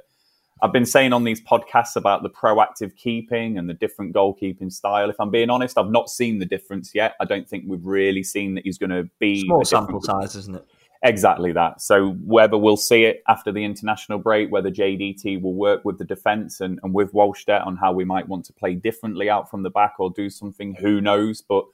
I've 0.61 0.73
been 0.73 0.87
saying 0.87 1.13
on 1.13 1.23
these 1.23 1.39
podcasts 1.39 1.95
about 1.95 2.23
the 2.23 2.31
proactive 2.31 2.95
keeping 2.95 3.59
and 3.59 3.69
the 3.69 3.75
different 3.75 4.15
goalkeeping 4.15 4.71
style. 4.71 5.09
If 5.09 5.17
I'm 5.19 5.29
being 5.29 5.51
honest, 5.51 5.77
I've 5.77 5.91
not 5.91 6.09
seen 6.09 6.39
the 6.39 6.45
difference 6.45 6.95
yet. 6.95 7.13
I 7.19 7.25
don't 7.25 7.47
think 7.47 7.65
we've 7.67 7.85
really 7.85 8.23
seen 8.23 8.55
that 8.55 8.63
he's 8.63 8.79
going 8.79 8.89
to 8.89 9.07
be 9.19 9.41
small 9.41 9.63
sample 9.63 10.01
size, 10.01 10.35
isn't 10.35 10.55
it? 10.55 10.65
Exactly 11.03 11.51
that. 11.51 11.79
So 11.81 12.13
whether 12.25 12.57
we'll 12.57 12.75
see 12.75 13.03
it 13.03 13.21
after 13.27 13.51
the 13.51 13.63
international 13.63 14.17
break, 14.17 14.51
whether 14.51 14.71
JDT 14.71 15.41
will 15.41 15.53
work 15.53 15.85
with 15.85 15.99
the 15.99 16.05
defence 16.05 16.59
and, 16.59 16.79
and 16.81 16.91
with 16.91 17.13
Wahlstedt 17.13 17.65
on 17.65 17.77
how 17.77 17.93
we 17.93 18.03
might 18.03 18.27
want 18.27 18.45
to 18.45 18.53
play 18.53 18.73
differently 18.73 19.29
out 19.29 19.51
from 19.51 19.61
the 19.61 19.69
back 19.69 19.95
or 19.99 20.09
do 20.09 20.27
something, 20.27 20.73
who 20.73 20.99
knows? 20.99 21.43
But 21.43 21.65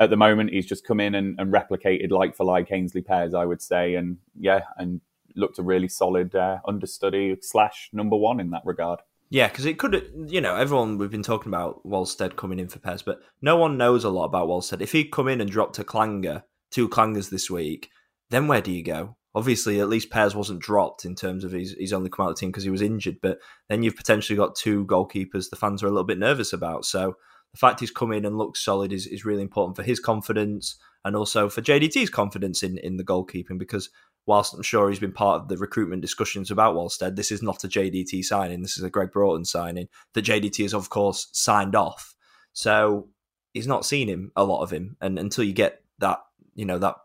at 0.00 0.08
the 0.08 0.16
moment, 0.16 0.50
he's 0.50 0.66
just 0.66 0.86
come 0.86 0.98
in 0.98 1.14
and, 1.14 1.38
and 1.38 1.52
replicated 1.52 2.10
like 2.10 2.34
for 2.34 2.44
like 2.44 2.70
Aynsley 2.70 3.04
Pears, 3.04 3.34
I 3.34 3.44
would 3.44 3.60
say, 3.60 3.94
and 3.94 4.16
yeah, 4.38 4.62
and 4.78 5.02
looked 5.36 5.58
a 5.58 5.62
really 5.62 5.88
solid 5.88 6.34
uh, 6.34 6.58
understudy 6.66 7.36
slash 7.42 7.90
number 7.92 8.16
one 8.16 8.40
in 8.40 8.50
that 8.50 8.62
regard. 8.64 9.00
Yeah, 9.28 9.46
because 9.46 9.66
it 9.66 9.78
could, 9.78 10.10
you 10.26 10.40
know, 10.40 10.56
everyone 10.56 10.98
we've 10.98 11.10
been 11.10 11.22
talking 11.22 11.50
about 11.50 11.86
Wahlstedt 11.86 12.34
coming 12.34 12.58
in 12.58 12.68
for 12.68 12.80
Pears, 12.80 13.02
but 13.02 13.20
no 13.40 13.56
one 13.56 13.76
knows 13.76 14.02
a 14.02 14.10
lot 14.10 14.24
about 14.24 14.48
Wahlstedt. 14.48 14.80
If 14.80 14.90
he'd 14.90 15.12
come 15.12 15.28
in 15.28 15.40
and 15.40 15.48
dropped 15.48 15.78
a 15.78 15.84
clanger, 15.84 16.42
two 16.72 16.88
clangers 16.88 17.30
this 17.30 17.48
week, 17.48 17.90
then 18.30 18.48
where 18.48 18.62
do 18.62 18.72
you 18.72 18.82
go? 18.82 19.16
Obviously, 19.32 19.78
at 19.78 19.88
least 19.88 20.10
Pears 20.10 20.34
wasn't 20.34 20.60
dropped 20.60 21.04
in 21.04 21.14
terms 21.14 21.44
of 21.44 21.52
he's, 21.52 21.72
he's 21.74 21.92
only 21.92 22.10
come 22.10 22.24
out 22.24 22.30
of 22.30 22.36
the 22.36 22.40
team 22.40 22.50
because 22.50 22.64
he 22.64 22.70
was 22.70 22.82
injured, 22.82 23.18
but 23.22 23.38
then 23.68 23.84
you've 23.84 23.96
potentially 23.96 24.36
got 24.36 24.56
two 24.56 24.84
goalkeepers 24.86 25.50
the 25.50 25.56
fans 25.56 25.82
are 25.82 25.86
a 25.86 25.90
little 25.90 26.04
bit 26.04 26.18
nervous 26.18 26.52
about. 26.52 26.84
So 26.84 27.16
the 27.52 27.58
fact 27.58 27.80
he's 27.80 27.90
come 27.90 28.12
in 28.12 28.24
and 28.24 28.38
looks 28.38 28.64
solid 28.64 28.92
is, 28.92 29.06
is 29.06 29.24
really 29.24 29.42
important 29.42 29.76
for 29.76 29.82
his 29.82 30.00
confidence 30.00 30.76
and 31.04 31.16
also 31.16 31.48
for 31.48 31.62
JDT's 31.62 32.10
confidence 32.10 32.62
in, 32.62 32.78
in 32.78 32.96
the 32.96 33.04
goalkeeping 33.04 33.58
because 33.58 33.90
whilst 34.26 34.54
I'm 34.54 34.62
sure 34.62 34.88
he's 34.88 35.00
been 35.00 35.12
part 35.12 35.40
of 35.40 35.48
the 35.48 35.56
recruitment 35.56 36.02
discussions 36.02 36.50
about 36.50 36.74
Wahlstedt, 36.74 37.16
this 37.16 37.32
is 37.32 37.42
not 37.42 37.64
a 37.64 37.68
JDT 37.68 38.24
signing. 38.24 38.62
This 38.62 38.76
is 38.76 38.84
a 38.84 38.90
Gregg 38.90 39.10
Broughton 39.10 39.44
signing 39.44 39.88
that 40.14 40.24
JDT 40.24 40.62
has, 40.62 40.74
of 40.74 40.90
course, 40.90 41.28
signed 41.32 41.74
off. 41.74 42.14
So 42.52 43.08
he's 43.52 43.66
not 43.66 43.84
seen 43.84 44.08
him, 44.08 44.30
a 44.36 44.44
lot 44.44 44.62
of 44.62 44.70
him. 44.70 44.96
And 45.00 45.18
until 45.18 45.44
you 45.44 45.52
get 45.52 45.82
that, 45.98 46.18
you 46.54 46.64
know, 46.64 46.78
that 46.78 46.96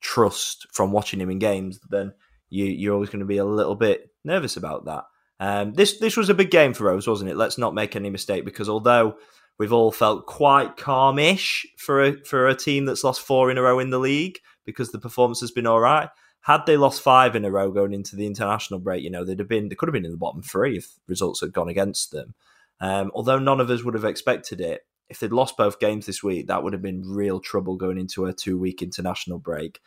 trust 0.00 0.66
from 0.72 0.92
watching 0.92 1.20
him 1.20 1.30
in 1.30 1.38
games, 1.38 1.80
then 1.88 2.12
you, 2.50 2.66
you're 2.66 2.94
always 2.94 3.10
going 3.10 3.20
to 3.20 3.26
be 3.26 3.38
a 3.38 3.44
little 3.44 3.76
bit 3.76 4.10
nervous 4.24 4.56
about 4.56 4.84
that. 4.86 5.04
Um, 5.40 5.74
this 5.74 5.98
this 5.98 6.16
was 6.16 6.28
a 6.28 6.34
big 6.34 6.50
game 6.50 6.74
for 6.74 6.84
Rose, 6.84 7.08
wasn't 7.08 7.30
it? 7.30 7.36
Let's 7.36 7.58
not 7.58 7.74
make 7.74 7.96
any 7.96 8.08
mistake 8.08 8.44
because 8.44 8.68
although 8.68 9.16
We've 9.58 9.72
all 9.72 9.92
felt 9.92 10.26
quite 10.26 10.76
calmish 10.76 11.64
for 11.78 12.02
a, 12.02 12.24
for 12.24 12.48
a 12.48 12.56
team 12.56 12.86
that's 12.86 13.04
lost 13.04 13.20
four 13.20 13.50
in 13.50 13.58
a 13.58 13.62
row 13.62 13.78
in 13.78 13.90
the 13.90 13.98
league 13.98 14.38
because 14.64 14.90
the 14.90 14.98
performance 14.98 15.40
has 15.40 15.50
been 15.50 15.66
all 15.66 15.80
right. 15.80 16.08
Had 16.40 16.66
they 16.66 16.76
lost 16.76 17.02
five 17.02 17.36
in 17.36 17.44
a 17.44 17.50
row 17.50 17.70
going 17.70 17.94
into 17.94 18.16
the 18.16 18.26
international 18.26 18.80
break, 18.80 19.02
you 19.02 19.10
know, 19.10 19.24
they'd 19.24 19.38
have 19.38 19.48
been 19.48 19.68
they 19.68 19.74
could 19.74 19.88
have 19.88 19.94
been 19.94 20.04
in 20.04 20.10
the 20.10 20.16
bottom 20.16 20.42
three 20.42 20.76
if 20.76 20.88
results 21.06 21.40
had 21.40 21.52
gone 21.52 21.68
against 21.68 22.10
them. 22.10 22.34
Um, 22.80 23.10
although 23.14 23.38
none 23.38 23.60
of 23.60 23.70
us 23.70 23.82
would 23.82 23.94
have 23.94 24.04
expected 24.04 24.60
it, 24.60 24.82
if 25.08 25.20
they'd 25.20 25.32
lost 25.32 25.56
both 25.56 25.80
games 25.80 26.06
this 26.06 26.22
week, 26.22 26.48
that 26.48 26.62
would 26.62 26.72
have 26.72 26.82
been 26.82 27.02
real 27.08 27.40
trouble 27.40 27.76
going 27.76 27.98
into 27.98 28.26
a 28.26 28.32
two 28.32 28.58
week 28.58 28.82
international 28.82 29.38
break. 29.38 29.80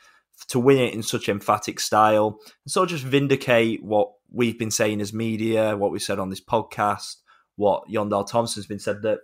To 0.49 0.59
win 0.59 0.77
it 0.77 0.93
in 0.93 1.01
such 1.01 1.29
emphatic 1.29 1.79
style 1.79 2.39
and 2.63 2.71
sort 2.71 2.91
of 2.91 2.97
just 2.97 3.03
vindicate 3.03 3.83
what 3.83 4.11
we've 4.31 4.57
been 4.57 4.71
saying 4.71 5.01
as 5.01 5.11
media, 5.11 5.75
what 5.75 5.91
we 5.91 5.97
said 5.97 6.19
on 6.19 6.29
this 6.29 6.41
podcast, 6.41 7.17
what 7.55 7.89
Jon 7.89 8.09
Dahl 8.09 8.23
Tomasson's 8.23 8.67
been 8.67 8.77
said 8.77 9.01
that 9.01 9.21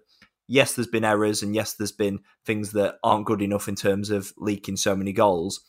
yes, 0.47 0.73
there's 0.73 0.87
been 0.87 1.05
errors, 1.05 1.41
and 1.41 1.55
yes, 1.55 1.73
there's 1.73 1.91
been 1.91 2.19
things 2.45 2.71
that 2.71 2.95
aren't 3.03 3.25
good 3.25 3.41
enough 3.41 3.67
in 3.67 3.75
terms 3.75 4.09
of 4.09 4.33
leaking 4.37 4.77
so 4.77 4.95
many 4.95 5.13
goals. 5.13 5.61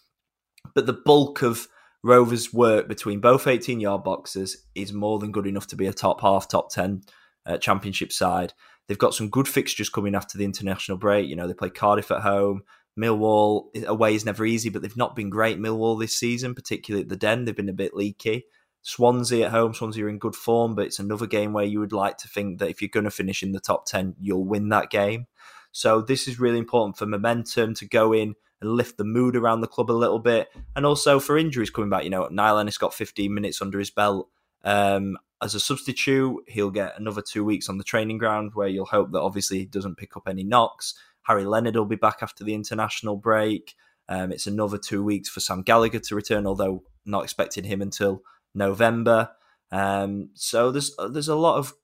But 0.75 0.87
the 0.87 0.93
bulk 0.93 1.43
of 1.43 1.69
Rovers' 2.03 2.53
work 2.53 2.87
between 2.87 3.21
both 3.21 3.47
18 3.47 3.81
yard 3.81 4.05
boxes 4.05 4.67
is 4.75 4.93
more 4.93 5.19
than 5.19 5.33
good 5.33 5.47
enough 5.47 5.67
to 5.69 5.77
be 5.77 5.87
a 5.87 5.93
top 5.93 6.21
half, 6.21 6.49
top 6.49 6.71
10 6.71 7.03
uh, 7.47 7.59
championship 7.59 8.13
side. 8.13 8.53
They've 8.87 8.99
got 8.99 9.15
some 9.15 9.31
good 9.31 9.49
fixtures 9.49 9.89
coming 9.89 10.15
after 10.15 10.37
the 10.37 10.45
international 10.45 10.99
break. 10.99 11.29
You 11.29 11.37
know, 11.37 11.49
they 11.49 11.55
play 11.55 11.71
Cardiff 11.71 12.11
at 12.11 12.21
home. 12.21 12.63
Millwall 12.99 13.75
away 13.87 14.15
is 14.15 14.25
never 14.25 14.45
easy, 14.45 14.69
but 14.69 14.83
they've 14.83 14.97
not 14.97 15.17
been 15.17 15.31
great. 15.31 15.59
Millwall 15.59 15.99
this 15.99 16.19
season, 16.19 16.55
particularly 16.55 17.03
at 17.03 17.09
the 17.09 17.17
Den, 17.17 17.45
they've 17.45 17.57
been 17.57 17.69
a 17.69 17.73
bit 17.73 17.95
leaky. 17.95 18.45
Swansea 18.85 19.47
at 19.47 19.51
home. 19.51 19.73
Swansea 19.73 20.05
are 20.05 20.11
in 20.11 20.19
good 20.19 20.37
form, 20.37 20.75
but 20.75 20.85
it's 20.85 20.99
another 20.99 21.27
game 21.27 21.55
where 21.55 21.65
you 21.65 21.81
would 21.81 21.93
like 21.93 22.19
to 22.19 22.29
think 22.29 22.59
that 22.59 22.69
if 22.69 22.83
you're 22.83 22.91
going 22.91 23.05
to 23.05 23.11
finish 23.11 23.43
in 23.43 23.53
the 23.53 23.59
top 23.59 23.87
10, 23.87 24.15
you'll 24.21 24.45
win 24.45 24.69
that 24.69 24.91
game. 24.91 25.27
So 25.73 26.03
this 26.03 26.29
is 26.29 26.39
really 26.39 26.59
important 26.59 26.99
for 26.99 27.07
momentum 27.07 27.75
to 27.77 27.89
go 27.89 28.13
in 28.13 28.35
and 28.61 28.71
lift 28.71 28.99
the 28.99 29.05
mood 29.05 29.37
around 29.37 29.63
the 29.63 29.67
club 29.67 29.91
a 29.91 29.93
little 29.93 30.19
bit. 30.19 30.51
And 30.77 30.85
also 30.85 31.19
for 31.19 31.39
injuries 31.39 31.71
coming 31.71 31.89
back. 31.89 32.05
You 32.05 32.11
know, 32.11 32.29
Niall 32.31 32.59
Ennis 32.59 32.77
got 32.77 32.93
15 32.93 33.33
minutes 33.33 33.63
under 33.63 33.79
his 33.79 33.91
belt 33.91 34.29
um, 34.65 35.17
as 35.41 35.55
a 35.55 35.61
substitute. 35.61 36.45
He'll 36.47 36.71
get 36.71 37.01
another 37.01 37.23
two 37.23 37.43
weeks 37.43 37.71
on 37.71 37.79
the 37.79 37.85
training 37.85 38.19
ground 38.19 38.53
where 38.53 38.69
you'll 38.69 38.85
hope 38.85 39.13
that 39.13 39.21
obviously 39.21 39.61
he 39.61 39.65
doesn't 39.65 39.97
pick 39.97 40.15
up 40.15 40.29
any 40.29 40.45
knocks. 40.45 40.95
Harry 41.23 41.47
Leonard 41.47 41.75
will 41.75 41.87
be 41.87 41.97
back 41.97 42.19
after 42.21 42.45
the 42.45 42.55
international 42.55 43.17
break. 43.17 43.75
Um, 44.11 44.31
it's 44.31 44.47
another 44.47 44.77
two 44.77 45.03
weeks 45.03 45.31
for 45.31 45.41
Sam 45.41 45.63
Gallagher 45.63 46.01
to 46.01 46.15
return, 46.15 46.47
although 46.47 46.83
not 47.07 47.25
expecting 47.25 47.65
him 47.65 47.81
until 47.81 48.23
November. 48.55 49.31
Um, 49.71 50.31
so 50.35 50.71
there's 50.71 50.95
uh, 50.99 51.09
there's 51.09 51.29
a 51.29 51.35
lot 51.35 51.59
of 51.59 51.75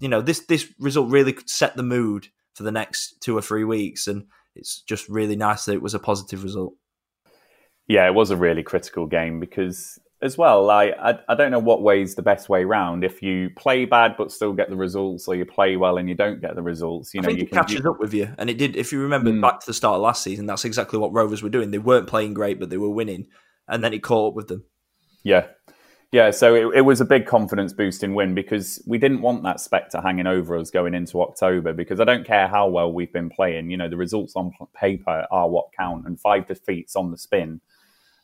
you 0.00 0.08
know 0.08 0.20
this 0.20 0.40
this 0.40 0.72
result 0.78 1.10
really 1.10 1.36
set 1.46 1.76
the 1.76 1.82
mood 1.82 2.28
for 2.54 2.62
the 2.62 2.72
next 2.72 3.20
two 3.20 3.36
or 3.36 3.42
three 3.42 3.64
weeks, 3.64 4.06
and 4.06 4.26
it's 4.54 4.80
just 4.82 5.08
really 5.08 5.36
nice 5.36 5.66
that 5.66 5.74
it 5.74 5.82
was 5.82 5.94
a 5.94 5.98
positive 5.98 6.42
result. 6.42 6.74
Yeah, 7.86 8.06
it 8.06 8.14
was 8.14 8.30
a 8.30 8.36
really 8.36 8.62
critical 8.62 9.06
game 9.06 9.38
because 9.38 9.98
as 10.22 10.38
well, 10.38 10.70
I, 10.70 10.86
I, 10.86 11.18
I 11.28 11.34
don't 11.34 11.50
know 11.50 11.58
what 11.58 11.82
way 11.82 12.00
is 12.00 12.14
the 12.14 12.22
best 12.22 12.48
way 12.48 12.64
round. 12.64 13.04
If 13.04 13.22
you 13.22 13.50
play 13.50 13.84
bad 13.84 14.16
but 14.16 14.32
still 14.32 14.54
get 14.54 14.70
the 14.70 14.76
results, 14.76 15.28
or 15.28 15.34
you 15.34 15.44
play 15.44 15.76
well 15.76 15.98
and 15.98 16.08
you 16.08 16.14
don't 16.14 16.40
get 16.40 16.54
the 16.54 16.62
results, 16.62 17.12
you 17.12 17.20
I 17.20 17.26
know, 17.26 17.30
you 17.30 17.42
it 17.42 17.50
can, 17.50 17.58
catches 17.58 17.80
you... 17.80 17.90
up 17.90 18.00
with 18.00 18.14
you. 18.14 18.32
And 18.38 18.48
it 18.48 18.56
did. 18.56 18.76
If 18.76 18.92
you 18.92 19.00
remember 19.00 19.30
mm. 19.30 19.42
back 19.42 19.60
to 19.60 19.66
the 19.66 19.74
start 19.74 19.96
of 19.96 20.02
last 20.02 20.22
season, 20.22 20.46
that's 20.46 20.64
exactly 20.64 20.98
what 20.98 21.12
Rovers 21.12 21.42
were 21.42 21.50
doing. 21.50 21.70
They 21.70 21.78
weren't 21.78 22.06
playing 22.06 22.34
great, 22.34 22.58
but 22.58 22.70
they 22.70 22.78
were 22.78 22.90
winning, 22.90 23.28
and 23.68 23.84
then 23.84 23.92
it 23.92 24.02
caught 24.02 24.30
up 24.30 24.34
with 24.34 24.48
them. 24.48 24.64
Yeah, 25.22 25.48
yeah, 26.12 26.30
so 26.30 26.54
it, 26.54 26.78
it, 26.78 26.80
was 26.82 27.00
a 27.00 27.04
big 27.04 27.26
confidence 27.26 27.72
boosting 27.72 28.14
win 28.14 28.34
because 28.34 28.82
we 28.86 28.96
didn't 28.96 29.22
want 29.22 29.42
that 29.42 29.60
spectre 29.60 30.00
hanging 30.00 30.26
over 30.26 30.56
us 30.56 30.70
going 30.70 30.94
into 30.94 31.20
October. 31.20 31.72
Because 31.72 31.98
I 31.98 32.04
don't 32.04 32.24
care 32.24 32.46
how 32.46 32.68
well 32.68 32.92
we've 32.92 33.12
been 33.12 33.28
playing, 33.28 33.70
you 33.70 33.76
know, 33.76 33.88
the 33.88 33.96
results 33.96 34.36
on 34.36 34.52
paper 34.74 35.26
are 35.30 35.48
what 35.48 35.66
count, 35.76 36.06
and 36.06 36.18
five 36.18 36.46
defeats 36.46 36.94
on 36.94 37.10
the 37.10 37.18
spin 37.18 37.60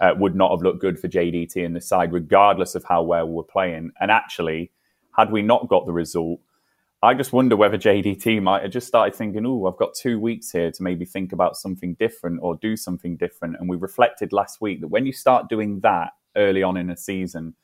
uh, 0.01 0.15
would 0.17 0.37
not 0.37 0.53
have 0.53 0.63
looked 0.63 0.81
good 0.81 0.99
for 0.99 1.09
JDT 1.09 1.65
and 1.65 1.75
the 1.75 1.81
side, 1.81 2.13
regardless 2.13 2.77
of 2.77 2.85
how 2.85 3.03
well 3.03 3.27
we're 3.27 3.43
playing. 3.43 3.91
And 4.01 4.11
actually, 4.11 4.71
had 5.17 5.33
we 5.33 5.43
not 5.43 5.69
got 5.69 5.85
the 5.85 5.93
result, 5.93 6.41
I 7.03 7.15
just 7.15 7.33
wonder 7.33 7.57
whether 7.57 7.77
JDT 7.77 8.41
might 8.43 8.63
have 8.63 8.71
just 8.71 8.87
started 8.87 9.17
thinking, 9.17 9.45
"Oh, 9.45 9.67
I've 9.67 9.77
got 9.77 9.95
two 9.95 10.21
weeks 10.21 10.53
here 10.53 10.71
to 10.71 10.83
maybe 10.85 11.05
think 11.05 11.33
about 11.33 11.57
something 11.57 11.95
different 11.95 12.39
or 12.43 12.55
do 12.55 12.77
something 12.77 13.17
different." 13.17 13.57
And 13.59 13.69
we 13.69 13.77
reflected 13.77 14.33
last 14.33 14.61
week 14.61 14.81
that 14.83 14.89
when 14.89 15.05
you 15.05 15.13
start 15.13 15.49
doing 15.49 15.81
that 15.81 16.13
early 16.37 16.63
on 16.63 16.77
in 16.77 16.89
a 16.89 16.97
season 16.97 17.55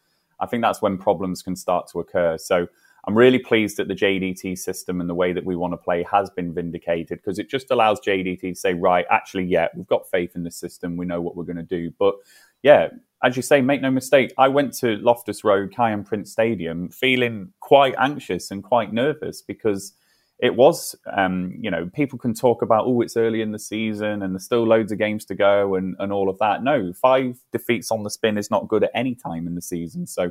I 0.41 0.47
think 0.47 0.63
that's 0.63 0.83
when 0.83 0.99
problems 0.99 1.43
can 1.43 1.57
start 1.57 1.89
to 1.93 2.01
occur. 2.01 2.39
So 2.39 2.67
I'm 3.07 3.17
really 3.17 3.39
pleased 3.39 3.77
that 3.79 3.89
the 3.89 3.95
JDT 3.95 4.59
system 4.59 5.01
and 5.01 5.09
the 5.09 5.15
way 5.15 5.33
that 5.33 5.45
we 5.45 5.57
want 5.57 5.73
to 5.73 5.79
play 5.79 6.05
has 6.11 6.29
been 6.31 6.53
vindicated 6.53 7.19
because 7.19 7.39
it 7.39 7.49
just 7.49 7.71
allows 7.71 8.01
JDT 8.01 8.41
to 8.41 8.55
say, 8.55 8.75
right, 8.75 9.07
actually, 9.11 9.45
yeah, 9.45 9.69
we've 9.75 9.87
got 9.87 10.11
faith 10.11 10.33
in 10.35 10.43
the 10.43 10.51
system. 10.51 10.97
We 10.97 11.07
know 11.07 11.21
what 11.21 11.37
we're 11.37 11.45
going 11.45 11.57
to 11.57 11.63
do. 11.63 11.91
But 11.99 12.17
yeah, 12.63 12.89
as 13.23 13.37
you 13.37 13.43
say, 13.43 13.61
make 13.61 13.81
no 13.81 13.91
mistake, 13.91 14.33
I 14.37 14.49
went 14.49 14.75
to 14.79 14.97
Loftus 14.97 15.43
Road, 15.43 15.73
Kiyan 15.73 16.05
Prince 16.05 16.33
Stadium, 16.33 16.89
feeling 16.91 17.53
quite 17.61 17.95
anxious 17.99 18.51
and 18.51 18.63
quite 18.63 18.93
nervous 18.93 19.43
because 19.43 19.95
it 20.41 20.55
was, 20.55 20.95
um, 21.17 21.53
you 21.61 21.71
know, 21.71 21.91
people 21.93 22.19
can 22.19 22.33
talk 22.33 22.63
about, 22.63 22.85
oh, 22.87 23.01
it's 23.01 23.17
early 23.17 23.43
in 23.43 23.51
the 23.51 23.59
season 23.59 24.23
and 24.23 24.35
there's 24.35 24.45
still 24.45 24.65
loads 24.65 24.93
of 24.93 24.99
games 24.99 25.25
to 25.25 25.35
go 25.35 25.75
and, 25.75 25.97
and 25.99 26.13
all 26.13 26.29
of 26.29 26.39
that. 26.39 26.63
No, 26.63 26.93
five 26.93 27.39
defeats 27.51 27.91
on 27.91 28.05
the 28.05 28.11
spin 28.11 28.39
is 28.39 28.51
not 28.51 28.69
good 28.69 28.85
at 28.85 28.91
any 28.95 29.17
time 29.17 29.49
in 29.49 29.57
the 29.57 29.63
season. 29.63 30.07
So 30.07 30.31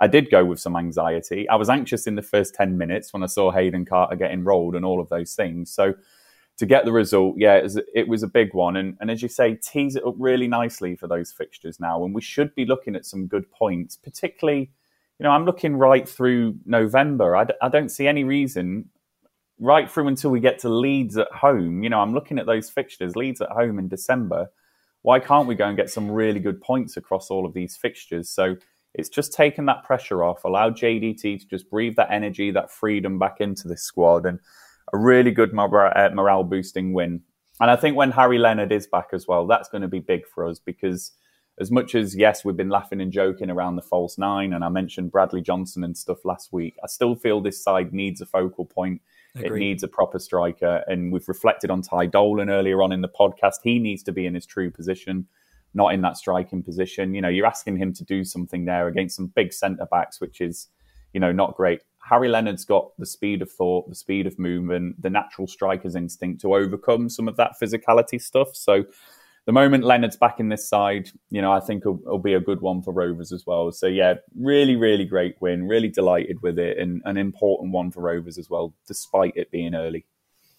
I 0.00 0.08
did 0.08 0.28
go 0.28 0.44
with 0.44 0.58
some 0.58 0.74
anxiety. 0.74 1.48
I 1.48 1.54
was 1.54 1.70
anxious 1.70 2.08
in 2.08 2.16
the 2.16 2.22
first 2.22 2.54
10 2.56 2.76
minutes 2.76 3.12
when 3.12 3.22
I 3.22 3.26
saw 3.26 3.52
Hayden 3.52 3.84
Carter 3.84 4.16
getting 4.16 4.42
rolled 4.42 4.74
and 4.74 4.84
all 4.84 5.00
of 5.00 5.08
those 5.08 5.34
things. 5.34 5.70
So 5.70 5.94
to 6.56 6.66
get 6.66 6.84
the 6.84 6.92
result, 6.92 7.36
yeah, 7.38 7.54
it 7.54 7.62
was, 7.62 7.80
it 7.94 8.08
was, 8.08 8.24
a 8.24 8.28
big 8.28 8.54
one. 8.54 8.76
And, 8.76 8.96
and 9.00 9.08
as 9.08 9.22
you 9.22 9.28
say, 9.28 9.54
tease 9.54 9.94
it 9.94 10.04
up 10.04 10.14
really 10.18 10.48
nicely 10.48 10.96
for 10.96 11.06
those 11.06 11.30
fixtures 11.30 11.78
now. 11.78 12.04
And 12.04 12.12
we 12.12 12.22
should 12.22 12.52
be 12.56 12.64
looking 12.64 12.96
at 12.96 13.06
some 13.06 13.28
good 13.28 13.48
points, 13.52 13.96
particularly, 13.96 14.72
you 15.18 15.24
know, 15.24 15.30
I'm 15.30 15.44
looking 15.44 15.76
right 15.76 16.08
through 16.08 16.56
November. 16.66 17.36
I 17.36 17.44
d- 17.44 17.54
I 17.62 17.68
don't 17.68 17.88
see 17.88 18.08
any 18.08 18.24
reason 18.24 18.90
right 19.58 19.90
through 19.90 20.08
until 20.08 20.30
we 20.30 20.40
get 20.40 20.58
to 20.60 20.68
Leeds 20.68 21.16
at 21.16 21.30
home. 21.32 21.82
You 21.82 21.90
know, 21.90 22.00
I'm 22.00 22.14
looking 22.14 22.38
at 22.38 22.46
those 22.46 22.70
fixtures, 22.70 23.16
Leeds 23.16 23.40
at 23.40 23.50
home 23.50 23.78
in 23.78 23.88
December. 23.88 24.50
Why 25.02 25.20
can't 25.20 25.46
we 25.46 25.54
go 25.54 25.66
and 25.66 25.76
get 25.76 25.90
some 25.90 26.10
really 26.10 26.40
good 26.40 26.60
points 26.60 26.96
across 26.96 27.30
all 27.30 27.46
of 27.46 27.54
these 27.54 27.76
fixtures? 27.76 28.30
So 28.30 28.56
it's 28.94 29.08
just 29.08 29.32
taken 29.32 29.66
that 29.66 29.84
pressure 29.84 30.22
off, 30.22 30.44
allowed 30.44 30.76
JDT 30.76 31.40
to 31.40 31.48
just 31.48 31.68
breathe 31.68 31.96
that 31.96 32.10
energy, 32.10 32.50
that 32.52 32.70
freedom 32.70 33.18
back 33.18 33.40
into 33.40 33.68
this 33.68 33.82
squad, 33.82 34.24
and 34.24 34.38
a 34.92 34.98
really 34.98 35.30
good 35.30 35.50
uh, 35.56 36.10
morale 36.12 36.44
boosting 36.44 36.92
win. 36.92 37.20
And 37.60 37.70
I 37.70 37.76
think 37.76 37.96
when 37.96 38.12
Harry 38.12 38.38
Leonard 38.38 38.72
is 38.72 38.86
back 38.86 39.08
as 39.12 39.28
well, 39.28 39.46
that's 39.46 39.68
going 39.68 39.82
to 39.82 39.88
be 39.88 40.00
big 40.00 40.26
for 40.26 40.48
us 40.48 40.58
because 40.58 41.12
as 41.60 41.70
much 41.70 41.94
as 41.94 42.16
yes, 42.16 42.44
we've 42.44 42.56
been 42.56 42.68
laughing 42.68 43.00
and 43.00 43.12
joking 43.12 43.50
around 43.50 43.76
the 43.76 43.82
false 43.82 44.18
nine, 44.18 44.52
and 44.52 44.64
I 44.64 44.68
mentioned 44.68 45.12
Bradley 45.12 45.40
Johnson 45.40 45.84
and 45.84 45.96
stuff 45.96 46.24
last 46.24 46.52
week, 46.52 46.76
I 46.82 46.88
still 46.88 47.14
feel 47.14 47.40
this 47.40 47.62
side 47.62 47.92
needs 47.92 48.20
a 48.20 48.26
focal 48.26 48.64
point. 48.64 49.00
Agreed. 49.36 49.52
It 49.52 49.58
needs 49.58 49.82
a 49.82 49.88
proper 49.88 50.18
striker, 50.18 50.84
and 50.86 51.12
we've 51.12 51.28
reflected 51.28 51.70
on 51.70 51.82
Ty 51.82 52.06
Dolan 52.06 52.50
earlier 52.50 52.82
on 52.82 52.92
in 52.92 53.00
the 53.00 53.08
podcast. 53.08 53.56
He 53.62 53.78
needs 53.78 54.02
to 54.04 54.12
be 54.12 54.26
in 54.26 54.34
his 54.34 54.46
true 54.46 54.70
position 54.70 55.26
not 55.74 55.92
in 55.92 56.00
that 56.02 56.16
striking 56.16 56.62
position. 56.62 57.14
You 57.14 57.20
know, 57.20 57.28
you're 57.28 57.46
asking 57.46 57.76
him 57.76 57.92
to 57.94 58.04
do 58.04 58.24
something 58.24 58.64
there 58.64 58.86
against 58.86 59.16
some 59.16 59.26
big 59.26 59.52
centre 59.52 59.86
backs, 59.90 60.20
which 60.20 60.40
is, 60.40 60.68
you 61.12 61.20
know, 61.20 61.32
not 61.32 61.56
great. 61.56 61.80
Harry 61.98 62.28
Leonard's 62.28 62.64
got 62.64 62.96
the 62.98 63.06
speed 63.06 63.42
of 63.42 63.50
thought, 63.50 63.88
the 63.88 63.94
speed 63.94 64.26
of 64.26 64.38
movement, 64.38 65.00
the 65.02 65.10
natural 65.10 65.46
striker's 65.46 65.96
instinct 65.96 66.40
to 66.42 66.54
overcome 66.54 67.08
some 67.08 67.28
of 67.28 67.36
that 67.36 67.52
physicality 67.60 68.20
stuff. 68.20 68.54
So 68.54 68.84
the 69.46 69.52
moment 69.52 69.84
Leonard's 69.84 70.16
back 70.16 70.40
in 70.40 70.48
this 70.48 70.68
side, 70.68 71.10
you 71.30 71.42
know, 71.42 71.52
I 71.52 71.60
think 71.60 71.82
it'll, 71.82 72.00
it'll 72.06 72.18
be 72.18 72.34
a 72.34 72.40
good 72.40 72.60
one 72.60 72.82
for 72.82 72.92
Rovers 72.92 73.30
as 73.32 73.44
well. 73.46 73.70
So 73.72 73.86
yeah, 73.86 74.14
really, 74.38 74.76
really 74.76 75.04
great 75.04 75.36
win. 75.40 75.68
Really 75.68 75.88
delighted 75.88 76.42
with 76.42 76.58
it, 76.58 76.78
and 76.78 77.02
an 77.04 77.16
important 77.16 77.72
one 77.72 77.90
for 77.90 78.00
Rovers 78.00 78.38
as 78.38 78.48
well, 78.48 78.74
despite 78.86 79.36
it 79.36 79.50
being 79.50 79.74
early. 79.74 80.06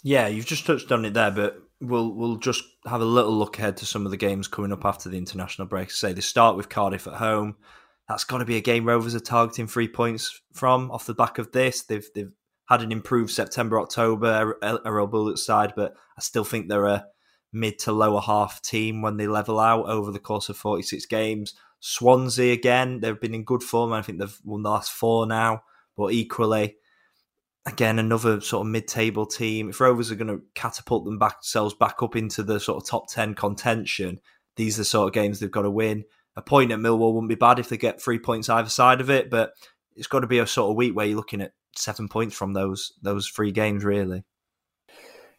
Yeah, 0.04 0.28
you've 0.28 0.46
just 0.46 0.68
touched 0.68 0.92
on 0.92 1.04
it 1.06 1.16
there, 1.16 1.32
but 1.32 1.60
we'll 1.82 2.14
we'll 2.14 2.38
just 2.38 2.64
have 2.86 3.02
a 3.02 3.06
little 3.06 3.36
look 3.36 3.58
ahead 3.58 3.78
to 3.78 3.86
some 3.86 4.06
of 4.06 4.12
the 4.12 4.18
games 4.18 4.48
coming 4.48 4.72
up 4.72 4.86
after 4.86 5.10
the 5.10 5.18
international 5.18 5.68
break. 5.68 5.90
Say 5.90 6.14
they 6.14 6.22
start 6.22 6.56
with 6.56 6.70
Cardiff 6.70 7.08
at 7.08 7.14
home. 7.14 7.56
That's 8.08 8.24
got 8.24 8.38
to 8.38 8.46
be 8.46 8.58
a 8.58 8.62
game 8.62 8.86
Rovers 8.86 9.16
are 9.16 9.20
targeting 9.20 9.66
three 9.66 9.88
points 9.88 10.42
from 10.54 10.92
off 10.92 11.08
the 11.08 11.16
back 11.16 11.40
of 11.40 11.52
this. 11.52 11.82
They've 11.84 12.08
they've 12.14 12.32
had 12.70 12.82
an 12.82 12.92
improved 12.92 13.32
September 13.32 13.80
October 13.80 14.58
Erol 14.62 15.10
Bulut 15.10 15.40
side, 15.40 15.74
but 15.76 15.96
I 16.18 16.22
still 16.22 16.44
think 16.44 16.68
they're 16.68 16.86
a 16.86 17.06
mid 17.56 17.80
to 17.80 17.92
lower 17.92 18.22
half 18.22 18.62
team 18.62 19.02
when 19.02 19.18
they 19.18 19.28
level 19.28 19.60
out 19.60 19.88
over 19.88 20.12
the 20.12 20.20
course 20.20 20.50
of 20.50 20.58
46 20.58 21.06
games. 21.06 21.54
Swansea 21.80 22.54
again, 22.54 23.00
they've 23.00 23.20
been 23.20 23.34
in 23.34 23.44
good 23.44 23.64
form. 23.64 23.94
I 23.94 24.02
think 24.02 24.20
they've 24.20 24.40
won 24.44 24.64
the 24.64 24.70
last 24.70 24.92
four 24.92 25.26
now, 25.26 25.64
but 25.96 26.12
equally 26.12 26.76
again 27.66 27.98
another 27.98 28.42
sort 28.42 28.66
of 28.66 28.72
mid-table 28.72 29.26
team. 29.26 29.70
If 29.70 29.80
Rovers 29.80 30.12
are 30.12 30.16
going 30.16 30.28
to 30.28 30.44
catapult 30.54 31.06
themselves 31.06 31.74
back 31.74 32.04
up 32.04 32.16
into 32.16 32.44
the 32.44 32.60
sort 32.60 32.84
of 32.84 32.90
top 32.90 33.08
ten 33.10 33.34
contention, 33.34 34.20
these 34.56 34.78
are 34.78 34.82
the 34.82 34.86
sort 34.86 35.08
of 35.08 35.14
games 35.14 35.40
they've 35.40 35.50
got 35.50 35.64
to 35.64 35.72
win. 35.72 36.04
A 36.36 36.42
point 36.42 36.72
at 36.72 36.80
Millwall 36.80 37.14
wouldn't 37.14 37.30
be 37.30 37.36
bad 37.36 37.60
if 37.60 37.70
they 37.70 37.78
get 37.78 38.02
three 38.02 38.20
points 38.20 38.50
either 38.50 38.70
side 38.70 39.00
of 39.00 39.10
it, 39.10 39.30
but 39.30 39.54
it's 39.96 40.08
got 40.08 40.20
to 40.20 40.28
be 40.28 40.40
a 40.40 40.48
sort 40.48 40.70
of 40.70 40.76
week 40.76 40.96
where 40.96 41.06
you're 41.06 41.16
looking 41.16 41.42
at 41.42 41.54
seven 41.78 42.08
points 42.08 42.36
from 42.36 42.54
those 42.54 42.94
those 43.02 43.28
three 43.28 43.52
games, 43.52 43.84
really. 43.84 44.26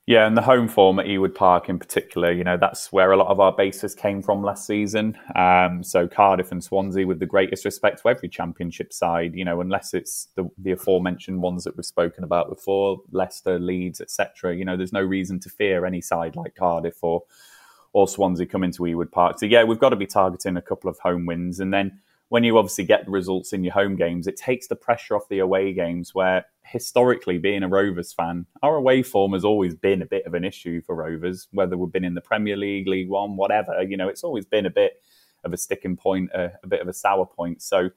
Yeah, 0.06 0.24
and 0.28 0.36
the 0.36 0.42
home 0.42 0.68
form 0.68 1.00
at 1.00 1.06
Ewood 1.06 1.34
Park 1.34 1.68
in 1.68 1.80
particular, 1.80 2.30
you 2.30 2.44
know, 2.44 2.56
that's 2.56 2.92
where 2.92 3.10
a 3.10 3.16
lot 3.16 3.26
of 3.26 3.40
our 3.40 3.50
bases 3.50 3.92
came 3.92 4.22
from 4.22 4.40
last 4.40 4.64
season. 4.64 5.18
Um, 5.34 5.82
so 5.82 6.06
Cardiff 6.06 6.52
and 6.52 6.62
Swansea, 6.62 7.04
with 7.04 7.18
the 7.18 7.26
greatest 7.26 7.64
respect 7.64 8.02
to 8.02 8.08
every 8.08 8.28
championship 8.28 8.92
side, 8.92 9.34
you 9.34 9.44
know, 9.44 9.60
unless 9.60 9.94
it's 9.94 10.28
the, 10.36 10.48
the 10.58 10.70
aforementioned 10.70 11.42
ones 11.42 11.64
that 11.64 11.76
we've 11.76 11.84
spoken 11.84 12.22
about 12.22 12.48
before, 12.48 13.00
Leicester, 13.10 13.58
Leeds, 13.58 14.00
etc. 14.00 14.54
You 14.54 14.64
know, 14.64 14.76
there's 14.76 14.92
no 14.92 15.02
reason 15.02 15.40
to 15.40 15.48
fear 15.48 15.84
any 15.84 16.00
side 16.00 16.36
like 16.36 16.54
Cardiff 16.54 17.02
or 17.02 17.24
or 17.92 18.06
Swansea 18.06 18.46
coming 18.46 18.70
to 18.72 18.82
Ewood 18.82 19.10
Park. 19.10 19.40
So 19.40 19.46
yeah, 19.46 19.64
we've 19.64 19.78
got 19.80 19.88
to 19.88 19.96
be 19.96 20.06
targeting 20.06 20.56
a 20.56 20.62
couple 20.62 20.88
of 20.88 21.00
home 21.00 21.26
wins, 21.26 21.58
and 21.58 21.74
then 21.74 21.98
when 22.28 22.44
you 22.44 22.58
obviously 22.58 22.84
get 22.84 23.08
results 23.08 23.52
in 23.52 23.64
your 23.64 23.72
home 23.72 23.96
games, 23.96 24.28
it 24.28 24.36
takes 24.36 24.68
the 24.68 24.76
pressure 24.76 25.16
off 25.16 25.28
the 25.28 25.40
away 25.40 25.72
games 25.72 26.14
where 26.14 26.44
historically 26.66 27.38
being 27.38 27.62
a 27.62 27.68
Rovers 27.68 28.12
fan, 28.12 28.46
our 28.62 28.76
away 28.76 29.02
form 29.02 29.32
has 29.32 29.44
always 29.44 29.74
been 29.74 30.02
a 30.02 30.06
bit 30.06 30.26
of 30.26 30.34
an 30.34 30.44
issue 30.44 30.82
for 30.82 30.94
Rovers, 30.94 31.48
whether 31.52 31.76
we've 31.76 31.92
been 31.92 32.04
in 32.04 32.14
the 32.14 32.20
Premier 32.20 32.56
League, 32.56 32.88
League 32.88 33.08
One, 33.08 33.36
whatever, 33.36 33.82
you 33.82 33.96
know, 33.96 34.08
it's 34.08 34.24
always 34.24 34.46
been 34.46 34.66
a 34.66 34.70
bit 34.70 35.02
of 35.44 35.52
a 35.52 35.56
sticking 35.56 35.96
point, 35.96 36.30
a, 36.34 36.52
a 36.62 36.66
bit 36.66 36.80
of 36.80 36.88
a 36.88 36.92
sour 36.92 37.24
point. 37.24 37.62
So 37.62 37.90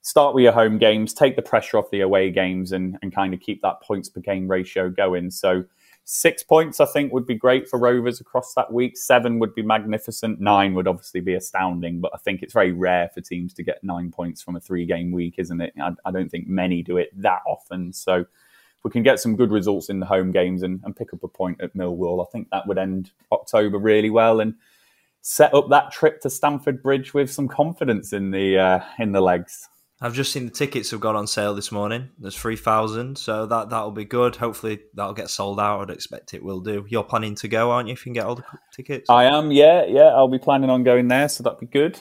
start 0.00 0.34
with 0.34 0.44
your 0.44 0.52
home 0.52 0.78
games, 0.78 1.12
take 1.12 1.36
the 1.36 1.42
pressure 1.42 1.78
off 1.78 1.90
the 1.90 2.00
away 2.00 2.30
games 2.30 2.72
and, 2.72 2.98
and 3.02 3.14
kind 3.14 3.34
of 3.34 3.40
keep 3.40 3.60
that 3.62 3.82
points 3.82 4.08
per 4.08 4.20
game 4.20 4.48
ratio 4.48 4.88
going. 4.88 5.30
So 5.30 5.64
Six 6.08 6.44
points, 6.44 6.78
I 6.78 6.84
think, 6.84 7.12
would 7.12 7.26
be 7.26 7.34
great 7.34 7.68
for 7.68 7.80
Rovers 7.80 8.20
across 8.20 8.54
that 8.54 8.72
week. 8.72 8.96
Seven 8.96 9.40
would 9.40 9.56
be 9.56 9.62
magnificent. 9.62 10.40
Nine 10.40 10.72
would 10.74 10.86
obviously 10.86 11.18
be 11.18 11.34
astounding, 11.34 12.00
but 12.00 12.12
I 12.14 12.18
think 12.18 12.44
it's 12.44 12.52
very 12.52 12.70
rare 12.70 13.10
for 13.12 13.20
teams 13.20 13.52
to 13.54 13.64
get 13.64 13.82
nine 13.82 14.12
points 14.12 14.40
from 14.40 14.54
a 14.54 14.60
three 14.60 14.86
game 14.86 15.10
week, 15.10 15.34
isn't 15.38 15.60
it? 15.60 15.72
I, 15.82 15.90
I, 16.04 16.12
don't 16.12 16.30
think 16.30 16.46
many 16.46 16.80
do 16.80 16.96
it 16.96 17.10
that 17.20 17.40
often. 17.44 17.92
So 17.92 18.20
if 18.20 18.84
we 18.84 18.90
can 18.92 19.02
get 19.02 19.18
some 19.18 19.34
good 19.34 19.50
results 19.50 19.88
in 19.88 19.98
the 19.98 20.06
home 20.06 20.30
games 20.30 20.62
and, 20.62 20.80
and 20.84 20.94
pick 20.94 21.12
up 21.12 21.24
a 21.24 21.28
point 21.28 21.60
at 21.60 21.74
Millwall, 21.74 22.24
I 22.24 22.30
think 22.30 22.50
that 22.50 22.68
would 22.68 22.78
end 22.78 23.10
October 23.32 23.78
really 23.78 24.10
well 24.10 24.38
and 24.38 24.54
set 25.22 25.52
up 25.54 25.68
that 25.70 25.90
trip 25.90 26.20
to 26.20 26.30
Stamford 26.30 26.84
Bridge 26.84 27.14
with 27.14 27.32
some 27.32 27.48
confidence 27.48 28.12
in 28.12 28.30
the 28.30 28.56
uh, 28.56 28.80
in 29.00 29.10
the 29.10 29.20
legs. 29.20 29.68
I've 30.00 30.12
just 30.12 30.30
seen 30.30 30.44
the 30.44 30.50
tickets 30.50 30.90
have 30.90 31.00
gone 31.00 31.16
on 31.16 31.26
sale 31.26 31.54
this 31.54 31.72
morning. 31.72 32.10
There's 32.18 32.36
three 32.36 32.56
thousand, 32.56 33.16
so 33.16 33.46
that 33.46 33.70
that'll 33.70 33.92
be 33.92 34.04
good. 34.04 34.36
Hopefully 34.36 34.80
that'll 34.94 35.14
get 35.14 35.30
sold 35.30 35.58
out. 35.58 35.80
I'd 35.80 35.94
expect 35.94 36.34
it 36.34 36.44
will 36.44 36.60
do. 36.60 36.84
You're 36.88 37.02
planning 37.02 37.34
to 37.36 37.48
go, 37.48 37.70
aren't 37.70 37.88
you? 37.88 37.94
If 37.94 38.00
you 38.00 38.10
can 38.10 38.12
get 38.12 38.26
all 38.26 38.34
the 38.34 38.44
tickets, 38.74 39.08
I 39.08 39.24
am. 39.24 39.50
Yeah, 39.50 39.86
yeah. 39.86 40.08
I'll 40.08 40.28
be 40.28 40.38
planning 40.38 40.68
on 40.68 40.84
going 40.84 41.08
there, 41.08 41.28
so 41.28 41.42
that'd 41.42 41.60
be 41.60 41.66
good. 41.66 41.98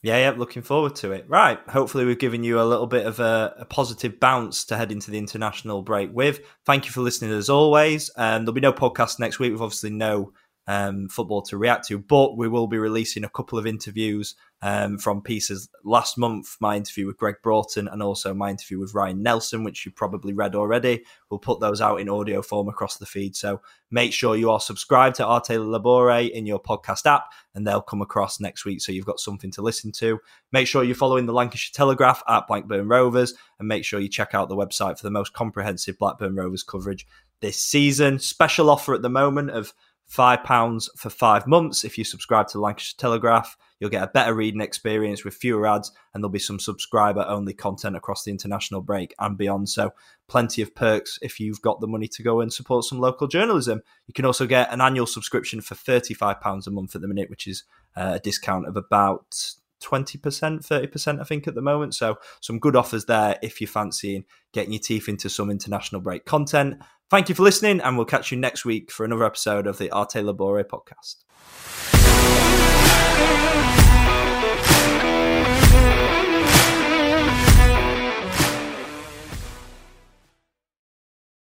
Yeah, 0.00 0.18
yeah. 0.18 0.38
Looking 0.38 0.62
forward 0.62 0.94
to 0.96 1.10
it. 1.10 1.24
Right. 1.28 1.58
Hopefully 1.68 2.04
we've 2.04 2.20
given 2.20 2.44
you 2.44 2.60
a 2.60 2.62
little 2.62 2.86
bit 2.86 3.04
of 3.04 3.18
a, 3.18 3.52
a 3.58 3.64
positive 3.64 4.20
bounce 4.20 4.64
to 4.66 4.76
head 4.76 4.92
into 4.92 5.10
the 5.10 5.18
international 5.18 5.82
break 5.82 6.10
with. 6.12 6.40
Thank 6.64 6.86
you 6.86 6.92
for 6.92 7.00
listening 7.00 7.32
as 7.32 7.50
always. 7.50 8.10
Um, 8.14 8.44
there'll 8.44 8.52
be 8.52 8.60
no 8.60 8.72
podcast 8.72 9.18
next 9.18 9.40
week. 9.40 9.50
We've 9.50 9.60
obviously 9.60 9.90
no 9.90 10.32
um, 10.68 11.08
football 11.08 11.42
to 11.42 11.56
react 11.56 11.88
to. 11.88 11.98
But 11.98 12.36
we 12.36 12.46
will 12.46 12.68
be 12.68 12.78
releasing 12.78 13.24
a 13.24 13.28
couple 13.28 13.58
of 13.58 13.66
interviews 13.66 14.36
um, 14.60 14.98
from 14.98 15.22
pieces 15.22 15.68
last 15.82 16.18
month. 16.18 16.56
My 16.60 16.76
interview 16.76 17.06
with 17.06 17.16
Gregg 17.16 17.36
Broughton 17.42 17.88
and 17.88 18.02
also 18.02 18.34
my 18.34 18.50
interview 18.50 18.78
with 18.78 18.92
Ryan 18.92 19.22
Nelsen, 19.22 19.64
which 19.64 19.86
you 19.86 19.92
probably 19.92 20.34
read 20.34 20.54
already. 20.54 21.04
We'll 21.30 21.38
put 21.38 21.60
those 21.60 21.80
out 21.80 22.00
in 22.00 22.08
audio 22.10 22.42
form 22.42 22.68
across 22.68 22.98
the 22.98 23.06
feed. 23.06 23.34
So 23.34 23.62
make 23.90 24.12
sure 24.12 24.36
you 24.36 24.50
are 24.50 24.60
subscribed 24.60 25.16
to 25.16 25.26
Arte 25.26 25.54
Labore 25.54 26.30
in 26.30 26.44
your 26.44 26.60
podcast 26.60 27.06
app, 27.06 27.32
and 27.54 27.66
they'll 27.66 27.80
come 27.80 28.02
across 28.02 28.38
next 28.38 28.66
week. 28.66 28.82
So 28.82 28.92
you've 28.92 29.06
got 29.06 29.20
something 29.20 29.50
to 29.52 29.62
listen 29.62 29.90
to. 29.92 30.20
Make 30.52 30.66
sure 30.66 30.84
you're 30.84 30.94
following 30.94 31.24
the 31.24 31.32
Lancashire 31.32 31.72
Telegraph 31.72 32.22
at 32.28 32.46
Blackburn 32.46 32.88
Rovers, 32.88 33.32
and 33.58 33.68
make 33.68 33.84
sure 33.84 34.00
you 34.00 34.08
check 34.08 34.34
out 34.34 34.50
the 34.50 34.56
website 34.56 34.98
for 34.98 35.04
the 35.04 35.10
most 35.10 35.32
comprehensive 35.32 35.98
Blackburn 35.98 36.36
Rovers 36.36 36.62
coverage 36.62 37.06
this 37.40 37.62
season. 37.62 38.18
Special 38.18 38.68
offer 38.68 38.94
at 38.94 39.02
the 39.02 39.08
moment 39.08 39.50
of 39.50 39.72
£5 40.10 40.88
for 40.96 41.10
five 41.10 41.46
months. 41.46 41.84
If 41.84 41.98
you 41.98 42.04
subscribe 42.04 42.48
to 42.48 42.60
Lancashire 42.60 42.96
Telegraph, 42.96 43.56
you'll 43.78 43.90
get 43.90 44.02
a 44.02 44.08
better 44.08 44.34
reading 44.34 44.60
experience 44.60 45.24
with 45.24 45.34
fewer 45.34 45.66
ads, 45.66 45.92
and 46.12 46.22
there'll 46.22 46.32
be 46.32 46.38
some 46.38 46.58
subscriber 46.58 47.24
only 47.28 47.52
content 47.52 47.94
across 47.96 48.24
the 48.24 48.30
international 48.30 48.80
break 48.80 49.14
and 49.18 49.36
beyond. 49.36 49.68
So, 49.68 49.92
plenty 50.26 50.62
of 50.62 50.74
perks 50.74 51.18
if 51.22 51.38
you've 51.38 51.62
got 51.62 51.80
the 51.80 51.86
money 51.86 52.08
to 52.08 52.22
go 52.22 52.40
and 52.40 52.52
support 52.52 52.84
some 52.84 53.00
local 53.00 53.26
journalism. 53.26 53.82
You 54.06 54.14
can 54.14 54.24
also 54.24 54.46
get 54.46 54.72
an 54.72 54.80
annual 54.80 55.06
subscription 55.06 55.60
for 55.60 55.74
£35 55.74 56.66
a 56.66 56.70
month 56.70 56.94
at 56.94 57.02
the 57.02 57.08
minute, 57.08 57.30
which 57.30 57.46
is 57.46 57.64
uh, 57.96 58.12
a 58.14 58.20
discount 58.20 58.66
of 58.66 58.76
about 58.76 59.54
20%, 59.80 60.20
30%, 60.20 61.20
I 61.20 61.24
think, 61.24 61.46
at 61.46 61.54
the 61.54 61.62
moment. 61.62 61.94
So, 61.94 62.16
some 62.40 62.58
good 62.58 62.76
offers 62.76 63.04
there 63.06 63.38
if 63.42 63.60
you're 63.60 63.68
fancying 63.68 64.24
getting 64.52 64.72
your 64.72 64.80
teeth 64.80 65.08
into 65.08 65.28
some 65.28 65.50
international 65.50 66.00
break 66.00 66.24
content. 66.24 66.80
Thank 67.10 67.28
you 67.28 67.34
for 67.34 67.42
listening, 67.42 67.80
and 67.80 67.96
we'll 67.96 68.06
catch 68.06 68.30
you 68.30 68.38
next 68.38 68.64
week 68.64 68.90
for 68.90 69.04
another 69.04 69.24
episode 69.24 69.66
of 69.66 69.78
the 69.78 69.90
Arte 69.90 70.20
Labore 70.20 70.64
podcast. 70.64 71.24